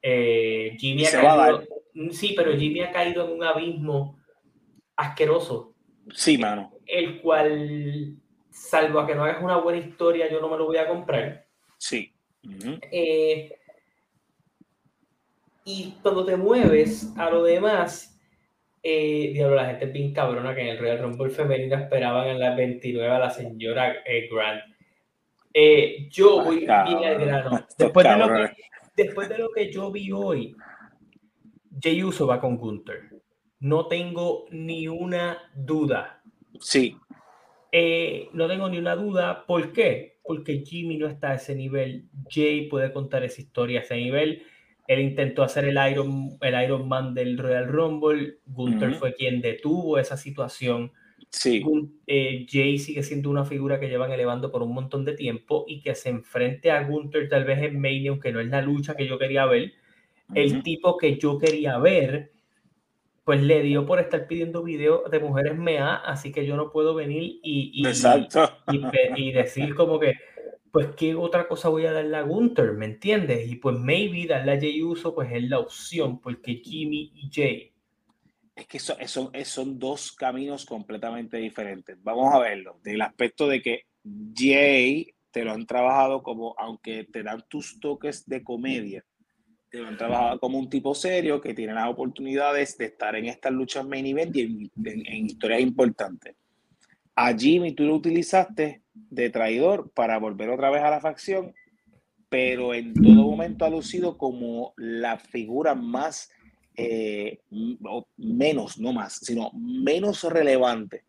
Eh, 0.02 0.76
Jimmy 0.78 1.06
ha 1.06 1.10
caído, 1.10 1.62
sí, 2.10 2.34
pero 2.36 2.54
Jimmy 2.54 2.80
ha 2.80 2.92
caído 2.92 3.24
en 3.24 3.32
un 3.32 3.42
abismo 3.42 4.18
asqueroso. 4.94 5.72
Sí, 6.12 6.36
mano. 6.36 6.70
El 6.84 7.22
cual, 7.22 8.14
salvo 8.50 9.00
a 9.00 9.06
que 9.06 9.14
no 9.14 9.24
hagas 9.24 9.42
una 9.42 9.56
buena 9.56 9.78
historia, 9.78 10.30
yo 10.30 10.42
no 10.42 10.50
me 10.50 10.58
lo 10.58 10.66
voy 10.66 10.76
a 10.76 10.86
comprar. 10.86 11.46
Sí. 11.78 12.12
eh, 12.92 13.52
y 15.68 15.94
cuando 16.00 16.24
te 16.24 16.36
mueves 16.36 17.12
a 17.18 17.28
lo 17.28 17.42
demás, 17.42 18.16
eh, 18.84 19.32
diablo, 19.34 19.56
la 19.56 19.66
gente 19.66 19.86
es 19.86 19.92
bien 19.92 20.12
cabrona 20.12 20.54
que 20.54 20.60
en 20.60 20.68
el 20.68 20.78
Royal 20.78 21.00
Rumble 21.00 21.30
femenino 21.30 21.74
esperaban 21.76 22.28
en 22.28 22.38
las 22.38 22.56
29 22.56 23.12
a 23.12 23.18
la 23.18 23.30
señora 23.30 23.96
eh, 24.06 24.28
Grant. 24.32 24.62
Eh, 25.52 26.08
yo 26.08 26.44
voy 26.44 26.60
bien 26.60 26.70
al 26.70 27.18
grano. 27.18 27.66
Después 27.76 28.06
de, 28.06 28.16
lo 28.16 28.28
que, 28.28 28.56
después 28.96 29.28
de 29.28 29.38
lo 29.38 29.50
que 29.50 29.72
yo 29.72 29.90
vi 29.90 30.12
hoy, 30.12 30.54
Jay 31.82 32.04
Uso 32.04 32.28
va 32.28 32.40
con 32.40 32.58
Gunther. 32.58 33.10
No 33.58 33.88
tengo 33.88 34.44
ni 34.52 34.86
una 34.86 35.50
duda. 35.52 36.22
Sí. 36.60 36.96
Eh, 37.72 38.28
no 38.34 38.46
tengo 38.46 38.68
ni 38.68 38.78
una 38.78 38.94
duda. 38.94 39.44
¿Por 39.46 39.72
qué? 39.72 40.20
Porque 40.22 40.62
Jimmy 40.64 40.96
no 40.96 41.08
está 41.08 41.32
a 41.32 41.34
ese 41.34 41.56
nivel. 41.56 42.08
Jay 42.30 42.68
puede 42.68 42.92
contar 42.92 43.24
esa 43.24 43.40
historia 43.40 43.80
a 43.80 43.82
ese 43.82 43.96
nivel 43.96 44.44
él 44.88 45.00
intentó 45.00 45.42
hacer 45.42 45.64
el 45.64 45.78
Iron, 45.90 46.38
el 46.40 46.64
Iron 46.64 46.88
Man 46.88 47.14
del 47.14 47.38
Royal 47.38 47.66
Rumble. 47.66 48.38
Gunther 48.46 48.94
fue 48.94 49.14
quien 49.14 49.40
detuvo 49.40 49.98
esa 49.98 50.16
situación. 50.16 50.92
Sí. 51.30 51.62
Eh, 52.06 52.46
Jay 52.48 52.78
sigue 52.78 53.02
siendo 53.02 53.30
una 53.30 53.44
figura 53.44 53.80
que 53.80 53.88
llevan 53.88 54.12
elevando 54.12 54.50
por 54.50 54.62
un 54.62 54.72
montón 54.72 55.04
de 55.04 55.14
tiempo 55.14 55.64
y 55.66 55.80
que 55.80 55.94
se 55.94 56.08
enfrente 56.08 56.70
a 56.70 56.84
Gunther 56.84 57.28
tal 57.28 57.44
vez 57.44 57.62
en 57.62 57.80
Mania, 57.80 58.10
aunque 58.10 58.32
no 58.32 58.40
es 58.40 58.48
la 58.48 58.62
lucha 58.62 58.94
que 58.94 59.06
yo 59.06 59.18
quería 59.18 59.44
ver. 59.46 59.72
El 60.34 60.62
tipo 60.62 60.96
que 60.96 61.18
yo 61.18 61.38
quería 61.38 61.78
ver, 61.78 62.32
pues 63.24 63.42
le 63.42 63.62
dio 63.62 63.86
por 63.86 64.00
estar 64.00 64.26
pidiendo 64.26 64.62
videos 64.62 65.10
de 65.10 65.20
mujeres 65.20 65.56
mea, 65.56 65.96
así 65.96 66.32
que 66.32 66.46
yo 66.46 66.56
no 66.56 66.70
puedo 66.70 66.94
venir 66.94 67.40
y, 67.42 67.70
y, 67.74 67.82
y 69.16 69.32
decir 69.32 69.74
como 69.74 69.98
que 69.98 70.14
pues 70.76 70.88
qué 70.94 71.14
otra 71.14 71.48
cosa 71.48 71.70
voy 71.70 71.86
a 71.86 71.92
darle 71.92 72.18
a 72.18 72.20
Gunther, 72.20 72.74
¿me 72.74 72.84
entiendes? 72.84 73.50
Y 73.50 73.56
pues 73.56 73.78
maybe 73.78 74.26
darle 74.26 74.52
a 74.52 74.60
Jay 74.60 74.82
Uso 74.82 75.14
pues 75.14 75.32
es 75.32 75.42
la 75.44 75.58
opción, 75.58 76.20
porque 76.20 76.56
Jimmy 76.56 77.12
y 77.14 77.30
Jay. 77.32 77.72
Es 78.54 78.66
que 78.66 78.78
son, 78.78 78.98
son, 79.46 79.78
dos 79.78 80.12
caminos 80.12 80.66
completamente 80.66 81.38
diferentes. 81.38 81.96
Vamos 82.02 82.30
a 82.34 82.40
verlo, 82.40 82.78
del 82.84 83.00
aspecto 83.00 83.48
de 83.48 83.62
que 83.62 83.86
Jay 84.34 85.14
te 85.30 85.44
lo 85.44 85.52
han 85.52 85.64
trabajado 85.64 86.22
como, 86.22 86.54
aunque 86.58 87.04
te 87.04 87.22
dan 87.22 87.42
tus 87.48 87.80
toques 87.80 88.26
de 88.26 88.44
comedia, 88.44 89.02
te 89.70 89.78
lo 89.78 89.88
han 89.88 89.96
trabajado 89.96 90.38
como 90.40 90.58
un 90.58 90.68
tipo 90.68 90.94
serio 90.94 91.40
que 91.40 91.54
tiene 91.54 91.72
las 91.72 91.88
oportunidades 91.88 92.76
de 92.76 92.84
estar 92.84 93.16
en 93.16 93.24
estas 93.24 93.52
luchas 93.52 93.86
main 93.86 94.04
event 94.04 94.36
y 94.36 94.42
en, 94.42 94.70
en 94.84 95.24
historias 95.24 95.62
importantes. 95.62 96.36
A 97.14 97.32
Jimmy 97.32 97.72
tú 97.72 97.84
lo 97.84 97.94
utilizaste 97.94 98.82
de 99.10 99.30
traidor 99.30 99.90
para 99.94 100.18
volver 100.18 100.50
otra 100.50 100.70
vez 100.70 100.82
a 100.82 100.90
la 100.90 101.00
facción, 101.00 101.54
pero 102.28 102.74
en 102.74 102.94
todo 102.94 103.30
momento 103.30 103.64
ha 103.64 103.70
lucido 103.70 104.18
como 104.18 104.74
la 104.76 105.18
figura 105.18 105.74
más, 105.74 106.30
eh, 106.76 107.40
menos, 108.16 108.78
no 108.78 108.92
más, 108.92 109.14
sino 109.22 109.50
menos 109.54 110.24
relevante 110.24 111.04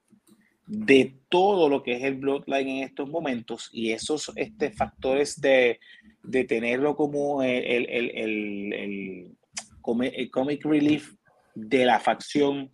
de 0.68 1.16
todo 1.30 1.70
lo 1.70 1.82
que 1.82 1.94
es 1.94 2.04
el 2.04 2.16
Bloodline 2.16 2.70
en 2.70 2.84
estos 2.84 3.10
momentos 3.10 3.70
y 3.72 3.92
esos 3.92 4.32
este, 4.36 4.72
factores 4.72 5.40
de, 5.40 5.80
de 6.24 6.44
tenerlo 6.44 6.96
como 6.96 7.42
el, 7.42 7.64
el, 7.90 8.10
el, 8.12 8.74
el, 8.74 9.38
comic 9.82 10.66
relief 10.66 11.14
de 11.56 11.86
la 11.86 12.00
facción, 12.00 12.70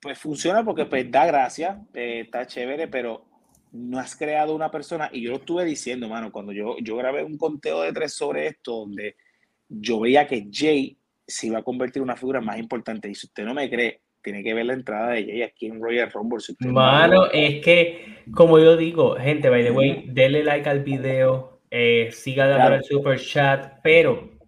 pues 0.00 0.18
funciona 0.18 0.64
porque 0.64 0.86
pues 0.86 1.10
da 1.10 1.26
gracia, 1.26 1.82
eh, 1.92 2.22
está 2.24 2.46
chévere, 2.46 2.88
pero 2.88 3.26
no 3.74 3.98
has 3.98 4.14
creado 4.14 4.54
una 4.54 4.70
persona, 4.70 5.10
y 5.12 5.22
yo 5.22 5.30
lo 5.30 5.38
estuve 5.38 5.64
diciendo, 5.64 6.08
mano, 6.08 6.30
cuando 6.30 6.52
yo, 6.52 6.76
yo 6.80 6.96
grabé 6.96 7.24
un 7.24 7.36
conteo 7.36 7.82
de 7.82 7.92
tres 7.92 8.14
sobre 8.14 8.46
esto, 8.46 8.70
donde 8.80 9.16
yo 9.68 9.98
veía 9.98 10.28
que 10.28 10.48
Jay 10.50 10.96
se 11.26 11.48
iba 11.48 11.58
a 11.58 11.64
convertir 11.64 11.98
en 11.98 12.04
una 12.04 12.16
figura 12.16 12.40
más 12.40 12.56
importante, 12.58 13.10
y 13.10 13.16
si 13.16 13.26
usted 13.26 13.44
no 13.44 13.52
me 13.52 13.68
cree, 13.68 14.00
tiene 14.22 14.44
que 14.44 14.54
ver 14.54 14.66
la 14.66 14.74
entrada 14.74 15.10
de 15.10 15.24
Jay 15.24 15.42
aquí 15.42 15.66
en 15.66 15.82
Royal 15.82 16.10
Rumble. 16.12 16.38
mano, 16.60 17.26
es 17.32 17.64
que, 17.64 18.22
como 18.32 18.60
yo 18.60 18.76
digo, 18.76 19.16
gente, 19.16 19.50
by 19.50 19.64
the 19.64 19.72
way, 19.72 20.04
denle 20.06 20.44
like 20.44 20.68
al 20.68 20.84
video, 20.84 21.60
eh, 21.68 22.10
siga 22.12 22.46
dando 22.46 22.76
el 22.76 22.84
super 22.84 23.18
chat, 23.18 23.80
pero, 23.82 24.38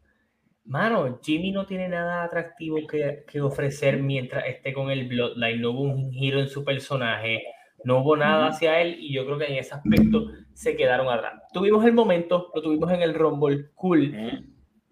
mano, 0.66 1.18
Jimmy 1.20 1.50
no 1.50 1.66
tiene 1.66 1.88
nada 1.88 2.22
atractivo 2.22 2.86
que, 2.86 3.24
que 3.26 3.40
ofrecer 3.40 4.00
mientras 4.00 4.46
esté 4.46 4.72
con 4.72 4.88
el 4.92 5.08
Bloodline, 5.08 5.60
no 5.60 5.72
hubo 5.72 5.82
un 5.82 6.12
giro 6.12 6.38
en 6.38 6.48
su 6.48 6.64
personaje 6.64 7.42
no 7.84 8.00
hubo 8.00 8.16
nada 8.16 8.48
hacia 8.48 8.80
él 8.80 8.96
y 8.98 9.12
yo 9.12 9.24
creo 9.24 9.38
que 9.38 9.46
en 9.46 9.56
ese 9.56 9.74
aspecto 9.74 10.26
se 10.52 10.76
quedaron 10.76 11.08
atrás. 11.08 11.42
Tuvimos 11.52 11.84
el 11.84 11.92
momento, 11.92 12.50
lo 12.54 12.62
tuvimos 12.62 12.90
en 12.90 13.02
el 13.02 13.14
Rumble, 13.14 13.70
cool. 13.74 14.14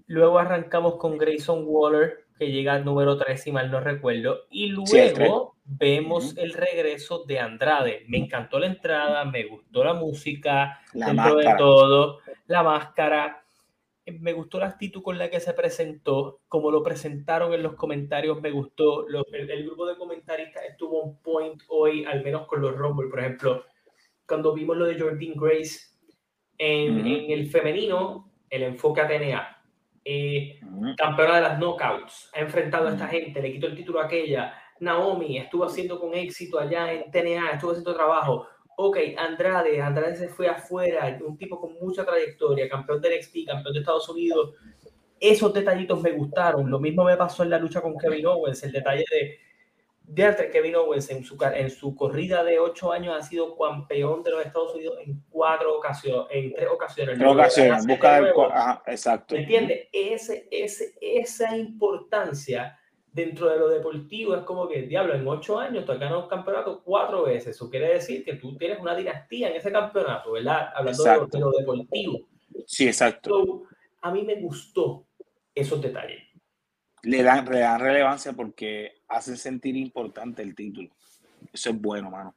Luego 0.06 0.38
arrancamos 0.38 0.96
con 0.96 1.16
Grayson 1.16 1.64
Waller, 1.66 2.26
que 2.38 2.50
llega 2.50 2.74
al 2.74 2.84
número 2.84 3.16
3, 3.16 3.42
si 3.42 3.52
mal 3.52 3.70
no 3.70 3.80
recuerdo. 3.80 4.40
Y 4.50 4.68
luego 4.68 5.56
vemos 5.64 6.36
el 6.36 6.52
regreso 6.52 7.24
de 7.24 7.38
Andrade. 7.38 8.04
Me 8.08 8.18
encantó 8.18 8.58
la 8.58 8.66
entrada, 8.66 9.24
me 9.24 9.44
gustó 9.44 9.84
la 9.84 9.94
música, 9.94 10.80
dentro 10.92 11.36
de 11.36 11.54
todo, 11.56 12.18
la 12.46 12.62
máscara 12.62 13.43
me 14.06 14.32
gustó 14.32 14.58
la 14.58 14.66
actitud 14.66 15.02
con 15.02 15.18
la 15.18 15.30
que 15.30 15.40
se 15.40 15.54
presentó, 15.54 16.40
como 16.48 16.70
lo 16.70 16.82
presentaron 16.82 17.54
en 17.54 17.62
los 17.62 17.74
comentarios, 17.74 18.40
me 18.40 18.50
gustó. 18.50 19.06
el, 19.08 19.64
grupo 19.64 19.86
de 19.86 19.96
comentaristas 19.96 20.62
estuvo 20.64 21.02
un 21.02 21.18
point 21.20 21.62
hoy, 21.68 22.04
al 22.04 22.22
menos 22.22 22.46
con 22.46 22.60
los 22.60 22.76
Rumble, 22.76 23.08
por 23.08 23.20
ejemplo, 23.20 23.64
cuando 24.26 24.52
vimos 24.52 24.76
lo 24.76 24.86
de 24.86 24.98
Jordan 24.98 25.34
Grace 25.36 25.80
en, 26.58 27.06
el 27.30 27.46
femenino, 27.48 28.30
el 28.50 28.62
enfoque 28.64 29.00
a 29.00 29.08
TNA, 29.08 29.62
eh, 30.04 30.60
campeona 30.96 31.36
de 31.36 31.40
las 31.40 31.58
knockouts, 31.58 32.30
ha 32.34 32.40
enfrentado 32.40 32.88
a 32.88 32.92
esta 32.92 33.08
gente, 33.08 33.40
le 33.40 33.52
quitó 33.52 33.66
el 33.66 33.76
título 33.76 34.00
a 34.00 34.04
aquella. 34.04 34.54
Naomi 34.80 35.38
estuvo 35.38 35.64
haciendo 35.64 35.98
con 35.98 36.14
éxito 36.14 36.58
allá 36.58 36.92
en 36.92 37.10
TNA, 37.10 37.52
estuvo 37.52 37.70
haciendo 37.70 37.94
trabajo 37.94 38.48
ok, 38.76 38.98
Andrade, 39.16 39.80
Andrade 39.80 40.16
se 40.16 40.28
fue 40.28 40.48
afuera, 40.48 41.18
un 41.24 41.36
tipo 41.36 41.60
con 41.60 41.74
mucha 41.74 42.04
trayectoria, 42.04 42.68
campeón 42.68 43.00
de 43.00 43.18
NXT, 43.18 43.46
campeón 43.46 43.74
de 43.74 43.80
Estados 43.80 44.08
Unidos. 44.08 44.54
Esos 45.20 45.52
detallitos 45.52 46.00
me 46.02 46.12
gustaron. 46.12 46.70
Lo 46.70 46.78
mismo 46.78 47.04
me 47.04 47.16
pasó 47.16 47.42
en 47.42 47.50
la 47.50 47.58
lucha 47.58 47.80
con 47.80 47.96
Kevin 47.96 48.26
Owens, 48.26 48.62
el 48.62 48.72
detalle 48.72 49.04
de, 49.10 49.38
de 50.06 50.50
Kevin 50.50 50.76
Owens 50.76 51.10
en 51.10 51.24
su, 51.24 51.38
en 51.54 51.70
su 51.70 51.94
corrida 51.94 52.44
de 52.44 52.58
ocho 52.58 52.92
años 52.92 53.16
ha 53.16 53.22
sido 53.22 53.56
campeón 53.56 54.22
de 54.22 54.30
los 54.32 54.44
Estados 54.44 54.74
Unidos 54.74 54.98
en 55.04 55.22
cuatro 55.30 55.78
ocasiones, 55.78 56.26
en 56.30 56.54
tres 56.54 56.68
ocasiones. 56.68 57.18
Tres 57.18 57.30
ocasiones, 57.30 57.86
busca 57.86 58.20
del... 58.20 58.32
exacto. 58.86 59.36
¿Entiendes? 59.36 59.88
Ese, 59.92 60.48
ese, 60.50 60.94
esa 61.00 61.56
importancia 61.56 62.78
dentro 63.14 63.48
de 63.48 63.58
lo 63.58 63.68
deportivo 63.68 64.34
es 64.34 64.42
como 64.42 64.68
que, 64.68 64.82
diablo, 64.82 65.14
en 65.14 65.26
ocho 65.26 65.58
años 65.58 65.86
tú 65.86 65.92
has 65.92 66.00
ganado 66.00 66.24
un 66.24 66.28
campeonato 66.28 66.82
cuatro 66.82 67.24
veces. 67.24 67.54
Eso 67.54 67.70
quiere 67.70 67.94
decir 67.94 68.24
que 68.24 68.34
tú 68.34 68.56
tienes 68.56 68.80
una 68.80 68.94
dinastía 68.94 69.48
en 69.48 69.56
ese 69.56 69.70
campeonato, 69.70 70.32
¿verdad? 70.32 70.70
Hablando 70.74 71.04
de 71.04 71.38
lo, 71.38 71.50
deportivo. 71.52 72.18
Sí, 72.66 72.86
exacto. 72.86 73.62
a 74.02 74.10
mí 74.10 74.22
me 74.22 74.34
gustó 74.36 75.06
esos 75.54 75.80
detalles. 75.80 76.22
Le 77.04 77.22
dan, 77.22 77.46
relevancia 77.46 78.32
porque 78.32 79.02
hacen 79.08 79.36
sentir 79.36 79.76
importante 79.76 80.42
el 80.42 80.54
título. 80.54 80.90
Eso 81.52 81.70
es 81.70 81.80
bueno, 81.80 82.10
mano. 82.10 82.34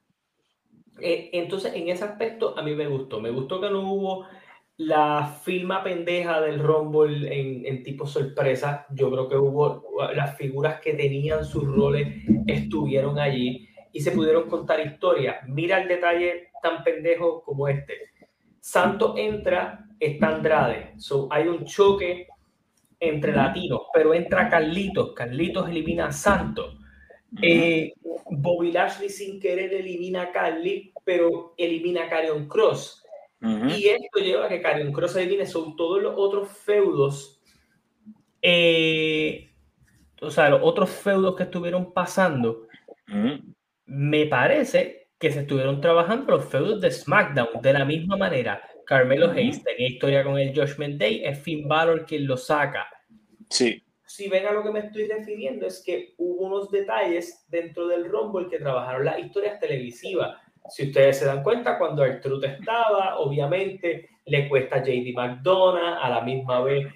Eh, 0.99 1.29
entonces, 1.33 1.73
en 1.73 1.89
ese 1.89 2.03
aspecto, 2.03 2.57
a 2.57 2.61
mí 2.61 2.75
me 2.75 2.87
gustó. 2.87 3.19
Me 3.19 3.31
gustó 3.31 3.59
que 3.59 3.69
no 3.69 3.79
hubo 3.91 4.27
la 4.77 5.25
firma 5.43 5.83
pendeja 5.83 6.39
del 6.39 6.59
Rumble 6.59 7.27
en, 7.67 7.83
tipo 7.83 8.05
sorpresa, 8.05 8.85
yo 8.91 9.09
creo 9.09 9.27
que 9.27 9.35
hubo 9.35 9.83
las 10.13 10.37
figuras 10.37 10.79
que 10.79 10.93
tenían 10.93 11.43
sus 11.43 11.63
roles 11.63 12.23
estuvieron 12.45 13.17
allí 13.17 13.67
y 13.91 14.01
se 14.01 14.11
pudieron 14.11 14.47
contar 14.47 14.79
historias. 14.79 15.37
Mira 15.47 15.81
el 15.81 15.87
detalle 15.87 16.51
tan 16.61 16.83
pendejo 16.83 17.41
como 17.41 17.67
este. 17.67 17.93
Santo 18.59 19.15
entra, 19.17 19.87
está 19.99 20.27
Andrade. 20.27 20.93
So, 20.97 21.27
hay 21.31 21.47
un 21.47 21.65
choque 21.65 22.27
entre 22.99 23.33
latinos, 23.33 23.81
pero 23.91 24.13
entra 24.13 24.47
Carlitos. 24.47 25.13
Carlitos 25.13 25.67
elimina 25.69 26.07
a 26.07 26.11
Santo. 26.11 26.77
Eh, 27.41 27.93
Bobby 28.29 28.71
Lashley 28.71 29.09
sin 29.09 29.39
querer 29.39 29.73
elimina 29.73 30.23
a 30.23 30.31
Carly, 30.31 30.93
pero 31.03 31.55
elimina 31.57 32.03
a 32.03 32.09
Carion 32.09 32.47
Cross 32.47 33.06
y 33.41 33.87
esto 33.87 34.19
lleva 34.19 34.45
a 34.45 34.49
que 34.49 34.61
Karrion 34.61 34.91
Cross 34.91 35.15
adivine 35.15 35.45
son 35.45 35.75
todos 35.75 36.01
los 36.01 36.13
otros 36.17 36.49
feudos, 36.49 37.41
eh, 38.41 39.51
o 40.21 40.31
sea, 40.31 40.49
los 40.49 40.61
otros 40.63 40.89
feudos 40.89 41.35
que 41.35 41.43
estuvieron 41.43 41.93
pasando. 41.93 42.67
Me 43.85 44.25
parece 44.25 45.09
que 45.19 45.31
se 45.31 45.41
estuvieron 45.41 45.81
trabajando 45.81 46.31
los 46.31 46.45
feudos 46.45 46.81
de 46.81 46.91
SmackDown 46.91 47.61
de 47.61 47.73
la 47.73 47.85
misma 47.85 48.17
manera. 48.17 48.61
Carmelo 48.85 49.31
Hayes 49.31 49.63
tenía 49.63 49.89
historia 49.89 50.23
con 50.23 50.37
el 50.37 50.53
Judgment 50.55 50.99
Day, 50.99 51.23
es 51.23 51.39
Finn 51.39 51.67
Balor 51.67 52.05
quien 52.05 52.25
lo 52.27 52.37
saca. 52.37 52.87
Sí. 53.49 53.83
Si 54.05 54.29
ven 54.29 54.45
a 54.45 54.53
lo 54.53 54.63
que 54.63 54.71
me 54.71 54.79
estoy 54.79 55.07
refiriendo, 55.07 55.67
es 55.67 55.83
que 55.85 56.13
hubo 56.17 56.47
unos 56.47 56.71
detalles 56.71 57.45
dentro 57.49 57.87
del 57.87 58.05
Rumble 58.05 58.47
que 58.49 58.59
trabajaron 58.59 59.05
las 59.05 59.19
historias 59.19 59.59
televisivas 59.59 60.37
si 60.69 60.87
ustedes 60.87 61.19
se 61.19 61.25
dan 61.25 61.43
cuenta, 61.43 61.77
cuando 61.77 62.03
el 62.03 62.19
Truth 62.19 62.43
estaba, 62.43 63.17
obviamente 63.17 64.09
le 64.25 64.49
cuesta 64.49 64.77
a 64.77 64.83
JD 64.83 65.13
McDonough, 65.13 65.97
a 66.01 66.09
la 66.09 66.21
misma 66.21 66.61
vez 66.61 66.87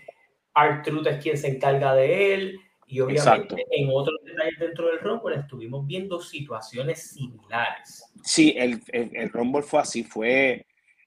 Truth 0.84 1.07
es 1.07 1.24
quien 1.24 1.38
se 1.38 1.47
encarga 1.47 1.93
de 1.95 2.34
él, 2.34 2.59
y 2.88 2.99
obviamente 2.99 3.65
en 3.72 3.89
otros 3.89 4.17
detalles 4.26 4.59
dentro 4.59 4.88
del 4.88 4.99
Rumble 4.99 5.38
estuvimos 5.38 5.88
viendo 5.88 6.19
situaciones 6.19 7.11
similares. 7.11 8.03
Sí, 8.22 8.53
el, 8.57 8.82
el, 8.91 9.30
Rumble 9.30 9.61
fue 9.61 9.80
así, 9.80 10.03
fue, 10.03 10.65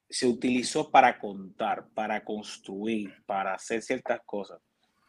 se 0.09 0.27
utilizó 0.27 0.91
para 0.91 1.19
contar, 1.19 1.85
para 1.95 2.25
construir, 2.25 3.13
para 3.27 3.53
hacer 3.53 3.83
ciertas 3.83 4.21
cosas. 4.25 4.61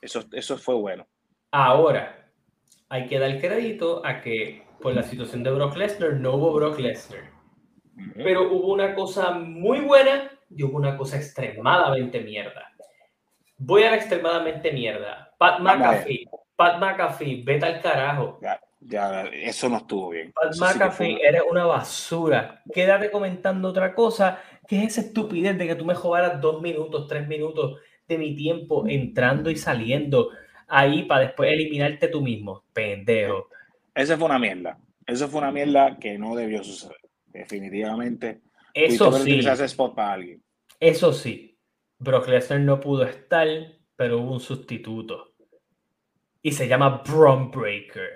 Eso, 0.02 0.26
eso 0.34 0.58
fue 0.58 0.76
bueno. 0.76 1.08
Ahora, 1.52 2.30
hay 2.90 3.08
que 3.08 3.20
dar 3.20 3.40
crédito 3.40 4.06
a 4.06 4.20
que 4.20 4.64
por 4.82 4.94
la 4.94 5.04
situación 5.04 5.44
de 5.44 5.52
Brock 5.52 5.78
Lesnar 5.78 6.16
no 6.16 6.36
hubo 6.36 6.54
Brock 6.54 6.78
Lesnar. 6.80 7.35
Pero 8.16 8.52
hubo 8.52 8.74
una 8.74 8.94
cosa 8.94 9.32
muy 9.32 9.80
buena 9.80 10.32
y 10.50 10.64
hubo 10.64 10.78
una 10.78 10.98
cosa 10.98 11.18
extremadamente 11.18 12.20
mierda. 12.22 12.72
Voy 13.58 13.84
a 13.84 13.92
la 13.92 13.98
extremadamente 13.98 14.72
mierda. 14.72 15.34
Pat 15.38 15.60
McAfee, 15.60 16.28
Pat 16.56 16.80
McAfee, 16.80 17.44
vete 17.44 17.66
al 17.66 17.82
carajo. 17.82 18.40
Ya, 18.82 19.24
eso 19.32 19.70
no 19.70 19.78
estuvo 19.78 20.10
bien. 20.10 20.34
Pat 20.34 20.56
McAfee, 20.58 21.20
eres 21.22 21.42
una 21.50 21.66
basura. 21.66 22.62
Quédate 22.74 23.10
comentando 23.10 23.70
otra 23.70 23.94
cosa. 23.96 24.40
¿Qué 24.68 24.80
es 24.80 24.98
esa 24.98 25.02
estupidez 25.02 25.58
de 25.58 25.68
que 25.68 25.76
tú 25.76 25.86
me 25.86 25.96
jugaras 25.96 26.42
dos 26.42 26.62
minutos, 26.62 27.08
tres 27.08 27.28
minutos 27.28 27.80
de 28.08 28.18
mi 28.18 28.36
tiempo 28.36 28.86
entrando 28.88 29.50
y 29.50 29.56
saliendo 29.56 30.30
ahí 30.68 31.04
para 31.04 31.22
después 31.22 31.52
eliminarte 31.52 32.10
tú 32.10 32.22
mismo? 32.22 32.64
Pendejo. 32.74 33.48
Esa 33.94 34.18
fue 34.18 34.26
una 34.26 34.40
mierda. 34.40 34.78
Eso 35.08 35.28
fue 35.28 35.40
una 35.40 35.52
mierda 35.52 35.98
que 35.98 36.18
no 36.18 36.36
debió 36.36 36.64
suceder 36.64 37.05
definitivamente. 37.40 38.42
Eso 38.74 39.12
sí. 39.12 39.40
spot 39.40 39.96
para 39.96 40.14
alguien. 40.14 40.44
Eso 40.80 41.14
sí. 41.14 41.58
Brock 41.98 42.28
Lesnar 42.28 42.60
no 42.60 42.80
pudo 42.80 43.04
estar, 43.04 43.48
pero 43.96 44.20
hubo 44.20 44.34
un 44.34 44.40
sustituto. 44.40 45.34
Y 46.42 46.52
se 46.52 46.68
llama 46.68 47.02
Bron 47.08 47.50
Breaker. 47.52 48.10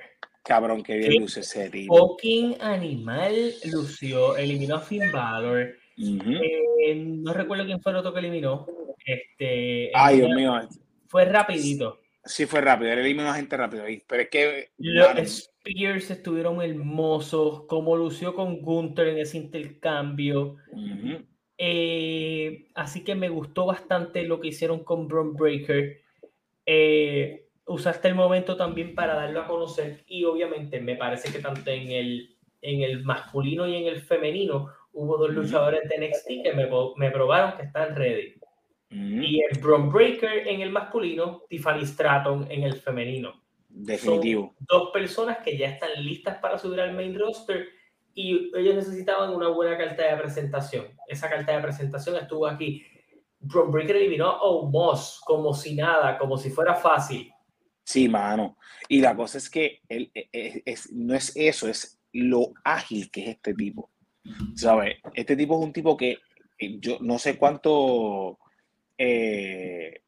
Cabrón, 0.43 0.84
que 0.84 0.97
bien 0.97 1.22
luce 1.22 1.41
ese 1.41 1.70
Fucking 1.88 2.57
animal 2.59 3.53
lució, 3.65 4.36
eliminó 4.36 4.76
a 4.76 4.82
Finn 4.82 5.11
Balor. 5.11 5.76
Eh, 5.97 6.95
no 6.95 7.34
recuerdo 7.34 7.65
quién 7.65 7.82
fue 7.82 7.91
el 7.91 7.97
otro 7.99 8.13
que 8.13 8.20
eliminó. 8.20 8.65
Este, 9.05 9.91
Ay, 9.93 10.17
Dios 10.17 10.30
mío. 10.36 10.59
Fue 11.07 11.26
rapidito. 11.26 11.99
Sí, 12.24 12.45
fue 12.45 12.61
rápido. 12.61 12.91
Él 12.91 12.99
eliminó 12.99 13.30
a 13.30 13.36
gente 13.36 13.57
rápido 13.57 13.84
ahí. 13.84 14.03
Pero 14.07 14.24
es 14.24 14.30
que. 14.30 14.72
Spears 15.70 16.11
estuvieron 16.11 16.61
hermosos, 16.61 17.65
como 17.67 17.95
lució 17.95 18.34
con 18.34 18.61
Gunther 18.61 19.07
en 19.07 19.20
ese 19.20 19.38
intercambio. 19.38 20.57
Eh, 21.57 22.67
así 22.76 23.03
que 23.03 23.15
me 23.15 23.30
gustó 23.30 23.65
bastante 23.65 24.24
lo 24.24 24.39
que 24.39 24.49
hicieron 24.49 24.84
con 24.84 25.07
Braun 25.07 25.34
Breaker. 25.34 26.01
Eh, 26.65 27.47
usaste 27.65 28.07
el 28.07 28.15
momento 28.15 28.57
también 28.57 28.95
para 28.95 29.15
darlo 29.15 29.41
a 29.41 29.47
conocer 29.47 30.03
y 30.07 30.24
obviamente 30.24 30.80
me 30.80 30.95
parece 30.95 31.32
que 31.32 31.39
tanto 31.39 31.70
en 31.70 31.91
el 31.91 32.39
en 32.61 32.82
el 32.82 33.03
masculino 33.03 33.67
y 33.67 33.76
en 33.76 33.88
el 33.88 34.01
femenino, 34.01 34.70
hubo 34.93 35.17
dos 35.17 35.32
luchadores 35.32 35.88
de 35.88 36.07
NXT 36.07 36.43
que 36.43 36.53
me, 36.53 36.67
me 36.97 37.11
probaron 37.11 37.57
que 37.57 37.63
están 37.63 37.95
ready. 37.95 38.36
Y 38.91 39.41
el 39.41 39.59
Bron 39.59 39.91
Breaker 39.91 40.47
en 40.47 40.61
el 40.61 40.72
masculino, 40.72 41.43
Tiffany 41.47 41.86
Stratton 41.86 42.47
en 42.49 42.63
el 42.63 42.74
femenino. 42.74 43.43
Definitivo. 43.82 44.55
dos 44.59 44.91
personas 44.91 45.38
que 45.38 45.57
ya 45.57 45.69
están 45.69 45.91
listas 46.03 46.38
para 46.39 46.57
subir 46.57 46.82
al 46.82 46.93
main 46.93 47.17
roster 47.17 47.69
y 48.13 48.51
ellos 48.57 48.75
necesitaban 48.75 49.34
una 49.34 49.47
buena 49.47 49.77
carta 49.77 50.03
de 50.03 50.21
presentación. 50.21 50.88
Esa 51.07 51.30
carta 51.30 51.55
de 51.55 51.61
presentación 51.61 52.17
estuvo 52.17 52.45
aquí. 52.45 52.84
Bron 53.39 53.71
Breaker 53.71 53.95
eliminó 53.95 54.27
a 54.27 54.41
Omos 54.41 55.21
como 55.25 55.53
si 55.53 55.75
nada, 55.75 56.17
como 56.17 56.38
si 56.38 56.49
fuera 56.49 56.75
fácil. 56.75 57.32
Sí, 57.84 58.09
mano. 58.09 58.57
Y 58.89 58.99
la 58.99 59.15
cosa 59.15 59.38
es 59.38 59.49
que 59.49 59.82
él, 59.88 60.11
e, 60.13 60.27
e, 60.34 60.61
es, 60.65 60.91
no 60.91 61.15
es 61.15 61.32
eso, 61.36 61.69
es 61.69 61.99
lo 62.11 62.51
ágil 62.63 63.09
que 63.09 63.21
es 63.23 63.30
este 63.30 63.53
tipo. 63.53 63.89
¿Sabes? 64.55 64.97
Este 65.13 65.38
tipo 65.38 65.57
es 65.57 65.65
un 65.65 65.73
tipo 65.73 65.95
que 65.95 66.19
eh, 66.59 66.77
yo 66.80 66.97
no 66.99 67.17
sé 67.17 67.38
cuánto. 67.38 68.38
Eh, 68.97 70.01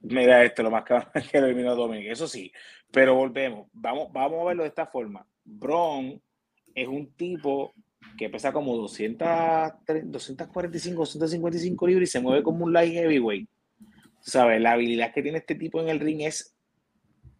mira 0.00 0.42
esto, 0.42 0.62
lo 0.62 0.70
más 0.70 0.84
que 1.30 1.38
eliminó 1.38 1.76
Dominic. 1.76 2.10
Eso 2.10 2.26
sí, 2.26 2.50
pero 2.92 3.14
volvemos. 3.14 3.68
Vamos, 3.72 4.12
vamos 4.12 4.42
a 4.42 4.44
verlo 4.44 4.62
de 4.62 4.68
esta 4.68 4.86
forma. 4.86 5.26
Bron 5.44 6.22
es 6.74 6.86
un 6.86 7.12
tipo 7.14 7.74
que 8.16 8.28
pesa 8.28 8.52
como 8.52 8.76
200, 8.76 9.26
245, 10.04 11.02
255 11.02 11.86
libras 11.86 12.08
y 12.08 12.12
se 12.12 12.20
mueve 12.20 12.42
como 12.42 12.64
un 12.64 12.72
light 12.72 12.92
heavyweight. 12.92 13.48
¿Sabes? 14.20 14.60
La 14.60 14.72
habilidad 14.72 15.12
que 15.12 15.22
tiene 15.22 15.38
este 15.38 15.54
tipo 15.54 15.80
en 15.80 15.88
el 15.88 15.98
ring 15.98 16.20
es 16.20 16.54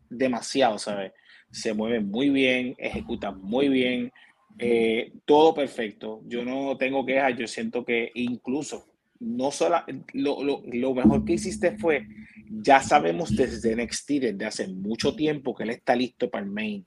demasiado, 0.08 0.78
¿sabes? 0.78 1.12
Se 1.50 1.74
mueve 1.74 2.00
muy 2.00 2.30
bien, 2.30 2.74
ejecuta 2.78 3.30
muy 3.30 3.68
bien, 3.68 4.10
eh, 4.58 5.12
todo 5.24 5.54
perfecto. 5.54 6.22
Yo 6.24 6.44
no 6.44 6.76
tengo 6.78 7.04
quejas, 7.04 7.36
yo 7.36 7.46
siento 7.46 7.84
que 7.84 8.10
incluso 8.14 8.91
no 9.22 9.50
solo 9.50 9.82
lo, 10.14 10.42
lo, 10.42 10.62
lo, 10.64 10.94
mejor 10.94 11.24
que 11.24 11.34
hiciste 11.34 11.78
fue, 11.78 12.06
ya 12.50 12.80
sabemos 12.80 13.34
desde 13.34 13.76
NXT, 13.76 14.10
desde 14.10 14.44
hace 14.44 14.68
mucho 14.68 15.14
tiempo 15.14 15.54
que 15.54 15.62
él 15.62 15.70
está 15.70 15.94
listo 15.96 16.28
para 16.28 16.44
el 16.44 16.50
main 16.50 16.84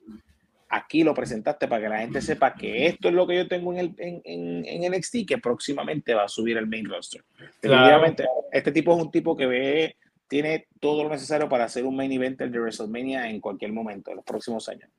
aquí 0.76 1.04
lo 1.04 1.14
presentaste 1.14 1.68
para 1.68 1.82
que 1.82 1.90
la 1.90 2.00
gente 2.00 2.22
sepa 2.22 2.54
que 2.54 2.88
esto 2.88 3.08
es 3.08 3.14
lo 3.14 3.26
que 3.26 3.36
yo 3.36 3.48
tengo 3.48 3.74
en, 3.74 3.80
el, 3.80 3.96
en, 3.98 4.22
en, 4.26 4.66
en 4.66 4.92
NXT, 4.92 5.28
que 5.28 5.38
próximamente 5.38 6.14
va 6.14 6.24
a 6.24 6.30
subir 6.30 6.58
el 6.58 6.68
main 6.68 6.86
roster. 6.86 7.24
Definitivamente, 7.62 8.26
este 8.52 8.72
tipo 8.72 8.96
es 8.96 9.02
un 9.02 9.12
tipo 9.12 9.36
que 9.36 9.46
ve, 9.46 9.98
tiene 10.28 10.68
todo 10.80 11.04
lo 11.04 11.10
necesario 11.10 11.48
para 11.48 11.66
hacer 11.66 11.86
un 11.86 11.96
main 11.96 12.12
event 12.12 12.40
de 12.40 12.60
WrestleMania 12.60 13.30
en 13.30 13.40
cualquier 13.40 13.72
momento 13.72 14.12
de 14.12 14.16
los 14.18 14.26
próximos 14.26 14.68
años. 14.70 14.90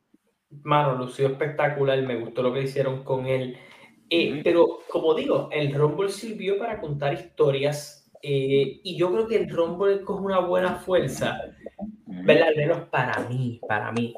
Mano, 0.62 0.94
lució 0.94 1.26
espectacular, 1.26 2.00
me 2.02 2.16
gustó 2.16 2.42
lo 2.42 2.52
que 2.52 2.62
hicieron 2.62 3.02
con 3.02 3.26
él. 3.26 3.56
Eh, 4.08 4.40
pero 4.44 4.80
como 4.88 5.14
digo, 5.14 5.48
el 5.52 5.74
Rumble 5.74 6.10
sirvió 6.10 6.58
para 6.58 6.80
contar 6.80 7.14
historias 7.14 8.08
eh, 8.22 8.80
y 8.82 8.96
yo 8.96 9.12
creo 9.12 9.26
que 9.26 9.36
el 9.36 9.48
Rumble 9.48 10.00
coge 10.02 10.24
una 10.24 10.40
buena 10.40 10.76
fuerza, 10.76 11.40
¿verdad? 12.06 12.48
Al 12.48 12.56
menos 12.56 12.88
para 12.88 13.20
mí, 13.28 13.60
para 13.68 13.92
mí 13.92 14.14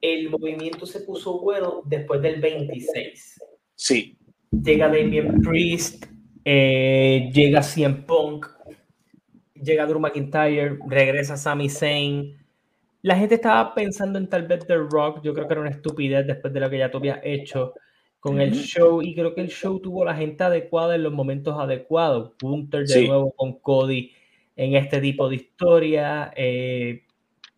el 0.00 0.30
movimiento 0.30 0.84
se 0.84 1.00
puso 1.00 1.40
bueno 1.40 1.82
después 1.86 2.20
del 2.20 2.40
26. 2.40 3.40
Sí. 3.74 4.18
Llega 4.50 4.88
Damien 4.88 5.40
Priest, 5.40 6.06
eh, 6.44 7.30
llega 7.32 7.62
CM 7.62 8.02
Punk, 8.06 8.46
llega 9.54 9.86
Drew 9.86 10.00
McIntyre, 10.00 10.78
regresa 10.88 11.36
Sami 11.36 11.70
Zayn. 11.70 12.36
La 13.00 13.16
gente 13.16 13.36
estaba 13.36 13.74
pensando 13.74 14.18
en 14.18 14.28
tal 14.28 14.46
vez 14.46 14.66
The 14.66 14.76
Rock. 14.76 15.22
Yo 15.22 15.32
creo 15.32 15.46
que 15.46 15.54
era 15.54 15.60
una 15.60 15.70
estupidez 15.70 16.26
después 16.26 16.52
de 16.52 16.60
lo 16.60 16.68
que 16.68 16.78
ya 16.78 16.90
tú 16.90 16.98
habías 16.98 17.20
hecho 17.22 17.74
con 18.22 18.40
el 18.40 18.52
show. 18.54 19.02
Y 19.02 19.16
creo 19.16 19.34
que 19.34 19.40
el 19.40 19.48
show 19.48 19.80
tuvo 19.80 20.04
la 20.04 20.14
gente 20.14 20.44
adecuada 20.44 20.94
en 20.94 21.02
los 21.02 21.12
momentos 21.12 21.58
adecuados. 21.58 22.34
Gunther 22.40 22.86
de 22.86 23.08
nuevo 23.08 23.32
con 23.32 23.58
Cody 23.58 24.12
en 24.54 24.76
este 24.76 25.00
tipo 25.00 25.28
de 25.28 25.34
historia. 25.34 26.32
Eh, 26.36 27.02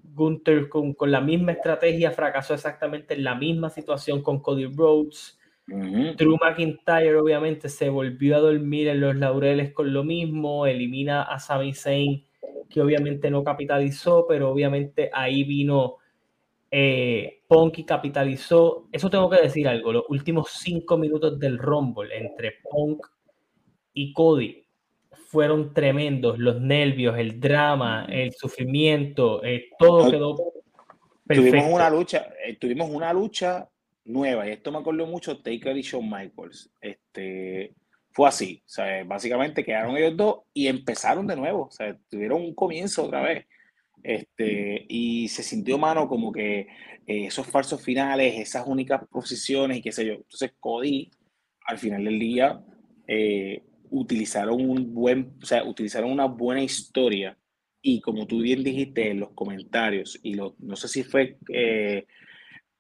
Gunther 0.03 0.71
con, 0.71 0.95
con, 0.95 1.11
la 1.11 1.21
misma 1.21 1.53
estrategia 1.53 2.13
fracasó 2.13 2.55
exactamente 2.55 3.13
en 3.13 3.25
la 3.25 3.35
misma 3.35 3.69
situación 3.69 4.23
con 4.23 4.41
Cody 4.41 4.65
Rhodes. 4.67 5.39
Drew 5.67 6.39
McIntyre 6.41 7.17
obviamente 7.17 7.69
se 7.69 7.91
volvió 7.91 8.37
a 8.37 8.41
dormir 8.41 8.89
en 8.89 9.01
los 9.01 9.17
laureles 9.17 9.73
con 9.73 9.93
lo 9.93 10.03
mismo, 10.03 10.67
elimina 10.67 11.23
a 11.23 11.39
Sami 11.39 11.75
Zayn 11.75 12.25
que 12.69 12.81
obviamente 12.81 13.31
no 13.31 13.45
capitalizó, 13.45 14.27
pero 14.27 14.51
obviamente 14.51 15.11
ahí 15.13 15.45
vino 15.45 15.97
eh, 16.71 17.44
Punk 17.55 17.79
y 17.79 17.85
capitalizó. 17.85 18.89
Eso 18.91 19.09
tengo 19.09 19.31
que 19.31 19.41
decir 19.41 19.69
algo, 19.69 19.93
los 19.93 20.05
últimos 20.09 20.51
cinco 20.51 20.97
minutos 20.97 21.39
del 21.39 21.57
Rumble 21.57 22.17
entre 22.17 22.55
Punk 22.69 23.07
y 23.93 24.13
Cody 24.13 24.67
fueron 25.29 25.73
tremendos, 25.73 26.37
los 26.39 26.61
nervios, 26.61 27.17
el 27.17 27.39
drama, 27.39 28.07
el 28.11 28.33
sufrimiento, 28.33 29.45
eh, 29.45 29.69
todo 29.79 30.11
quedó 30.11 30.37
perfecto. 31.25 31.51
Tuvimos 31.51 31.73
una 31.73 31.91
lucha, 31.91 32.29
eh, 32.45 32.57
tuvimos 32.57 32.91
una 32.91 33.13
lucha 33.13 33.69
nueva 34.05 34.49
y 34.49 34.51
esto 34.51 34.73
me 34.73 34.79
acuerdo 34.79 35.07
mucho 35.07 35.39
Taker 35.41 35.77
y 35.77 35.83
Shawn 35.83 36.11
Michaels. 36.11 36.73
Este, 36.81 37.73
fue 38.11 38.29
así, 38.29 38.63
o 38.67 38.69
sea, 38.69 39.05
básicamente 39.05 39.65
quedaron 39.65 39.97
ellos 39.97 40.17
dos 40.17 40.39
y 40.53 40.67
empezaron 40.67 41.25
de 41.29 41.37
nuevo, 41.37 41.67
o 41.67 41.71
sea, 41.71 41.97
tuvieron 42.09 42.43
un 42.43 42.55
comienzo 42.55 43.05
otra 43.05 43.23
vez. 43.23 43.47
Este, 44.05 44.85
y 44.87 45.29
se 45.29 45.43
sintió 45.43 45.79
mano 45.79 46.07
como 46.09 46.31
que 46.31 46.69
eh, 47.07 47.27
esos 47.27 47.47
falsos 47.47 47.83
finales, 47.83 48.39
esas 48.39 48.67
únicas 48.67 49.09
posiciones 49.09 49.79
y 49.79 49.83
qué 49.83 49.93
sé 49.93 50.07
yo. 50.07 50.13
Entonces 50.13 50.53
Cody, 50.61 51.11
al 51.67 51.79
final 51.79 52.05
del 52.05 52.19
día, 52.19 52.63
eh, 53.09 53.63
utilizaron 53.91 54.61
un 54.61 54.93
buen, 54.93 55.33
o 55.43 55.47
sea, 55.47 55.65
utilizaron 55.65 56.13
una 56.13 56.27
buena 56.27 56.63
historia 56.63 57.39
y 57.81 58.01
como 58.01 58.27
tú 58.27 58.41
bien 58.41 58.63
dijiste 58.63 59.11
en 59.11 59.21
los 59.21 59.31
comentarios, 59.33 60.19
y 60.23 60.35
lo, 60.35 60.55
no 60.59 60.77
sé 60.77 60.89
si 60.89 61.03
fue 61.03 61.39
eh, 61.53 62.07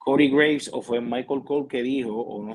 Graves 0.06 0.70
o 0.72 0.82
fue 0.82 1.00
Michael 1.00 1.42
Cole 1.44 1.66
que 1.68 1.82
dijo, 1.82 2.14
o 2.14 2.42
no, 2.44 2.52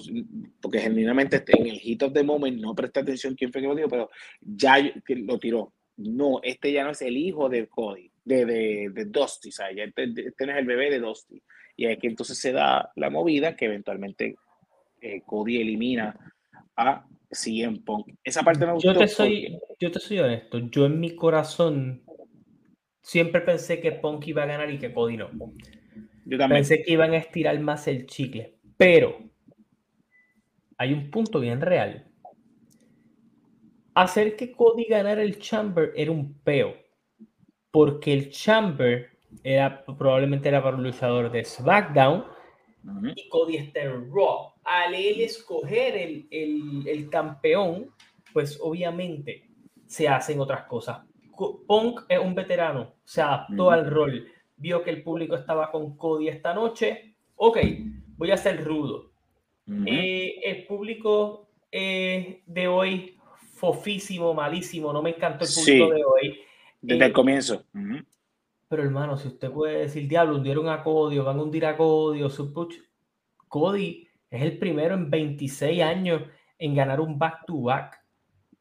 porque 0.62 0.80
genuinamente 0.80 1.44
en 1.48 1.68
el 1.68 1.80
hit 1.80 2.04
of 2.04 2.14
the 2.14 2.24
moment 2.24 2.60
no 2.60 2.76
presté 2.76 3.00
atención 3.00 3.36
quién 3.36 3.52
fue 3.52 3.62
que 3.62 3.68
lo 3.68 3.76
dijo, 3.76 3.90
pero 3.90 4.10
ya 4.42 4.78
lo 5.08 5.40
tiró. 5.40 5.74
No, 5.98 6.40
este 6.44 6.72
ya 6.72 6.84
no 6.84 6.92
es 6.92 7.02
el 7.02 7.18
hijo 7.18 7.50
de 7.50 7.68
Cody, 7.68 8.12
de, 8.30 8.46
de, 8.46 8.90
de 8.94 9.06
Dusty, 9.06 9.52
sea, 9.52 9.72
ya 9.72 9.84
este, 9.84 10.04
este, 10.04 10.46
no 10.46 10.52
es 10.52 10.60
el 10.60 10.66
bebé 10.66 10.92
de 10.92 11.00
Dusty. 11.00 11.42
Y 11.76 11.88
aquí 11.88 12.08
entonces 12.08 12.38
se 12.38 12.52
da 12.52 12.92
la 12.96 13.10
movida 13.10 13.56
que 13.56 13.66
eventualmente 13.66 14.36
eh, 15.02 15.22
Cody 15.26 15.62
elimina 15.62 16.16
a 16.76 17.06
en 17.46 17.84
Punk. 17.84 18.16
Esa 18.24 18.44
parte 18.44 18.66
me 18.66 18.74
gustó. 18.74 18.94
Yo 18.94 19.00
te, 19.00 19.08
soy, 19.08 19.60
yo 19.80 19.92
te 19.92 20.00
soy 20.00 20.20
honesto. 20.20 20.60
Yo 20.70 20.86
en 20.86 21.00
mi 21.00 21.16
corazón 21.16 22.04
siempre 23.02 23.42
pensé 23.42 23.80
que 23.80 23.92
Punk 23.92 24.28
iba 24.28 24.44
a 24.44 24.48
ganar 24.48 24.72
y 24.72 24.80
que 24.80 24.94
Cody 24.94 25.18
no. 25.18 25.30
Yo 26.26 26.38
también. 26.38 26.60
Pensé 26.62 26.84
que 26.84 26.94
iban 26.94 27.14
a 27.14 27.18
estirar 27.18 27.60
más 27.60 27.88
el 27.88 28.08
chicle. 28.08 28.58
Pero 28.78 29.20
hay 30.78 30.94
un 30.94 31.12
punto 31.12 31.40
bien 31.40 31.62
real. 31.62 32.12
Hacer 33.94 34.36
que 34.36 34.52
Cody 34.52 34.86
ganara 34.86 35.22
el 35.22 35.40
Chamber 35.40 35.92
era 35.96 36.12
un 36.12 36.34
peo. 36.42 36.89
Porque 37.72 38.14
el 38.14 38.30
Chamber 38.32 39.10
era, 39.44 39.86
probablemente 39.86 40.50
era 40.50 40.64
para 40.64 40.78
un 40.78 40.84
luchador 40.84 41.32
de 41.32 41.44
SmackDown 41.44 42.26
y 43.16 43.30
Cody 43.30 43.58
está 43.58 43.82
en 43.82 44.12
Raw. 44.12 44.54
Al 44.64 44.94
él 44.94 45.22
escoger 45.22 45.96
el, 45.96 46.28
el, 46.32 46.88
el, 46.88 47.10
campeón, 47.10 47.92
pues 48.34 48.60
obviamente 48.62 49.50
se 49.86 50.08
hacen 50.08 50.40
otras 50.40 50.66
cosas. 50.66 51.00
Punk 51.68 52.02
es 52.10 52.20
un 52.20 52.36
veterano, 52.36 52.96
se 53.06 53.22
adaptó 53.22 53.72
al 53.72 53.90
rol, 53.90 54.28
vio 54.58 54.84
que 54.84 54.90
el 54.90 55.04
público 55.04 55.36
estaba 55.36 55.72
con 55.72 55.96
Cody 55.96 56.28
esta 56.28 56.54
noche, 56.54 57.16
ok, 57.36 57.58
voy 58.18 58.32
a 58.32 58.38
ser 58.38 58.64
rudo. 58.64 59.12
Eh, 59.86 60.42
el 60.44 60.66
público 60.66 61.48
eh, 61.72 62.42
de 62.46 62.68
hoy, 62.68 63.18
fofísimo, 63.54 64.34
malísimo, 64.34 64.92
no 64.92 65.02
me 65.02 65.12
encantó 65.12 65.46
el 65.46 65.52
público 65.54 65.90
de 65.94 66.04
hoy. 66.04 66.40
Desde 66.82 67.06
el 67.06 67.12
eh, 67.12 67.14
comienzo. 67.14 67.66
Pero 68.68 68.84
hermano, 68.84 69.18
si 69.18 69.28
usted 69.28 69.52
puede 69.52 69.80
decir, 69.80 70.08
diablo, 70.08 70.36
hundieron 70.36 70.70
a 70.70 70.84
Cody 70.84 71.18
o 71.18 71.24
van 71.24 71.40
a 71.40 71.44
hundir 71.44 71.66
a 71.66 71.76
Cody 71.76 72.22
o 72.22 72.30
su 72.30 72.54
Cody 73.48 74.08
es 74.30 74.42
el 74.44 74.58
primero 74.60 74.94
en 74.94 75.10
26 75.10 75.82
años 75.82 76.22
en 76.58 76.76
ganar 76.76 77.02
un 77.02 77.18
back-to-back. 77.18 78.00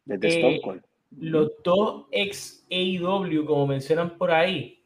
Desde 0.05 0.57
eh, 0.57 0.61
Los 1.11 1.53
dos 1.63 2.07
ex 2.11 2.67
AEW, 2.71 3.45
como 3.45 3.67
mencionan 3.67 4.17
por 4.17 4.31
ahí, 4.31 4.83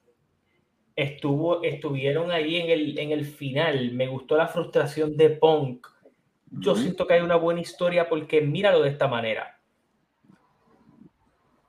estuvo, 0.96 1.62
estuvieron 1.62 2.30
ahí 2.30 2.56
en 2.56 2.70
el, 2.70 2.98
en 2.98 3.12
el 3.12 3.24
final. 3.24 3.92
Me 3.92 4.08
gustó 4.08 4.36
la 4.36 4.48
frustración 4.48 5.16
de 5.16 5.30
Punk. 5.30 5.86
Yo 6.50 6.74
siento 6.74 7.06
que 7.06 7.14
hay 7.14 7.20
una 7.22 7.36
buena 7.36 7.60
historia 7.60 8.08
porque 8.08 8.42
míralo 8.42 8.82
de 8.82 8.90
esta 8.90 9.08
manera. 9.08 9.58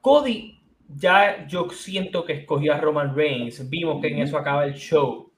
Cody, 0.02 0.63
ya 0.96 1.48
yo 1.48 1.70
siento 1.70 2.26
que 2.26 2.34
escogió 2.34 2.74
a 2.74 2.78
Roman 2.78 3.16
Reigns. 3.16 3.70
Vimos 3.70 4.02
que 4.02 4.08
en 4.08 4.20
eso 4.20 4.38
acaba 4.38 4.66
el 4.66 4.74
show 4.74 5.32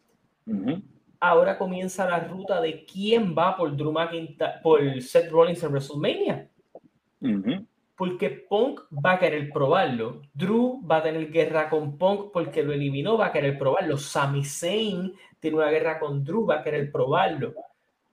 ahora 1.19 1.57
comienza 1.57 2.07
la 2.07 2.19
ruta 2.19 2.61
de 2.61 2.85
quién 2.85 3.35
va 3.37 3.55
por 3.55 3.75
Drew 3.75 3.91
McIntyre, 3.91 4.53
por 4.61 5.01
Seth 5.01 5.31
Rollins 5.31 5.63
en 5.63 5.71
WrestleMania. 5.71 6.47
Porque 7.95 8.29
Punk 8.29 8.81
va 8.93 9.13
a 9.13 9.19
querer 9.19 9.49
probarlo. 9.51 10.21
Drew 10.33 10.85
va 10.85 10.97
a 10.97 11.03
tener 11.03 11.31
guerra 11.31 11.69
con 11.69 11.97
Punk 11.97 12.31
porque 12.31 12.61
lo 12.61 12.73
eliminó, 12.73 13.17
va 13.17 13.27
a 13.27 13.31
querer 13.31 13.57
probarlo. 13.57 13.97
Sami 13.97 14.43
Zayn 14.43 15.13
tiene 15.39 15.57
una 15.57 15.69
guerra 15.69 15.97
con 15.97 16.23
Drew, 16.23 16.45
va 16.45 16.55
a 16.55 16.63
querer 16.63 16.91
probarlo. 16.91 17.53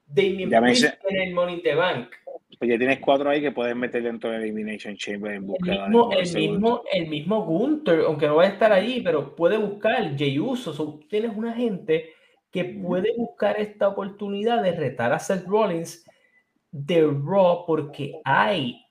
Damien 0.07 0.49
Priest 0.49 0.95
tiene 1.05 1.25
el 1.25 1.33
Money 1.33 1.55
in 1.55 1.61
the 1.61 1.75
Bank. 1.75 2.09
Pues 2.57 2.69
ya 2.69 2.77
tienes 2.77 2.99
cuatro 2.99 3.29
ahí 3.29 3.41
que 3.41 3.51
puedes 3.51 3.75
meter 3.75 4.03
dentro 4.03 4.29
de 4.29 4.37
Elimination 4.37 4.95
Chamber 4.95 5.33
en 5.33 5.47
busca 5.47 5.73
el 5.73 5.81
mismo, 5.89 6.11
el 6.11 6.33
mismo, 6.33 6.83
el 6.91 7.07
mismo 7.07 7.45
Gunther, 7.45 8.01
aunque 8.01 8.27
no 8.27 8.35
va 8.35 8.43
a 8.43 8.47
estar 8.47 8.71
allí, 8.71 9.01
pero 9.01 9.35
puede 9.35 9.57
buscar 9.57 10.15
Jey 10.15 10.39
Uso. 10.39 10.99
tienes 11.09 11.35
una 11.35 11.53
gente 11.53 12.11
que 12.51 12.65
puede 12.65 13.15
buscar 13.17 13.59
esta 13.59 13.87
oportunidad 13.87 14.61
de 14.61 14.73
retar 14.73 15.11
a 15.11 15.19
Seth 15.19 15.45
Rollins 15.45 16.05
de 16.71 17.01
Raw 17.01 17.65
porque 17.65 18.19
hay, 18.23 18.85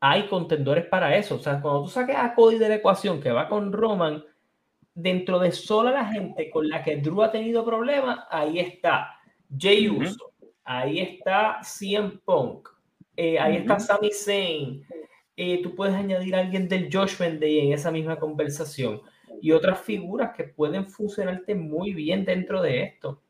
hay 0.00 0.28
contendores 0.28 0.86
para 0.86 1.16
eso. 1.16 1.36
O 1.36 1.38
sea, 1.38 1.60
cuando 1.60 1.82
tú 1.82 1.88
saques 1.88 2.16
a 2.16 2.34
Cody 2.34 2.58
de 2.58 2.68
la 2.68 2.74
ecuación 2.76 3.20
que 3.20 3.32
va 3.32 3.48
con 3.48 3.72
Roman, 3.72 4.22
dentro 4.94 5.38
de 5.38 5.52
sola 5.52 5.90
la 5.90 6.04
gente 6.06 6.50
con 6.50 6.68
la 6.68 6.82
que 6.82 6.96
Drew 6.96 7.22
ha 7.22 7.32
tenido 7.32 7.64
problemas, 7.64 8.20
ahí 8.30 8.58
está 8.58 9.16
Jey 9.56 9.88
Uso, 9.88 10.32
ahí 10.64 11.00
está 11.00 11.60
CM 11.62 12.18
Punk, 12.24 12.68
eh, 13.22 13.38
ahí 13.38 13.56
está 13.58 13.78
Sami 13.78 14.10
Zayn. 14.10 14.82
Eh, 15.36 15.62
tú 15.62 15.76
puedes 15.76 15.94
añadir 15.94 16.34
a 16.34 16.40
alguien 16.40 16.68
del 16.68 16.92
Judgment 16.92 17.40
Day 17.40 17.60
en 17.60 17.72
esa 17.72 17.92
misma 17.92 18.16
conversación 18.18 19.00
y 19.40 19.52
otras 19.52 19.80
figuras 19.80 20.32
que 20.36 20.42
pueden 20.42 20.88
funcionarte 20.88 21.54
muy 21.54 21.94
bien 21.94 22.24
dentro 22.24 22.60
de 22.60 22.82
esto. 22.82 23.22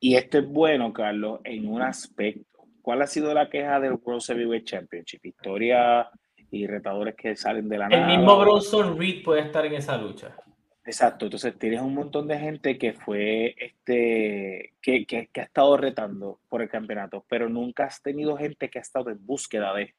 Y 0.00 0.16
esto 0.16 0.38
es 0.38 0.46
bueno, 0.46 0.92
Carlos, 0.92 1.40
en 1.44 1.66
un 1.66 1.80
aspecto. 1.80 2.66
¿Cuál 2.82 3.00
ha 3.00 3.06
sido 3.06 3.32
la 3.32 3.48
queja 3.48 3.80
del 3.80 3.94
World 3.94 4.22
Heavyweight 4.22 4.66
Championship? 4.66 5.24
Historia 5.24 6.10
y 6.50 6.66
retadores 6.66 7.14
que 7.16 7.34
salen 7.34 7.70
de 7.70 7.78
la 7.78 7.86
El 7.86 8.06
mismo 8.06 8.38
Bronson 8.38 8.98
Reed 8.98 9.24
puede 9.24 9.40
estar 9.40 9.64
en 9.64 9.74
esa 9.74 9.96
lucha. 9.96 10.36
Exacto, 10.88 11.26
entonces 11.26 11.58
tienes 11.58 11.82
un 11.82 11.92
montón 11.92 12.26
de 12.28 12.38
gente 12.38 12.78
que 12.78 12.94
fue 12.94 13.54
este 13.58 14.72
que, 14.80 15.04
que, 15.04 15.28
que, 15.30 15.40
ha 15.42 15.44
estado 15.44 15.76
retando 15.76 16.40
por 16.48 16.62
el 16.62 16.70
campeonato, 16.70 17.26
pero 17.28 17.50
nunca 17.50 17.84
has 17.84 18.00
tenido 18.00 18.38
gente 18.38 18.70
que 18.70 18.78
ha 18.78 18.80
estado 18.80 19.10
en 19.10 19.18
búsqueda 19.26 19.74
de. 19.74 19.94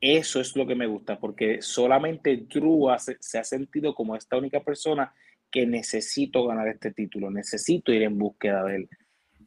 Eso 0.00 0.40
es 0.40 0.56
lo 0.56 0.66
que 0.66 0.74
me 0.74 0.88
gusta, 0.88 1.20
porque 1.20 1.62
solamente 1.62 2.36
Drew 2.38 2.88
se 3.20 3.38
ha 3.38 3.44
sentido 3.44 3.94
como 3.94 4.16
esta 4.16 4.36
única 4.36 4.58
persona 4.58 5.14
que 5.48 5.64
necesito 5.64 6.44
ganar 6.44 6.66
este 6.66 6.90
título, 6.90 7.30
necesito 7.30 7.92
ir 7.92 8.02
en 8.02 8.18
búsqueda 8.18 8.64
de 8.64 8.76
él. 8.78 8.88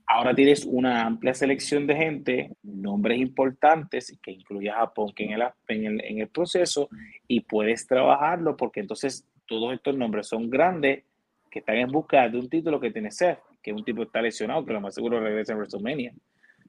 Ahora 0.07 0.34
tienes 0.34 0.64
una 0.64 1.05
amplia 1.05 1.34
selección 1.34 1.88
de 1.88 1.95
gente, 1.97 2.51
nombres 2.61 3.20
importantes, 3.20 4.18
que 4.24 4.32
incluye 4.32 4.70
a 4.70 4.76
Japón 4.76 5.11
en 5.18 5.32
el, 5.34 5.41
en, 5.68 5.86
el, 5.86 6.05
en 6.05 6.20
el 6.20 6.30
proceso 6.30 6.88
y 7.28 7.41
puedes 7.41 7.86
trabajarlo 7.86 8.55
porque 8.55 8.80
entonces 8.80 9.28
todos 9.60 9.74
estos 9.74 9.97
nombres 9.97 10.28
son 10.28 10.49
grandes 10.49 11.04
que 11.49 11.60
están 11.60 11.78
en 11.78 11.91
búsqueda 11.91 12.30
de 12.30 12.39
un 12.39 12.49
título 12.49 12.80
que 12.80 12.91
tiene 12.91 13.12
Seth, 13.12 13.39
que 13.62 13.72
un 13.72 13.84
tipo 13.84 14.04
está 14.04 14.22
lesionado, 14.22 14.66
que 14.66 14.74
lo 14.74 14.82
más 14.82 14.95
seguro 14.95 15.20
regresa 15.20 15.54
en 15.54 15.60
WrestleMania. 15.60 16.14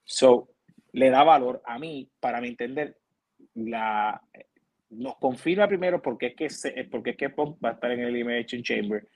So, 0.05 0.49
le 0.93 1.11
da 1.11 1.24
valor 1.24 1.62
a 1.64 1.78
mí, 1.78 2.09
para 2.20 2.41
mi 2.41 2.49
entender, 2.49 2.97
la, 3.55 4.20
nos 4.91 5.16
confirma 5.16 5.66
primero 5.66 6.01
porque 6.01 6.35
es 6.37 6.62
que, 6.62 6.85
porque 6.91 7.11
es 7.11 7.16
que 7.16 7.30
Punk 7.30 7.57
va 7.64 7.70
a 7.70 7.72
estar 7.72 7.91
en 7.91 8.01
el 8.01 8.09
Elimination 8.09 8.62
Chamber 8.62 9.07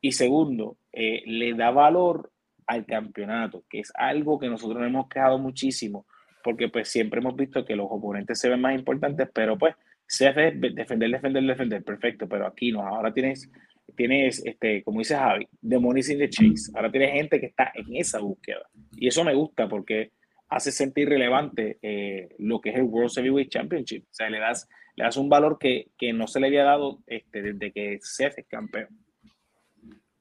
y 0.00 0.12
segundo, 0.12 0.76
eh, 0.92 1.22
le 1.26 1.54
da 1.54 1.70
valor 1.70 2.30
al 2.66 2.84
campeonato, 2.86 3.64
que 3.68 3.80
es 3.80 3.92
algo 3.94 4.38
que 4.38 4.48
nosotros 4.48 4.78
nos 4.78 4.88
hemos 4.88 5.08
quejado 5.08 5.38
muchísimo, 5.38 6.06
porque 6.42 6.68
pues 6.68 6.88
siempre 6.88 7.20
hemos 7.20 7.36
visto 7.36 7.64
que 7.64 7.76
los 7.76 7.86
oponentes 7.90 8.38
se 8.38 8.48
ven 8.48 8.60
más 8.60 8.74
importantes, 8.74 9.28
pero 9.32 9.56
pues 9.58 9.74
se 10.06 10.28
hace 10.28 10.52
defender, 10.52 11.10
defender, 11.10 11.42
defender, 11.42 11.84
perfecto, 11.84 12.28
pero 12.28 12.46
aquí 12.46 12.72
no, 12.72 12.86
ahora 12.86 13.12
tienes, 13.12 13.50
tienes 13.96 14.44
este, 14.44 14.82
como 14.82 15.00
dice 15.00 15.16
Javi, 15.16 15.48
demonios 15.60 16.08
in 16.10 16.18
the 16.18 16.30
chase, 16.30 16.70
ahora 16.74 16.90
tienes 16.90 17.12
gente 17.12 17.40
que 17.40 17.46
está 17.46 17.72
en 17.74 17.96
esa 17.96 18.20
búsqueda, 18.20 18.62
y 18.96 19.08
eso 19.08 19.24
me 19.24 19.34
gusta 19.34 19.68
porque 19.68 20.12
hace 20.48 20.72
sentir 20.72 21.08
relevante 21.08 21.78
eh, 21.82 22.28
lo 22.38 22.60
que 22.60 22.70
es 22.70 22.76
el 22.76 22.84
World 22.84 23.12
Heavyweight 23.14 23.50
Championship. 23.50 24.04
O 24.04 24.14
sea, 24.14 24.30
le 24.30 24.38
das, 24.38 24.68
le 24.94 25.04
das 25.04 25.16
un 25.16 25.28
valor 25.28 25.58
que, 25.58 25.90
que 25.98 26.12
no 26.12 26.26
se 26.26 26.40
le 26.40 26.46
había 26.46 26.64
dado 26.64 27.02
este, 27.06 27.42
desde 27.42 27.72
que 27.72 27.98
Seth 28.00 28.38
es 28.38 28.46
campeón. 28.46 28.88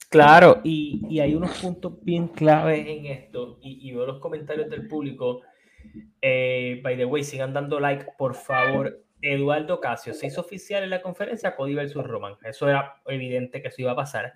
Claro, 0.09 0.61
y, 0.63 1.01
y, 1.09 1.19
hay 1.19 1.35
unos 1.35 1.59
puntos 1.59 2.03
bien 2.03 2.29
claves 2.29 2.85
en 2.87 3.05
esto, 3.07 3.59
y, 3.61 3.89
y 3.89 3.91
veo 3.91 4.05
los 4.05 4.19
comentarios 4.19 4.69
del 4.69 4.87
público. 4.87 5.41
Eh, 6.21 6.79
by 6.83 6.95
the 6.95 7.05
way, 7.05 7.23
sigan 7.23 7.53
dando 7.53 7.79
like, 7.79 8.05
por 8.17 8.33
favor. 8.33 9.01
Eduardo 9.21 9.79
Casio 9.79 10.13
se 10.13 10.27
hizo 10.27 10.41
oficial 10.41 10.83
en 10.83 10.89
la 10.89 11.01
conferencia 11.01 11.55
Cody 11.55 11.73
versus 11.73 12.05
Roman. 12.05 12.35
Eso 12.43 12.69
era 12.69 13.01
evidente 13.05 13.61
que 13.61 13.69
eso 13.69 13.81
iba 13.81 13.91
a 13.91 13.95
pasar. 13.95 14.33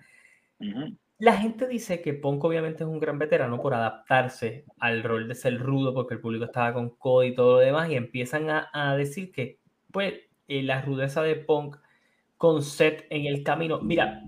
La 1.18 1.36
gente 1.36 1.66
dice 1.66 2.00
que 2.00 2.14
Punk 2.14 2.42
obviamente 2.44 2.82
es 2.82 2.88
un 2.88 2.98
gran 2.98 3.18
veterano 3.18 3.60
por 3.60 3.74
adaptarse 3.74 4.64
al 4.78 5.02
rol 5.02 5.28
de 5.28 5.34
ser 5.34 5.58
rudo 5.58 5.92
porque 5.92 6.14
el 6.14 6.20
público 6.20 6.46
estaba 6.46 6.72
con 6.72 6.90
Cody 6.96 7.28
y 7.28 7.34
todo 7.34 7.54
lo 7.54 7.58
demás 7.58 7.90
y 7.90 7.94
empiezan 7.94 8.48
a, 8.48 8.96
decir 8.96 9.30
que 9.30 9.60
pues 9.92 10.14
eh, 10.48 10.62
la 10.62 10.80
rudeza 10.80 11.22
de 11.22 11.36
Punk 11.36 11.76
con 12.36 12.62
Seth 12.62 13.04
en 13.10 13.26
el 13.26 13.42
camino. 13.42 13.80
Mira, 13.80 14.22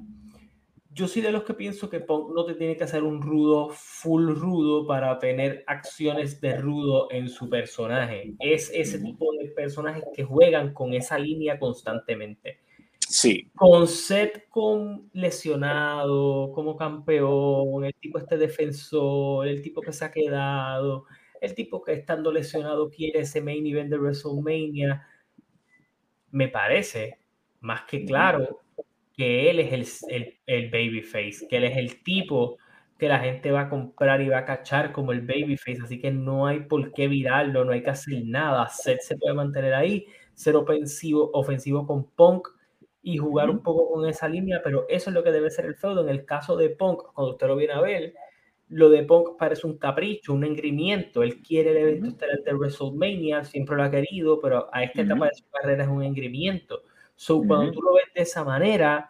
yo 0.94 1.08
soy 1.08 1.22
de 1.22 1.32
los 1.32 1.44
que 1.44 1.54
pienso 1.54 1.88
que 1.88 2.00
Punk 2.00 2.34
no 2.34 2.44
te 2.44 2.54
tiene 2.54 2.76
que 2.76 2.84
hacer 2.84 3.02
un 3.02 3.22
rudo 3.22 3.70
full 3.70 4.34
rudo 4.34 4.86
para 4.86 5.18
tener 5.18 5.64
acciones 5.66 6.40
de 6.40 6.56
rudo 6.56 7.08
en 7.10 7.28
su 7.28 7.48
personaje. 7.48 8.34
Es 8.38 8.70
ese 8.74 8.98
tipo 8.98 9.32
de 9.34 9.48
personajes 9.48 10.04
que 10.14 10.24
juegan 10.24 10.74
con 10.74 10.92
esa 10.92 11.18
línea 11.18 11.58
constantemente. 11.58 12.60
Sí. 13.08 13.50
Con 13.54 13.88
Seth 13.88 14.48
con 14.48 15.10
lesionado, 15.12 16.52
como 16.52 16.76
campeón, 16.76 17.84
el 17.84 17.94
tipo 17.94 18.18
este 18.18 18.36
defensor, 18.36 19.46
el 19.48 19.62
tipo 19.62 19.80
que 19.80 19.92
se 19.92 20.04
ha 20.04 20.10
quedado, 20.10 21.06
el 21.40 21.54
tipo 21.54 21.82
que 21.82 21.92
estando 21.92 22.30
lesionado 22.30 22.90
quiere 22.90 23.20
ese 23.20 23.40
main 23.40 23.66
event 23.66 23.90
de 23.90 23.98
WrestleMania. 23.98 25.06
Me 26.30 26.48
parece 26.48 27.18
más 27.60 27.82
que 27.82 28.04
claro 28.04 28.61
que 29.12 29.50
él 29.50 29.60
es 29.60 29.72
el, 29.72 30.14
el, 30.14 30.38
el 30.46 30.70
babyface, 30.70 31.46
que 31.48 31.56
él 31.58 31.64
es 31.64 31.76
el 31.76 32.02
tipo 32.02 32.58
que 32.98 33.08
la 33.08 33.18
gente 33.18 33.50
va 33.50 33.62
a 33.62 33.68
comprar 33.68 34.20
y 34.22 34.28
va 34.28 34.38
a 34.38 34.44
cachar 34.44 34.92
como 34.92 35.10
el 35.10 35.22
babyface, 35.22 35.80
así 35.82 36.00
que 36.00 36.12
no 36.12 36.46
hay 36.46 36.60
por 36.60 36.92
qué 36.92 37.08
virarlo, 37.08 37.64
no 37.64 37.72
hay 37.72 37.82
que 37.82 37.90
hacer 37.90 38.22
nada. 38.24 38.68
Seth 38.68 39.00
se 39.00 39.16
puede 39.16 39.34
mantener 39.34 39.74
ahí, 39.74 40.06
ser 40.34 40.54
ofensivo, 40.54 41.28
ofensivo 41.32 41.84
con 41.84 42.04
Punk 42.12 42.46
y 43.02 43.16
jugar 43.16 43.50
un 43.50 43.60
poco 43.60 43.90
con 43.92 44.08
esa 44.08 44.28
línea, 44.28 44.60
pero 44.62 44.86
eso 44.88 45.10
es 45.10 45.14
lo 45.14 45.24
que 45.24 45.32
debe 45.32 45.50
ser 45.50 45.64
el 45.64 45.74
feudo. 45.74 46.02
En 46.02 46.10
el 46.10 46.24
caso 46.24 46.56
de 46.56 46.70
Punk, 46.70 47.02
cuando 47.12 47.32
usted 47.32 47.48
lo 47.48 47.56
viene 47.56 47.72
a 47.72 47.80
ver, 47.80 48.14
lo 48.68 48.88
de 48.88 49.02
Punk 49.02 49.36
parece 49.36 49.66
un 49.66 49.78
capricho, 49.78 50.32
un 50.32 50.44
engrimiento. 50.44 51.24
Él 51.24 51.42
quiere 51.42 51.72
el 51.72 51.76
evento 51.78 52.06
estelar 52.06 52.38
de 52.44 52.54
WrestleMania, 52.54 53.44
siempre 53.44 53.76
lo 53.76 53.82
ha 53.82 53.90
querido, 53.90 54.40
pero 54.40 54.68
a 54.72 54.84
esta 54.84 55.02
etapa 55.02 55.26
de 55.26 55.34
su 55.34 55.44
carrera 55.50 55.82
es 55.82 55.90
un 55.90 56.04
engrimiento. 56.04 56.82
So, 57.22 57.40
cuando 57.40 57.70
tú 57.70 57.80
lo 57.80 57.94
ves 57.94 58.12
de 58.16 58.22
esa 58.22 58.42
manera, 58.42 59.08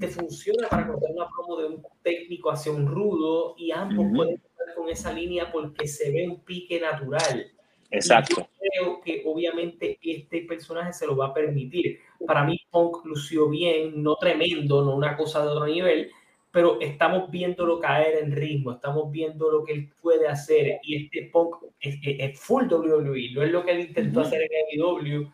te 0.00 0.08
funciona 0.08 0.68
para 0.70 0.86
contar 0.86 1.10
una 1.10 1.28
promo 1.28 1.58
de 1.58 1.66
un 1.66 1.82
técnico 2.02 2.50
hacia 2.50 2.72
un 2.72 2.86
rudo 2.86 3.56
y 3.58 3.70
ambos 3.72 4.06
pueden 4.16 4.36
estar 4.36 4.74
con 4.74 4.88
esa 4.88 5.12
línea 5.12 5.52
porque 5.52 5.86
se 5.86 6.10
ve 6.10 6.26
un 6.26 6.42
pique 6.44 6.80
natural. 6.80 7.46
Exacto. 7.90 8.48
creo 8.58 9.02
que 9.02 9.22
obviamente 9.26 9.98
este 10.00 10.40
personaje 10.44 10.94
se 10.94 11.06
lo 11.06 11.14
va 11.14 11.26
a 11.26 11.34
permitir. 11.34 11.98
Para 12.26 12.42
mí, 12.44 12.58
Punk 12.70 13.04
lució 13.04 13.50
bien, 13.50 14.02
no 14.02 14.16
tremendo, 14.16 14.82
no 14.82 14.96
una 14.96 15.14
cosa 15.14 15.42
de 15.42 15.48
otro 15.48 15.66
nivel, 15.66 16.10
pero 16.50 16.80
estamos 16.80 17.30
viéndolo 17.30 17.80
caer 17.80 18.24
en 18.24 18.32
ritmo, 18.32 18.72
estamos 18.72 19.12
viendo 19.12 19.50
lo 19.50 19.62
que 19.62 19.74
él 19.74 19.92
puede 20.00 20.26
hacer. 20.26 20.80
Y 20.82 21.04
este 21.04 21.28
Punk 21.30 21.56
es, 21.80 22.40
full 22.40 22.64
WWE, 22.64 23.32
no 23.34 23.42
es 23.42 23.52
lo 23.52 23.62
que 23.62 23.72
él 23.72 23.80
intentó 23.80 24.22
hacer 24.22 24.40
en 24.40 24.80
AEW. 24.80 25.30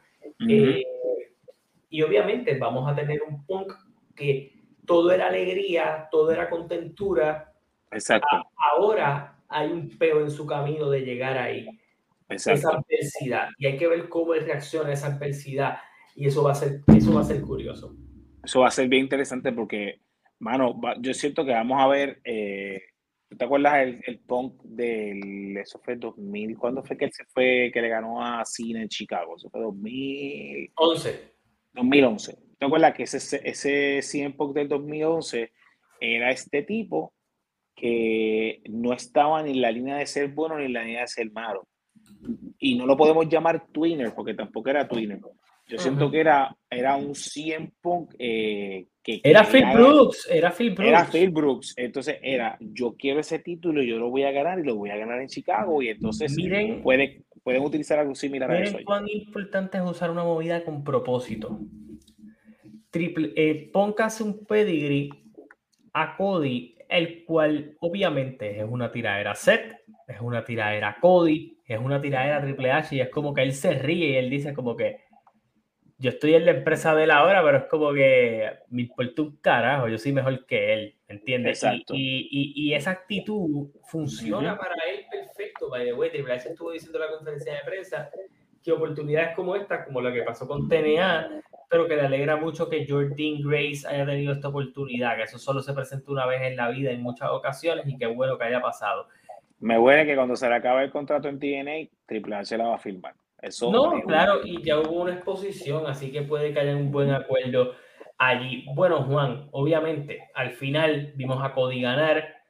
Eh, 0.48 0.82
y 1.94 2.02
obviamente 2.02 2.58
vamos 2.58 2.90
a 2.90 2.96
tener 2.96 3.22
un 3.22 3.46
Punk 3.46 3.72
que 4.16 4.52
todo 4.84 5.12
era 5.12 5.28
alegría, 5.28 6.08
todo 6.10 6.32
era 6.32 6.50
contentura. 6.50 7.52
Exacto. 7.92 8.26
ahora 8.74 9.38
hay 9.48 9.70
un 9.70 9.88
peo 9.96 10.20
en 10.20 10.28
su 10.28 10.44
camino 10.44 10.90
de 10.90 11.02
llegar 11.02 11.38
ahí 11.38 11.68
esa 12.28 12.52
adversidad. 12.52 13.50
Y 13.58 13.66
hay 13.66 13.76
que 13.76 13.86
ver 13.86 14.08
cómo 14.08 14.34
él 14.34 14.44
reacciona 14.44 14.88
a 14.88 14.92
esa 14.94 15.06
adversidad. 15.06 15.76
Y 16.16 16.26
eso 16.26 16.42
va 16.42 16.50
a 16.50 16.56
ser, 16.56 16.80
eso 16.96 17.14
va 17.14 17.20
a 17.20 17.24
ser 17.24 17.40
curioso. 17.42 17.94
Eso 18.42 18.58
va 18.58 18.66
a 18.66 18.72
ser 18.72 18.88
bien 18.88 19.04
interesante 19.04 19.52
porque, 19.52 20.00
mano, 20.40 20.80
yo 20.98 21.14
siento 21.14 21.44
que 21.44 21.52
vamos 21.52 21.80
a 21.80 21.86
ver. 21.86 22.20
Eh, 22.24 22.82
¿Te 23.38 23.44
acuerdas 23.44 23.74
el, 23.84 24.02
el, 24.04 24.18
punk 24.18 24.60
del. 24.64 25.56
Eso 25.58 25.78
fue 25.78 25.94
2000. 25.94 26.58
¿Cuándo 26.58 26.82
fue 26.82 26.96
que 26.96 27.04
él 27.04 27.12
se 27.12 27.24
fue, 27.26 27.70
que 27.72 27.80
le 27.80 27.88
ganó 27.88 28.20
a 28.20 28.44
Cine 28.44 28.82
en 28.82 28.88
Chicago? 28.88 29.36
Eso 29.36 29.48
fue 29.48 29.60
2011. 29.60 31.33
2011. 31.74 32.38
¿Te 32.58 32.66
acuerdas 32.66 32.94
que 32.94 33.02
ese, 33.04 33.40
ese 33.44 34.02
100 34.02 34.36
punk 34.36 34.54
del 34.54 34.68
2011 34.68 35.52
era 36.00 36.30
este 36.30 36.62
tipo 36.62 37.12
que 37.74 38.62
no 38.68 38.92
estaban 38.92 39.48
en 39.48 39.60
la 39.60 39.70
línea 39.70 39.96
de 39.96 40.06
ser 40.06 40.28
bueno 40.28 40.58
ni 40.58 40.66
en 40.66 40.72
la 40.72 40.84
línea 40.84 41.00
de 41.02 41.08
ser 41.08 41.30
malo. 41.32 41.66
Y 42.58 42.76
no 42.76 42.86
lo 42.86 42.96
podemos 42.96 43.28
llamar 43.28 43.66
twinner 43.72 44.14
porque 44.14 44.34
tampoco 44.34 44.70
era 44.70 44.88
twinner. 44.88 45.20
Yo 45.66 45.78
siento 45.78 46.10
que 46.10 46.20
era, 46.20 46.54
era 46.68 46.96
un 46.96 47.14
100 47.14 47.74
Punk 47.80 48.14
eh, 48.18 48.86
que... 49.02 49.20
Era 49.24 49.44
Phil 49.44 49.64
Brooks, 49.72 50.28
era 50.30 50.50
Phil 50.50 50.74
Brooks. 50.74 50.88
Era 50.88 51.04
Phil 51.06 51.30
Brooks. 51.30 51.74
Entonces 51.76 52.18
era, 52.22 52.56
yo 52.60 52.94
quiero 52.98 53.20
ese 53.20 53.38
título 53.38 53.82
yo 53.82 53.98
lo 53.98 54.10
voy 54.10 54.24
a 54.24 54.30
ganar 54.30 54.58
y 54.58 54.62
lo 54.62 54.76
voy 54.76 54.90
a 54.90 54.96
ganar 54.96 55.20
en 55.20 55.28
Chicago. 55.28 55.80
Y 55.82 55.88
entonces 55.88 56.34
miren, 56.36 56.82
pueden, 56.82 57.24
pueden 57.44 57.62
utilizar 57.62 57.98
algo 57.98 58.14
similar 58.14 58.50
a 58.50 58.58
eso. 58.58 58.78
cuán 58.84 59.06
importante 59.08 59.78
es 59.78 59.84
usar 59.84 60.10
una 60.10 60.24
movida 60.24 60.64
con 60.64 60.82
propósito. 60.82 61.60
Triple, 62.90 63.32
eh, 63.36 63.70
Punk 63.72 64.00
hace 64.00 64.24
un 64.24 64.46
pedigree 64.46 65.10
a 65.92 66.16
Cody, 66.16 66.76
el 66.88 67.24
cual 67.24 67.76
obviamente 67.80 68.58
es 68.58 68.64
una 68.68 68.90
tiradera 68.90 69.34
set, 69.34 69.82
es 70.08 70.20
una 70.20 70.44
tiradera 70.44 70.96
Cody, 71.00 71.58
es 71.66 71.78
una 71.78 72.00
tiradera 72.00 72.40
Triple 72.40 72.72
H 72.72 72.96
y 72.96 73.00
es 73.00 73.10
como 73.10 73.34
que 73.34 73.42
él 73.42 73.52
se 73.52 73.74
ríe 73.74 74.10
y 74.10 74.16
él 74.16 74.30
dice 74.30 74.54
como 74.54 74.74
que 74.74 75.04
yo 75.98 76.10
estoy 76.10 76.34
en 76.34 76.46
la 76.46 76.52
empresa 76.52 76.94
de 76.94 77.06
la 77.06 77.24
hora, 77.24 77.42
pero 77.42 77.58
es 77.58 77.64
como 77.64 77.92
que 77.92 78.50
me 78.68 78.82
importa 78.82 79.22
un 79.22 79.36
carajo, 79.36 79.88
yo 79.88 79.98
soy 79.98 80.12
mejor 80.12 80.44
que 80.46 80.72
él, 80.72 80.96
¿entiendes? 81.08 81.62
Exacto. 81.62 81.94
Y, 81.94 82.28
y, 82.30 82.52
y, 82.56 82.74
esa 82.74 82.90
actitud 82.90 83.70
funciona 83.84 84.58
para 84.58 84.74
él 84.90 85.04
By 85.70 85.84
the 85.84 85.92
way, 85.92 86.10
Triple 86.10 86.34
H 86.34 86.48
estuvo 86.48 86.70
diciendo 86.70 86.98
en 86.98 87.04
la 87.04 87.16
conferencia 87.16 87.54
de 87.54 87.60
prensa 87.64 88.10
que 88.62 88.72
oportunidades 88.72 89.34
como 89.34 89.56
esta, 89.56 89.84
como 89.84 90.00
lo 90.00 90.12
que 90.12 90.22
pasó 90.22 90.46
con 90.46 90.68
TNA, 90.68 91.42
pero 91.68 91.86
que 91.86 91.96
le 91.96 92.02
alegra 92.02 92.36
mucho 92.36 92.68
que 92.68 92.86
Jordan 92.88 93.42
Grace 93.42 93.86
haya 93.86 94.06
tenido 94.06 94.32
esta 94.32 94.48
oportunidad, 94.48 95.16
que 95.16 95.24
eso 95.24 95.38
solo 95.38 95.60
se 95.60 95.74
presentó 95.74 96.12
una 96.12 96.26
vez 96.26 96.42
en 96.42 96.56
la 96.56 96.70
vida 96.70 96.90
en 96.90 97.02
muchas 97.02 97.30
ocasiones 97.30 97.86
y 97.86 97.98
qué 97.98 98.06
bueno 98.06 98.38
que 98.38 98.44
haya 98.44 98.60
pasado. 98.60 99.08
Me 99.60 99.78
huele 99.78 100.06
que 100.06 100.14
cuando 100.14 100.36
se 100.36 100.48
le 100.48 100.54
acabe 100.54 100.84
el 100.84 100.90
contrato 100.90 101.28
en 101.28 101.38
TNA, 101.38 101.90
Triple 102.06 102.36
H 102.36 102.56
la 102.56 102.68
va 102.68 102.74
a 102.76 102.78
firmar 102.78 103.14
no, 103.70 104.00
claro, 104.06 104.40
y 104.44 104.62
ya 104.62 104.78
hubo 104.78 105.02
una 105.02 105.14
exposición, 105.14 105.86
así 105.86 106.10
que 106.10 106.22
puede 106.22 106.52
que 106.52 106.60
haya 106.60 106.76
un 106.76 106.90
buen 106.90 107.10
acuerdo 107.10 107.74
allí. 108.16 108.64
Bueno, 108.74 109.02
Juan, 109.02 109.48
obviamente, 109.50 110.30
al 110.34 110.52
final 110.52 111.12
vimos 111.16 111.42
a 111.42 111.52
Cody 111.52 111.82
ganar. 111.82 112.42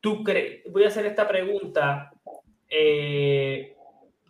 ¿Tú 0.00 0.22
crees? 0.22 0.62
Voy 0.70 0.84
a 0.84 0.88
hacer 0.88 1.06
esta 1.06 1.26
pregunta. 1.28 2.12
Eh, 2.70 3.76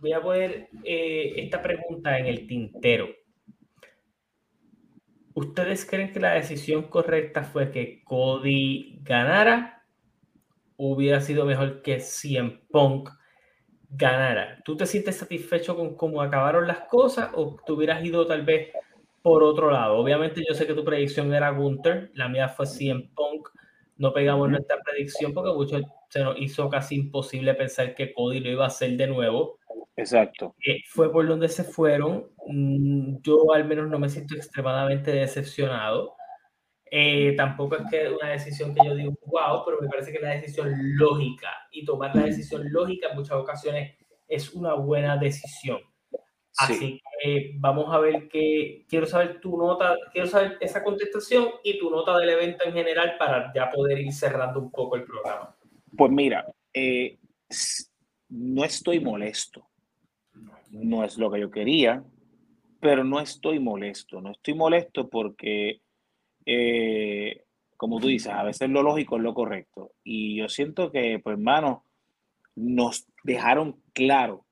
voy 0.01 0.13
a 0.13 0.23
poner 0.23 0.69
eh, 0.85 1.35
esta 1.37 1.63
pregunta 1.63 2.19
en 2.19 2.27
el 2.27 2.47
tintero. 2.47 3.09
¿Ustedes 5.35 5.87
creen 5.87 6.13
que 6.13 6.21
la 6.21 6.35
decisión 6.35 6.85
correcta 6.85 7.45
fue 7.45 7.71
que 7.71 8.03
Cody 8.05 8.99
ganara? 9.03 9.87
¿Hubiera 10.77 11.21
sido 11.21 11.45
mejor 11.45 11.83
que 11.83 12.01
CM 12.01 12.61
Punk 12.71 13.11
ganara, 13.91 14.61
¿tú 14.65 14.77
te 14.77 14.87
sientes 14.87 15.17
satisfecho 15.17 15.77
con 15.77 15.97
cómo 15.97 16.21
acabaron 16.21 16.67
las 16.67 16.81
cosas 16.81 17.31
o 17.35 17.57
te 17.65 17.73
hubieras 17.73 18.05
ido 18.05 18.27
tal 18.27 18.43
vez 18.43 18.71
por 19.23 19.43
otro 19.43 19.71
lado? 19.71 19.97
Obviamente 19.97 20.43
yo 20.47 20.55
sé 20.55 20.67
que 20.67 20.75
tu 20.75 20.85
predicción 20.85 21.33
era 21.35 21.51
Gunther, 21.51 22.11
la 22.15 22.29
mía 22.29 22.49
fue 22.49 22.67
CM 22.67 23.11
Punk, 23.15 23.49
no 23.97 24.13
pegamos 24.13 24.49
nuestra 24.51 24.77
predicción 24.83 25.33
porque 25.33 25.53
mucho 25.53 25.81
se 26.09 26.21
nos 26.21 26.41
hizo 26.41 26.69
casi 26.69 26.97
imposible 26.97 27.55
pensar 27.55 27.95
que 27.95 28.13
Cody 28.13 28.41
lo 28.41 28.51
iba 28.51 28.65
a 28.65 28.69
hacer 28.69 28.97
de 28.97 29.07
nuevo. 29.07 29.59
Exacto. 29.97 30.55
Eh, 30.65 30.81
fue 30.89 31.13
por 31.13 31.27
donde 31.27 31.49
se 31.49 31.65
fueron. 31.65 32.31
Mm, 32.47 33.19
yo 33.23 33.53
al 33.53 33.65
menos 33.67 33.89
no 33.89 33.99
me 33.99 34.09
siento 34.09 34.35
extremadamente 34.35 35.11
decepcionado. 35.13 36.15
Eh, 36.91 37.35
tampoco 37.37 37.77
es 37.77 37.83
que 37.91 38.09
una 38.09 38.31
decisión 38.31 38.75
que 38.75 38.87
yo 38.87 38.95
digo, 38.95 39.13
wow, 39.27 39.63
pero 39.65 39.79
me 39.81 39.89
parece 39.89 40.11
que 40.11 40.17
es 40.17 40.23
la 40.23 40.31
decisión 40.31 40.73
lógica 40.97 41.51
y 41.71 41.85
tomar 41.85 42.17
la 42.17 42.23
decisión 42.23 42.73
lógica 42.73 43.09
en 43.11 43.17
muchas 43.17 43.37
ocasiones 43.37 43.95
es 44.27 44.55
una 44.55 44.75
buena 44.75 45.17
decisión. 45.19 45.81
Así 46.59 47.01
que 47.23 47.53
vamos 47.59 47.95
a 47.95 47.99
ver 47.99 48.29
que 48.29 48.85
quiero 48.89 49.07
saber 49.07 49.41
tu 49.41 49.57
nota, 49.57 49.95
quiero 50.13 50.27
saber 50.27 50.57
esa 50.61 50.83
contestación 50.83 51.51
y 51.63 51.79
tu 51.79 51.89
nota 51.89 52.19
del 52.19 52.31
evento 52.31 52.65
en 52.65 52.73
general 52.73 53.17
para 53.19 53.53
ya 53.55 53.71
poder 53.71 53.99
ir 54.01 54.13
cerrando 54.13 54.59
un 54.59 54.71
poco 54.71 54.97
el 54.97 55.05
programa. 55.05 55.55
Pues 55.99 56.11
mira, 56.11 56.47
eh, 56.73 57.19
no 58.31 58.65
estoy 58.65 59.01
molesto. 59.01 59.69
No 60.71 61.05
es 61.05 61.19
lo 61.19 61.31
que 61.31 61.41
yo 61.41 61.51
quería, 61.51 62.03
pero 62.81 63.05
no 63.05 63.21
estoy 63.21 63.59
molesto. 63.59 64.23
No 64.23 64.31
estoy 64.31 64.55
molesto 64.55 65.11
porque 65.11 65.83
eh, 66.47 67.43
como 67.79 68.01
tú 68.01 68.09
dices, 68.09 68.33
a 68.33 68.43
veces 68.43 68.69
lo 68.71 68.83
lógico 68.83 69.17
es 69.17 69.23
lo 69.23 69.33
correcto. 69.33 69.93
Y 70.03 70.37
yo 70.37 70.49
siento 70.49 70.91
que, 70.91 71.21
pues, 71.23 71.35
hermano, 71.35 71.85
nos 72.57 73.07
dejaron 73.23 73.81
claro. 73.93 74.47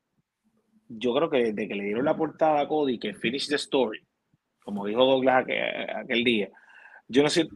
Yo 0.88 1.12
creo 1.12 1.28
que 1.28 1.52
desde 1.52 1.66
que 1.66 1.74
le 1.74 1.84
dieron 1.84 2.04
la 2.04 2.16
portada 2.16 2.60
a 2.60 2.68
Cody, 2.68 3.00
que 3.00 3.14
finish 3.14 3.48
the 3.48 3.56
story, 3.56 4.00
como 4.62 4.86
dijo 4.86 5.04
Douglas 5.04 5.44
aquel, 5.96 6.22
día, 6.22 6.50
yo 7.08 7.22
no 7.22 7.30
sé, 7.30 7.46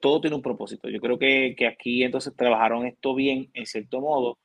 todo 0.00 0.20
tiene 0.20 0.36
un 0.36 0.42
propósito. 0.42 0.88
Yo 0.88 1.00
creo 1.00 1.18
que, 1.18 1.54
que, 1.56 1.66
aquí 1.66 2.02
entonces 2.02 2.34
trabajaron 2.36 2.86
esto 2.86 3.14
bien, 3.14 3.50
en 3.54 3.66
cierto 3.66 4.00
modo, 4.00 4.38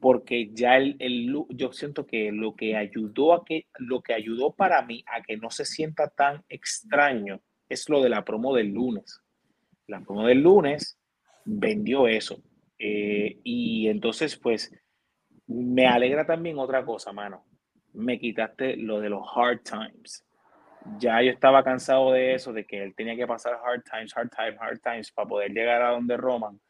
porque 0.00 0.50
ya 0.52 0.76
el, 0.76 0.96
el, 0.98 1.32
yo 1.50 1.72
siento 1.72 2.06
que 2.06 2.30
lo 2.30 2.54
que 2.54 2.76
ayudó 2.76 3.32
a 3.32 3.44
que, 3.44 3.66
lo 3.78 4.02
que 4.02 4.14
ayudó 4.14 4.52
para 4.52 4.82
mí 4.82 5.04
a 5.06 5.22
que 5.22 5.36
no 5.36 5.50
se 5.50 5.64
sienta 5.64 6.08
tan 6.08 6.44
extraño 6.48 7.40
es 7.68 7.88
lo 7.88 8.02
de 8.02 8.10
la 8.10 8.24
promo 8.24 8.54
del 8.54 8.68
lunes. 8.68 9.20
La 9.86 10.00
promo 10.00 10.26
del 10.26 10.42
lunes 10.42 10.98
vendió 11.44 12.06
eso. 12.06 12.42
Eh, 12.78 13.40
y 13.44 13.88
entonces, 13.88 14.36
pues, 14.36 14.72
me 15.46 15.86
alegra 15.86 16.26
también 16.26 16.58
otra 16.58 16.84
cosa, 16.84 17.12
mano. 17.12 17.44
Me 17.92 18.18
quitaste 18.18 18.76
lo 18.76 19.00
de 19.00 19.08
los 19.08 19.26
hard 19.34 19.62
times. 19.62 20.24
Ya 20.98 21.22
yo 21.22 21.30
estaba 21.30 21.62
cansado 21.62 22.12
de 22.12 22.34
eso, 22.34 22.52
de 22.52 22.64
que 22.64 22.82
él 22.82 22.94
tenía 22.94 23.16
que 23.16 23.26
pasar 23.26 23.54
hard 23.54 23.82
times, 23.82 24.16
hard 24.16 24.30
times, 24.30 24.60
hard 24.60 24.80
times 24.80 25.12
para 25.12 25.28
poder 25.28 25.50
llegar 25.52 25.82
a 25.82 25.90
donde 25.90 26.16
Roman. 26.16 26.60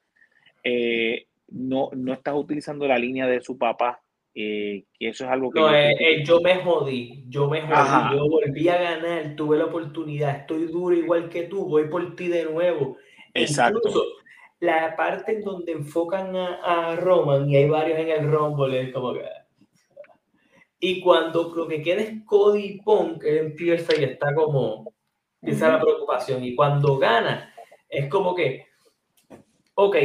Eh, 0.62 1.26
no, 1.48 1.90
no 1.92 2.12
estás 2.12 2.34
utilizando 2.34 2.86
la 2.86 2.98
línea 2.98 3.26
de 3.26 3.40
su 3.40 3.58
papá 3.58 4.00
eh, 4.36 4.86
que 4.98 5.08
eso 5.08 5.24
es 5.24 5.30
algo 5.30 5.50
que... 5.50 5.60
No, 5.60 5.70
yo, 5.70 5.76
eh, 5.76 5.96
eh, 5.98 6.24
yo 6.24 6.40
me 6.40 6.56
jodí, 6.56 7.24
yo 7.28 7.48
me 7.48 7.60
jodí, 7.60 8.16
yo 8.16 8.28
volví 8.28 8.68
a 8.68 8.78
ganar, 8.78 9.36
tuve 9.36 9.56
la 9.56 9.66
oportunidad, 9.66 10.36
estoy 10.36 10.66
duro 10.66 10.94
igual 10.94 11.28
que 11.28 11.44
tú, 11.44 11.68
voy 11.68 11.88
por 11.88 12.16
ti 12.16 12.26
de 12.26 12.44
nuevo. 12.44 12.96
Exacto. 13.32 13.78
Incluso, 13.78 14.04
la 14.58 14.96
parte 14.96 15.36
en 15.36 15.42
donde 15.42 15.72
enfocan 15.72 16.34
a, 16.34 16.54
a, 16.64 16.96
Roman 16.96 17.48
y 17.48 17.56
hay 17.56 17.68
varios 17.68 17.98
en 17.98 18.08
el 18.08 18.28
Rumble, 18.28 18.80
es 18.80 18.92
como 18.92 19.14
que... 19.14 19.22
Y 20.86 21.00
cuando 21.00 21.50
lo 21.56 21.66
que 21.66 21.80
queda 21.80 22.02
es 22.02 22.22
Cody 22.26 22.78
Punk, 22.84 23.24
él 23.24 23.38
empieza 23.38 23.98
y 23.98 24.04
está 24.04 24.34
como... 24.34 24.92
Empieza 25.40 25.68
la 25.68 25.80
preocupación. 25.80 26.44
Y 26.44 26.54
cuando 26.54 26.98
gana, 26.98 27.54
es 27.88 28.06
como 28.10 28.34
que... 28.34 28.66
Ok, 29.76 29.96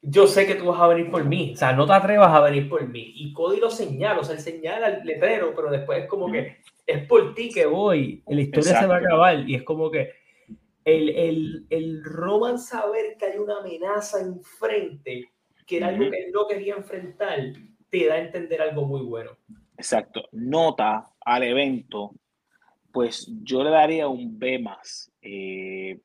yo 0.00 0.26
sé 0.26 0.46
que 0.46 0.54
tú 0.54 0.68
vas 0.68 0.80
a 0.80 0.86
venir 0.86 1.10
por 1.10 1.22
mí, 1.22 1.52
o 1.52 1.56
sea, 1.58 1.74
no 1.74 1.84
te 1.84 1.92
atrevas 1.92 2.32
a 2.32 2.40
venir 2.40 2.66
por 2.66 2.88
mí. 2.88 3.12
Y 3.14 3.34
Cody 3.34 3.60
lo 3.60 3.70
señala, 3.70 4.20
o 4.20 4.24
sea, 4.24 4.36
él 4.36 4.40
señala 4.40 4.88
el 4.88 5.06
letrero, 5.06 5.52
pero 5.54 5.70
después 5.70 6.04
es 6.04 6.08
como 6.08 6.32
que 6.32 6.62
es 6.86 7.06
por 7.06 7.34
ti 7.34 7.50
que 7.50 7.66
voy, 7.66 8.22
la 8.26 8.40
historia 8.40 8.80
se 8.80 8.86
va 8.86 8.96
a 8.96 9.00
acabar 9.00 9.46
y 9.46 9.54
es 9.54 9.64
como 9.64 9.90
que 9.90 10.12
el, 10.86 11.10
el, 11.10 11.66
el 11.68 12.02
Roman 12.02 12.58
saber 12.58 13.16
que 13.18 13.26
hay 13.26 13.38
una 13.38 13.58
amenaza 13.58 14.20
enfrente, 14.20 15.30
que 15.66 15.76
era 15.76 15.88
algo 15.88 16.10
que 16.10 16.24
él 16.24 16.32
no 16.32 16.46
quería 16.46 16.74
enfrentar, 16.74 17.38
te 17.90 18.06
da 18.06 18.14
a 18.14 18.20
entender 18.20 18.62
algo 18.62 18.86
muy 18.86 19.02
bueno. 19.02 19.36
Exacto. 19.76 20.28
Nota 20.32 21.10
al 21.24 21.42
evento, 21.42 22.12
pues 22.92 23.30
yo 23.42 23.62
le 23.62 23.70
daría 23.70 24.08
un 24.08 24.38
B 24.38 24.58
más. 24.58 25.12
Eh, 25.20 26.00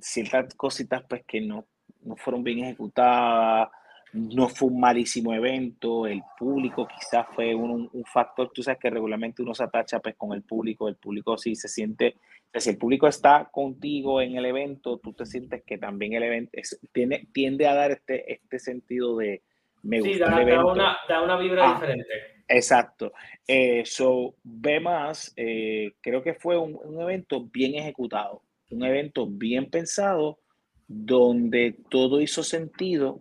ciertas 0.00 0.54
cositas 0.54 1.04
pues 1.08 1.24
que 1.24 1.40
no 1.40 1.66
no 2.04 2.16
fueron 2.16 2.44
bien 2.44 2.60
ejecutadas, 2.60 3.68
no 4.12 4.48
fue 4.48 4.68
un 4.68 4.78
malísimo 4.78 5.34
evento, 5.34 6.06
el 6.06 6.22
público 6.38 6.86
quizás 6.86 7.26
fue 7.34 7.54
un, 7.54 7.88
un, 7.92 8.04
factor, 8.04 8.50
tú 8.54 8.62
sabes 8.62 8.78
que 8.78 8.90
regularmente 8.90 9.42
uno 9.42 9.54
se 9.54 9.64
atacha 9.64 9.98
pues 9.98 10.14
con 10.16 10.32
el 10.32 10.42
público, 10.42 10.88
el 10.88 10.96
público 10.96 11.36
sí 11.36 11.56
se 11.56 11.68
siente, 11.68 12.16
si 12.54 12.70
el 12.70 12.78
público 12.78 13.08
está 13.08 13.48
contigo 13.50 14.20
en 14.20 14.36
el 14.36 14.44
evento, 14.44 14.98
tú 14.98 15.12
te 15.14 15.26
sientes 15.26 15.64
que 15.64 15.78
también 15.78 16.12
el 16.12 16.22
evento 16.22 16.52
tiene, 16.92 17.26
tiende 17.32 17.66
a 17.66 17.74
dar 17.74 17.90
este, 17.90 18.32
este 18.32 18.58
sentido 18.60 19.16
de 19.16 19.42
me 19.82 20.00
sí, 20.00 20.10
gusta 20.10 20.26
da, 20.26 20.36
el 20.36 20.48
evento. 20.48 20.66
Da 20.66 20.72
una, 20.72 20.96
da 21.08 21.22
una 21.22 21.36
vibra 21.36 21.68
ah, 21.68 21.74
diferente. 21.74 22.33
Exacto. 22.48 23.12
Eh, 23.46 23.82
so, 23.84 24.34
B 24.42 24.80
más, 24.80 25.32
eh, 25.36 25.94
creo 26.00 26.22
que 26.22 26.34
fue 26.34 26.58
un, 26.58 26.78
un 26.82 27.00
evento 27.00 27.44
bien 27.44 27.74
ejecutado, 27.74 28.42
un 28.70 28.84
evento 28.84 29.26
bien 29.26 29.70
pensado, 29.70 30.38
donde 30.86 31.76
todo 31.88 32.20
hizo 32.20 32.42
sentido 32.42 33.20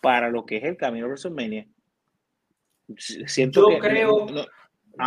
para 0.00 0.28
lo 0.28 0.44
que 0.44 0.56
es 0.58 0.64
el 0.64 0.76
camino 0.76 1.06
a 1.06 1.08
WrestleMania. 1.08 1.66
Siento 2.96 3.70
yo 3.70 3.78
creo, 3.78 4.26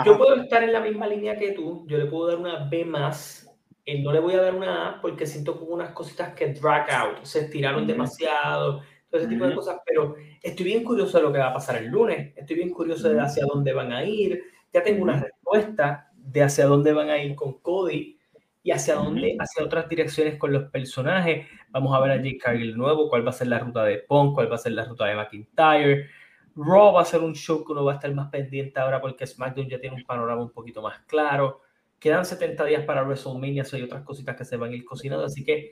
yo 0.05 0.17
puedo 0.17 0.35
estar 0.41 0.63
en 0.63 0.73
la 0.73 0.79
misma 0.79 1.07
línea 1.07 1.37
que 1.37 1.51
tú, 1.51 1.85
yo 1.87 1.97
le 1.97 2.05
puedo 2.05 2.27
dar 2.27 2.37
una 2.37 2.67
B 2.67 2.85
más, 2.85 3.47
no 3.85 4.11
le 4.11 4.19
voy 4.19 4.33
a 4.33 4.41
dar 4.41 4.55
una 4.55 4.89
A 4.89 5.01
porque 5.01 5.27
siento 5.27 5.59
como 5.59 5.73
unas 5.73 5.91
cositas 5.91 6.33
que 6.33 6.53
drag 6.53 6.89
out, 6.89 7.23
se 7.23 7.41
estiraron 7.41 7.85
demasiado, 7.85 8.81
todo 9.15 9.23
ese 9.23 9.33
tipo 9.33 9.47
de 9.47 9.55
cosas, 9.55 9.77
pero 9.85 10.15
estoy 10.41 10.65
bien 10.65 10.83
curioso 10.83 11.17
de 11.17 11.23
lo 11.23 11.31
que 11.31 11.39
va 11.39 11.47
a 11.47 11.53
pasar 11.53 11.77
el 11.77 11.87
lunes, 11.87 12.33
estoy 12.35 12.57
bien 12.57 12.71
curioso 12.71 13.07
de 13.07 13.19
hacia 13.19 13.45
dónde 13.45 13.71
van 13.71 13.93
a 13.93 14.03
ir, 14.03 14.43
ya 14.73 14.83
tengo 14.83 15.03
una 15.03 15.21
respuesta 15.21 16.11
de 16.17 16.43
hacia 16.43 16.65
dónde 16.65 16.91
van 16.91 17.09
a 17.09 17.17
ir 17.17 17.33
con 17.33 17.59
Cody 17.59 18.19
y 18.61 18.71
hacia 18.71 18.95
dónde, 18.95 19.37
hacia 19.39 19.63
otras 19.63 19.87
direcciones 19.87 20.37
con 20.37 20.51
los 20.51 20.69
personajes. 20.71 21.47
Vamos 21.69 21.95
a 21.95 21.99
ver 22.01 22.11
a 22.11 22.15
Jake 22.17 22.39
Cargill 22.39 22.75
nuevo, 22.75 23.07
cuál 23.09 23.25
va 23.25 23.29
a 23.29 23.33
ser 23.33 23.47
la 23.47 23.59
ruta 23.59 23.83
de 23.85 23.99
Punk, 23.99 24.33
cuál 24.33 24.51
va 24.51 24.55
a 24.55 24.57
ser 24.57 24.73
la 24.73 24.83
ruta 24.83 25.05
de 25.05 25.15
McIntyre. 25.15 26.09
Raw 26.55 26.93
va 26.93 27.01
a 27.01 27.05
ser 27.05 27.21
un 27.21 27.35
show 27.35 27.63
que 27.63 27.71
uno 27.71 27.85
va 27.85 27.93
a 27.93 27.95
estar 27.95 28.13
más 28.13 28.29
pendiente 28.29 28.79
ahora 28.79 28.99
porque 28.99 29.27
SmackDown 29.27 29.69
ya 29.69 29.79
tiene 29.79 29.95
un 29.95 30.03
panorama 30.03 30.41
un 30.41 30.51
poquito 30.51 30.81
más 30.81 30.99
claro. 31.07 31.61
Quedan 31.99 32.25
70 32.25 32.65
días 32.65 32.83
para 32.85 33.03
WrestleMania, 33.03 33.63
hay 33.71 33.83
otras 33.83 34.03
cositas 34.03 34.35
que 34.35 34.43
se 34.43 34.57
van 34.57 34.71
a 34.71 34.75
ir 34.75 34.83
cocinando, 34.83 35.25
así 35.25 35.45
que 35.45 35.71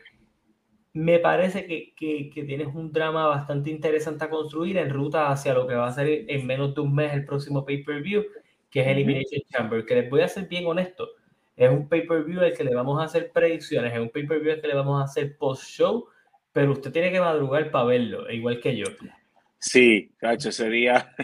me 0.94 1.20
parece 1.20 1.66
que, 1.66 1.94
que, 1.96 2.30
que, 2.30 2.44
tienes 2.44 2.68
un 2.68 2.92
drama 2.92 3.26
bastante 3.26 3.72
interesante 3.72 4.26
a 4.26 4.30
construir 4.30 4.78
en 4.78 4.92
ruta 4.92 5.32
hacia 5.32 5.54
lo 5.54 5.68
que 5.68 5.74
va 5.74 5.88
a 5.88 5.94
ser 5.94 6.26
en 6.28 6.46
menos 6.46 6.76
de 6.76 6.82
un 6.82 6.94
mes 6.94 7.14
el 7.14 7.26
próximo 7.26 7.66
pay-per-view, 7.66 8.24
que 8.70 8.82
es 8.82 8.88
Elimination 8.88 9.42
Chamber, 9.50 9.86
que 9.86 9.96
les 9.96 10.10
voy 10.10 10.22
a 10.22 10.28
ser 10.28 10.48
bien 10.48 10.68
honesto, 10.68 11.10
es 11.56 11.70
un 11.70 11.88
pay-per-view 11.88 12.42
al 12.42 12.54
que 12.54 12.64
le 12.64 12.76
vamos 12.76 13.02
a 13.02 13.06
hacer 13.06 13.32
predicciones, 13.32 13.94
es 13.94 14.00
un 14.00 14.10
pay-per-view 14.10 14.54
al 14.54 14.62
que 14.62 14.68
le 14.68 14.76
vamos 14.76 15.02
a 15.02 15.06
hacer 15.06 15.38
post-show, 15.38 16.06
pero 16.52 16.72
usted 16.72 16.92
tiene 16.92 17.12
que 17.12 17.20
madrugar 17.20 17.72
para 17.72 17.86
verlo, 17.86 18.30
igual 18.32 18.60
que 18.60 18.76
yo. 18.76 18.86
Sí, 19.58 20.12
cacho, 20.18 20.52
sería 20.52 21.16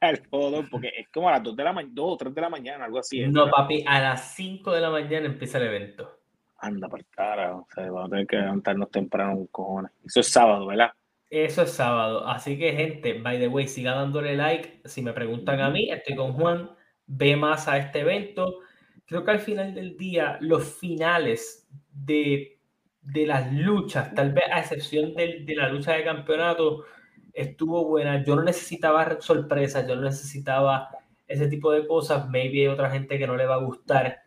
el 0.00 0.22
todo, 0.28 0.64
porque 0.70 0.88
es 0.98 1.08
como 1.08 1.28
a 1.28 1.32
las 1.32 1.42
2 1.42 1.56
de 1.56 1.64
la 1.64 1.72
mañana, 1.72 1.92
2 1.94 2.12
o 2.12 2.16
3 2.16 2.34
de 2.34 2.40
la 2.40 2.48
mañana, 2.48 2.84
algo 2.84 2.98
así. 2.98 3.26
No, 3.26 3.50
papi, 3.50 3.84
a 3.86 4.00
las 4.00 4.34
5 4.34 4.72
de 4.72 4.80
la 4.80 4.90
mañana 4.90 5.26
empieza 5.26 5.58
el 5.58 5.66
evento. 5.66 6.15
Anda 6.58 6.88
por 6.88 7.04
cara, 7.06 7.56
o 7.56 7.66
sea, 7.74 7.84
vamos 7.90 8.06
a 8.06 8.10
tener 8.10 8.26
que 8.26 8.36
levantarnos 8.36 8.90
temprano, 8.90 9.46
cojones. 9.50 9.92
Eso 10.04 10.20
es 10.20 10.28
sábado, 10.28 10.66
¿verdad? 10.66 10.90
Eso 11.28 11.62
es 11.62 11.70
sábado. 11.70 12.26
Así 12.26 12.58
que, 12.58 12.72
gente, 12.72 13.14
by 13.20 13.38
the 13.38 13.48
way, 13.48 13.66
siga 13.66 13.94
dándole 13.94 14.36
like. 14.36 14.80
Si 14.84 15.02
me 15.02 15.12
preguntan 15.12 15.60
a 15.60 15.70
mí, 15.70 15.90
estoy 15.90 16.16
con 16.16 16.32
Juan. 16.32 16.70
Ve 17.06 17.36
más 17.36 17.68
a 17.68 17.78
este 17.78 18.00
evento. 18.00 18.60
Creo 19.04 19.24
que 19.24 19.32
al 19.32 19.40
final 19.40 19.74
del 19.74 19.96
día, 19.96 20.38
los 20.40 20.64
finales 20.78 21.68
de, 21.92 22.58
de 23.02 23.26
las 23.26 23.52
luchas, 23.52 24.14
tal 24.14 24.32
vez 24.32 24.44
a 24.50 24.60
excepción 24.60 25.14
de, 25.14 25.44
de 25.44 25.54
la 25.56 25.68
lucha 25.68 25.92
de 25.92 26.04
campeonato, 26.04 26.84
estuvo 27.32 27.86
buena. 27.86 28.24
Yo 28.24 28.34
no 28.34 28.42
necesitaba 28.42 29.20
sorpresas, 29.20 29.86
yo 29.86 29.96
no 29.96 30.02
necesitaba 30.02 30.88
ese 31.26 31.48
tipo 31.48 31.72
de 31.72 31.86
cosas. 31.86 32.28
Maybe 32.28 32.60
hay 32.60 32.66
otra 32.68 32.90
gente 32.90 33.18
que 33.18 33.26
no 33.26 33.36
le 33.36 33.46
va 33.46 33.56
a 33.56 33.64
gustar 33.64 34.22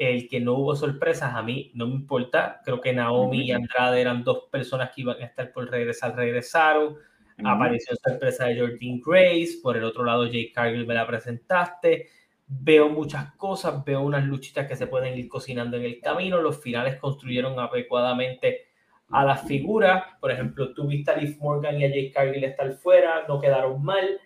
el 0.00 0.28
que 0.28 0.40
no 0.40 0.54
hubo 0.54 0.74
sorpresas, 0.74 1.34
a 1.34 1.42
mí 1.42 1.70
no 1.74 1.86
me 1.86 1.92
importa. 1.92 2.62
Creo 2.64 2.80
que 2.80 2.94
Naomi 2.94 3.42
y 3.42 3.52
Andrade 3.52 4.00
eran 4.00 4.24
dos 4.24 4.44
personas 4.50 4.92
que 4.94 5.02
iban 5.02 5.20
a 5.20 5.26
estar 5.26 5.52
por 5.52 5.70
regresar, 5.70 6.16
regresaron. 6.16 6.96
Apareció 7.44 7.94
sorpresa 7.96 8.46
de 8.46 8.58
Jordan 8.58 9.02
Grace. 9.04 9.58
Por 9.62 9.76
el 9.76 9.84
otro 9.84 10.02
lado, 10.02 10.24
Jake 10.24 10.52
Cargill 10.54 10.86
me 10.86 10.94
la 10.94 11.06
presentaste. 11.06 12.08
Veo 12.46 12.88
muchas 12.88 13.34
cosas, 13.34 13.84
veo 13.84 14.00
unas 14.00 14.24
luchitas 14.24 14.66
que 14.66 14.74
se 14.74 14.86
pueden 14.86 15.18
ir 15.18 15.28
cocinando 15.28 15.76
en 15.76 15.84
el 15.84 16.00
camino. 16.00 16.40
Los 16.40 16.62
finales 16.62 16.96
construyeron 16.96 17.60
adecuadamente 17.60 18.68
a 19.10 19.22
las 19.22 19.46
figuras. 19.46 20.02
Por 20.18 20.30
ejemplo, 20.30 20.72
tuviste 20.72 21.10
a 21.10 21.18
Liv 21.18 21.36
Morgan 21.40 21.78
y 21.78 21.84
a 21.84 21.88
Jake 21.88 22.12
Cargill 22.14 22.44
estar 22.44 22.72
fuera, 22.72 23.26
no 23.28 23.38
quedaron 23.38 23.82
mal. 23.82 24.18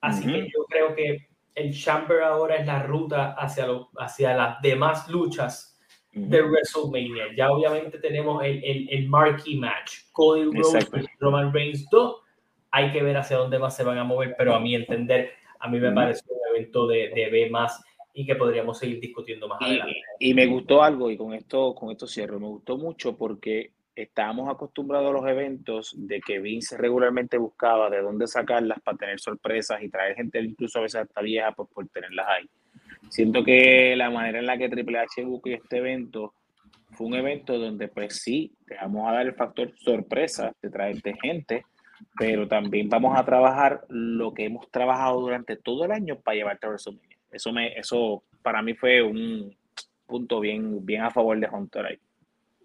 Así 0.00 0.24
que 0.24 0.44
yo 0.44 0.64
creo 0.70 0.94
que 0.94 1.27
el 1.58 1.74
Chamber 1.74 2.22
ahora 2.22 2.56
es 2.56 2.66
la 2.66 2.82
ruta 2.82 3.32
hacia, 3.32 3.66
lo, 3.66 3.90
hacia 3.96 4.34
las 4.34 4.62
demás 4.62 5.08
luchas 5.08 5.78
de 6.12 6.42
WrestleMania. 6.42 7.34
Ya 7.36 7.50
obviamente 7.50 7.98
tenemos 7.98 8.42
el, 8.44 8.62
el, 8.64 8.88
el 8.90 9.08
marquee 9.08 9.56
match, 9.56 10.10
Cody 10.12 10.44
Rhodes 10.44 10.88
Roman 11.20 11.52
Reigns 11.52 11.86
2. 11.90 12.16
Hay 12.70 12.92
que 12.92 13.02
ver 13.02 13.16
hacia 13.16 13.36
dónde 13.36 13.58
más 13.58 13.76
se 13.76 13.84
van 13.84 13.98
a 13.98 14.04
mover, 14.04 14.34
pero 14.36 14.54
a 14.54 14.60
mi 14.60 14.74
entender, 14.74 15.30
a 15.58 15.68
mí 15.68 15.78
me 15.78 15.92
parece 15.92 16.22
un 16.28 16.56
evento 16.56 16.86
de, 16.86 17.10
de 17.14 17.30
B 17.30 17.50
más 17.50 17.82
y 18.12 18.26
que 18.26 18.34
podríamos 18.34 18.78
seguir 18.78 19.00
discutiendo 19.00 19.46
más 19.48 19.60
adelante. 19.62 19.96
Y 20.18 20.34
me 20.34 20.46
gustó 20.46 20.82
algo, 20.82 21.10
y 21.10 21.16
con 21.16 21.34
esto, 21.34 21.74
con 21.74 21.90
esto 21.90 22.06
cierro, 22.06 22.40
me 22.40 22.48
gustó 22.48 22.76
mucho 22.76 23.16
porque 23.16 23.72
estábamos 24.02 24.48
acostumbrados 24.48 25.10
a 25.10 25.12
los 25.12 25.26
eventos 25.28 25.94
de 25.96 26.20
que 26.20 26.38
Vince 26.38 26.76
regularmente 26.76 27.36
buscaba 27.36 27.90
de 27.90 28.00
dónde 28.00 28.28
sacarlas 28.28 28.80
para 28.80 28.96
tener 28.96 29.18
sorpresas 29.18 29.82
y 29.82 29.88
traer 29.88 30.14
gente 30.14 30.40
incluso 30.40 30.78
a 30.78 30.82
veces 30.82 31.02
hasta 31.02 31.20
vieja 31.20 31.50
por, 31.52 31.68
por 31.68 31.88
tenerlas 31.88 32.26
ahí. 32.28 32.48
Siento 33.08 33.42
que 33.42 33.96
la 33.96 34.10
manera 34.10 34.38
en 34.38 34.46
la 34.46 34.56
que 34.56 34.68
Triple 34.68 34.98
H 35.00 35.24
buscó 35.24 35.50
este 35.50 35.78
evento 35.78 36.34
fue 36.92 37.08
un 37.08 37.14
evento 37.14 37.58
donde 37.58 37.88
pues 37.88 38.22
sí, 38.22 38.52
te 38.66 38.76
vamos 38.76 39.08
a 39.08 39.12
dar 39.12 39.26
el 39.26 39.34
factor 39.34 39.72
sorpresa 39.76 40.52
de 40.62 40.70
traerte 40.70 41.14
gente, 41.20 41.64
pero 42.16 42.46
también 42.46 42.88
vamos 42.88 43.18
a 43.18 43.24
trabajar 43.24 43.84
lo 43.88 44.32
que 44.32 44.44
hemos 44.44 44.70
trabajado 44.70 45.20
durante 45.20 45.56
todo 45.56 45.84
el 45.84 45.90
año 45.90 46.20
para 46.20 46.36
llevarte 46.36 46.66
a 46.66 46.70
WrestleMania. 46.70 47.16
Eso, 47.32 47.52
me, 47.52 47.76
eso 47.76 48.22
para 48.42 48.62
mí 48.62 48.74
fue 48.74 49.02
un 49.02 49.54
punto 50.06 50.38
bien, 50.38 50.86
bien 50.86 51.02
a 51.02 51.10
favor 51.10 51.38
de 51.38 51.48
Hunter 51.48 51.86
ahí 51.86 51.98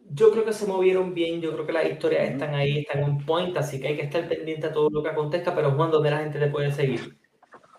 yo 0.10 0.32
creo 0.32 0.46
que 0.46 0.54
se 0.54 0.68
movieron 0.68 1.14
bien, 1.14 1.42
yo 1.42 1.54
creo 1.54 1.66
que 1.66 1.74
las 1.74 1.86
historias 1.86 2.30
están 2.30 2.54
ahí, 2.54 2.80
están 2.80 3.04
en 3.04 3.18
point, 3.26 3.56
así 3.58 3.80
que 3.80 3.88
hay 3.90 3.96
que 3.96 4.04
estar 4.04 4.28
pendiente 4.28 4.68
a 4.68 4.74
todo 4.74 4.90
lo 4.90 5.02
que 5.02 5.10
acontezca, 5.10 5.56
pero 5.56 5.72
Juan, 5.72 5.92
¿dónde 5.92 6.12
la 6.12 6.20
gente 6.20 6.40
te 6.40 6.48
puede 6.48 6.72
seguir? 6.72 7.18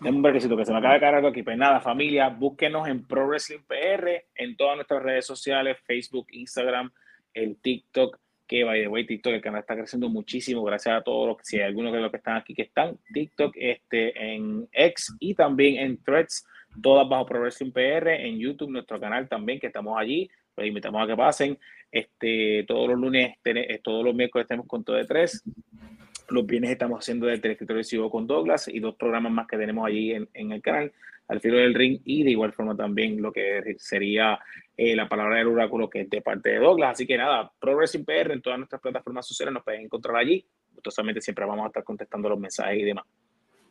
Un 0.01 0.21
brequecito 0.21 0.57
que 0.57 0.65
se 0.65 0.71
me 0.71 0.79
acaba 0.79 0.95
de 0.95 0.99
caer 0.99 1.15
algo 1.15 1.29
aquí. 1.29 1.41
Pues 1.41 1.57
nada, 1.57 1.79
familia, 1.79 2.29
búsquenos 2.29 2.87
en 2.87 3.07
Pro 3.07 3.27
Wrestling 3.27 3.63
PR, 3.67 4.25
en 4.35 4.57
todas 4.57 4.75
nuestras 4.75 5.01
redes 5.01 5.25
sociales, 5.25 5.77
Facebook, 5.85 6.27
Instagram, 6.31 6.91
el 7.33 7.57
TikTok, 7.57 8.17
que 8.45 8.63
by 8.63 8.81
the 8.81 8.87
way, 8.87 9.05
TikTok, 9.05 9.33
el 9.33 9.41
canal 9.41 9.61
está 9.61 9.75
creciendo 9.75 10.09
muchísimo, 10.09 10.63
gracias 10.63 10.97
a 10.97 11.01
todos 11.01 11.27
los, 11.27 11.37
si 11.43 11.57
hay 11.57 11.63
algunos 11.63 11.93
de 11.93 12.01
los 12.01 12.11
que 12.11 12.17
están 12.17 12.37
aquí 12.37 12.53
que 12.53 12.63
están, 12.63 12.97
TikTok, 13.13 13.55
este, 13.55 14.35
en 14.35 14.67
X 14.71 15.15
y 15.19 15.33
también 15.33 15.77
en 15.77 16.03
Threads, 16.03 16.45
todas 16.81 17.07
bajo 17.07 17.25
Pro 17.25 17.39
Wrestling 17.39 17.71
PR, 17.71 18.09
en 18.09 18.37
YouTube, 18.37 18.69
nuestro 18.69 18.99
canal 18.99 19.29
también, 19.29 19.59
que 19.59 19.67
estamos 19.67 19.97
allí, 19.97 20.29
los 20.57 20.67
invitamos 20.67 21.03
a 21.03 21.07
que 21.07 21.15
pasen. 21.15 21.57
Este, 21.95 22.65
todos 22.67 22.89
los 22.89 22.99
lunes, 22.99 23.37
eh, 23.45 23.79
todos 23.81 24.03
los 24.03 24.13
miércoles 24.13 24.45
tenemos 24.49 24.67
con 24.67 24.83
todo 24.83 24.97
de 24.97 25.05
tres. 25.05 25.41
Los 26.27 26.45
viernes 26.45 26.71
estamos 26.71 26.99
haciendo 26.99 27.25
del 27.25 27.39
teleescritorio 27.39 28.09
con 28.09 28.27
Douglas 28.27 28.67
y 28.67 28.81
dos 28.81 28.95
programas 28.95 29.31
más 29.31 29.47
que 29.47 29.57
tenemos 29.57 29.87
allí 29.87 30.11
en, 30.11 30.51
el 30.51 30.61
canal, 30.61 30.91
al 31.29 31.39
filo 31.39 31.55
del 31.55 31.73
ring 31.73 32.01
y 32.03 32.23
de 32.23 32.31
igual 32.31 32.51
forma 32.51 32.75
también 32.75 33.21
lo 33.21 33.31
que 33.31 33.77
sería 33.77 34.37
eh, 34.75 34.93
la 34.93 35.07
palabra 35.07 35.37
del 35.37 35.47
oráculo 35.47 35.89
que 35.89 36.01
es 36.01 36.09
de 36.09 36.21
parte 36.21 36.49
de 36.49 36.59
Douglas. 36.59 36.91
Así 36.91 37.07
que 37.07 37.17
nada, 37.17 37.49
Progressing 37.61 38.03
PR 38.03 38.33
en 38.33 38.41
todas 38.41 38.59
nuestras 38.59 38.81
plataformas 38.81 39.25
sociales 39.25 39.53
nos 39.53 39.63
pueden 39.63 39.83
encontrar 39.83 40.17
allí. 40.17 40.45
Totalmente 40.83 41.21
siempre 41.21 41.45
vamos 41.45 41.63
a 41.63 41.67
estar 41.67 41.85
contestando 41.85 42.27
los 42.27 42.37
mensajes 42.37 42.77
y 42.77 42.83
demás. 42.83 43.05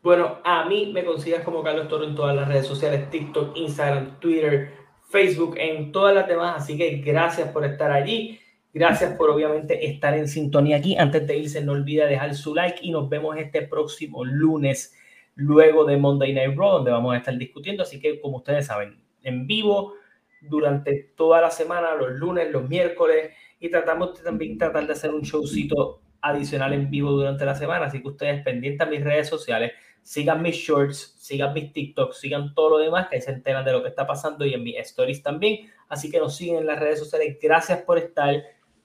Bueno, 0.03 0.39
a 0.45 0.64
mí 0.64 0.91
me 0.95 1.05
consigues 1.05 1.43
como 1.43 1.62
Carlos 1.62 1.89
Toro 1.89 2.05
en 2.05 2.14
todas 2.14 2.35
las 2.35 2.49
redes 2.49 2.66
sociales, 2.66 3.11
TikTok, 3.11 3.55
Instagram, 3.55 4.18
Twitter, 4.18 4.84
Facebook, 5.14 5.54
en 5.58 5.92
todas 5.92 6.12
las 6.12 6.26
demás. 6.26 6.56
Así 6.56 6.76
que 6.76 6.96
gracias 6.96 7.48
por 7.50 7.64
estar 7.64 7.92
allí. 7.92 8.40
Gracias 8.72 9.16
por 9.16 9.30
obviamente 9.30 9.86
estar 9.86 10.12
en 10.14 10.26
sintonía 10.26 10.78
aquí. 10.78 10.96
Antes 10.96 11.24
de 11.24 11.38
irse, 11.38 11.64
no 11.64 11.70
olvide 11.70 12.08
dejar 12.08 12.34
su 12.34 12.52
like 12.52 12.80
y 12.82 12.90
nos 12.90 13.08
vemos 13.08 13.36
este 13.36 13.62
próximo 13.62 14.24
lunes, 14.24 14.92
luego 15.36 15.84
de 15.84 15.96
Monday 15.96 16.32
Night 16.32 16.56
Raw, 16.56 16.78
donde 16.78 16.90
vamos 16.90 17.14
a 17.14 17.18
estar 17.18 17.38
discutiendo. 17.38 17.84
Así 17.84 18.00
que, 18.00 18.20
como 18.20 18.38
ustedes 18.38 18.66
saben, 18.66 19.00
en 19.22 19.46
vivo 19.46 19.94
durante 20.40 21.12
toda 21.16 21.40
la 21.40 21.52
semana, 21.52 21.94
los 21.94 22.10
lunes, 22.10 22.50
los 22.50 22.68
miércoles, 22.68 23.30
y 23.60 23.70
tratamos 23.70 24.18
de 24.18 24.24
también 24.24 24.58
de 24.58 24.92
hacer 24.92 25.10
un 25.10 25.22
showcito 25.22 26.02
adicional 26.22 26.72
en 26.72 26.90
vivo 26.90 27.12
durante 27.12 27.44
la 27.44 27.54
semana. 27.54 27.86
Así 27.86 28.02
que 28.02 28.08
ustedes 28.08 28.42
pendientes 28.42 28.84
a 28.84 28.90
mis 28.90 29.04
redes 29.04 29.28
sociales 29.28 29.70
sigan 30.05 30.42
mis 30.42 30.57
shorts, 30.57 31.16
sigan 31.18 31.55
mis 31.55 31.72
TikToks, 31.72 32.18
sigan 32.18 32.55
todo 32.55 32.70
lo 32.70 32.78
demás, 32.78 33.09
que 33.09 33.16
ahí 33.16 33.22
se 33.22 33.32
enteran 33.32 33.64
de 33.64 33.72
lo 33.72 33.82
que 33.82 33.88
está 33.88 34.07
pasando 34.07 34.44
y 34.44 34.52
en 34.55 34.62
mis 34.62 34.76
stories 34.76 35.22
también. 35.22 35.70
Así 35.88 36.11
que 36.11 36.20
nos 36.20 36.36
siguen 36.36 36.59
en 36.59 36.66
las 36.66 36.78
redes 36.78 37.00
sociales. 37.00 37.38
Gracias 37.42 37.82
por 37.82 37.98
estar. 37.98 38.34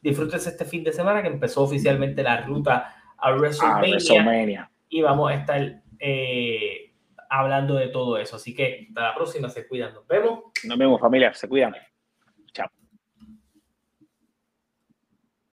Disfrútense 0.02 0.50
este 0.50 0.66
fin 0.66 0.84
de 0.84 0.94
semana 0.94 1.22
que 1.22 1.28
empezó 1.28 1.64
oficialmente 1.64 2.24
la 2.24 2.42
ruta 2.42 2.96
a 3.18 3.34
WrestleMania. 3.34 4.72
Y 4.88 5.02
vamos 5.02 5.30
a 5.30 5.36
estar 5.36 5.82
eh, 6.00 6.94
hablando 7.30 7.76
de 7.76 7.90
todo 7.90 8.18
eso. 8.18 8.38
Así 8.38 8.56
que 8.56 8.88
hasta 8.88 9.02
la 9.02 9.16
próxima, 9.16 9.50
se 9.50 9.68
cuidan. 9.68 9.94
Nos 9.94 10.08
vemos. 10.08 10.40
Nos 10.64 10.78
vemos 10.78 11.02
familia, 11.02 11.34
se 11.34 11.50
cuidan. 11.50 11.76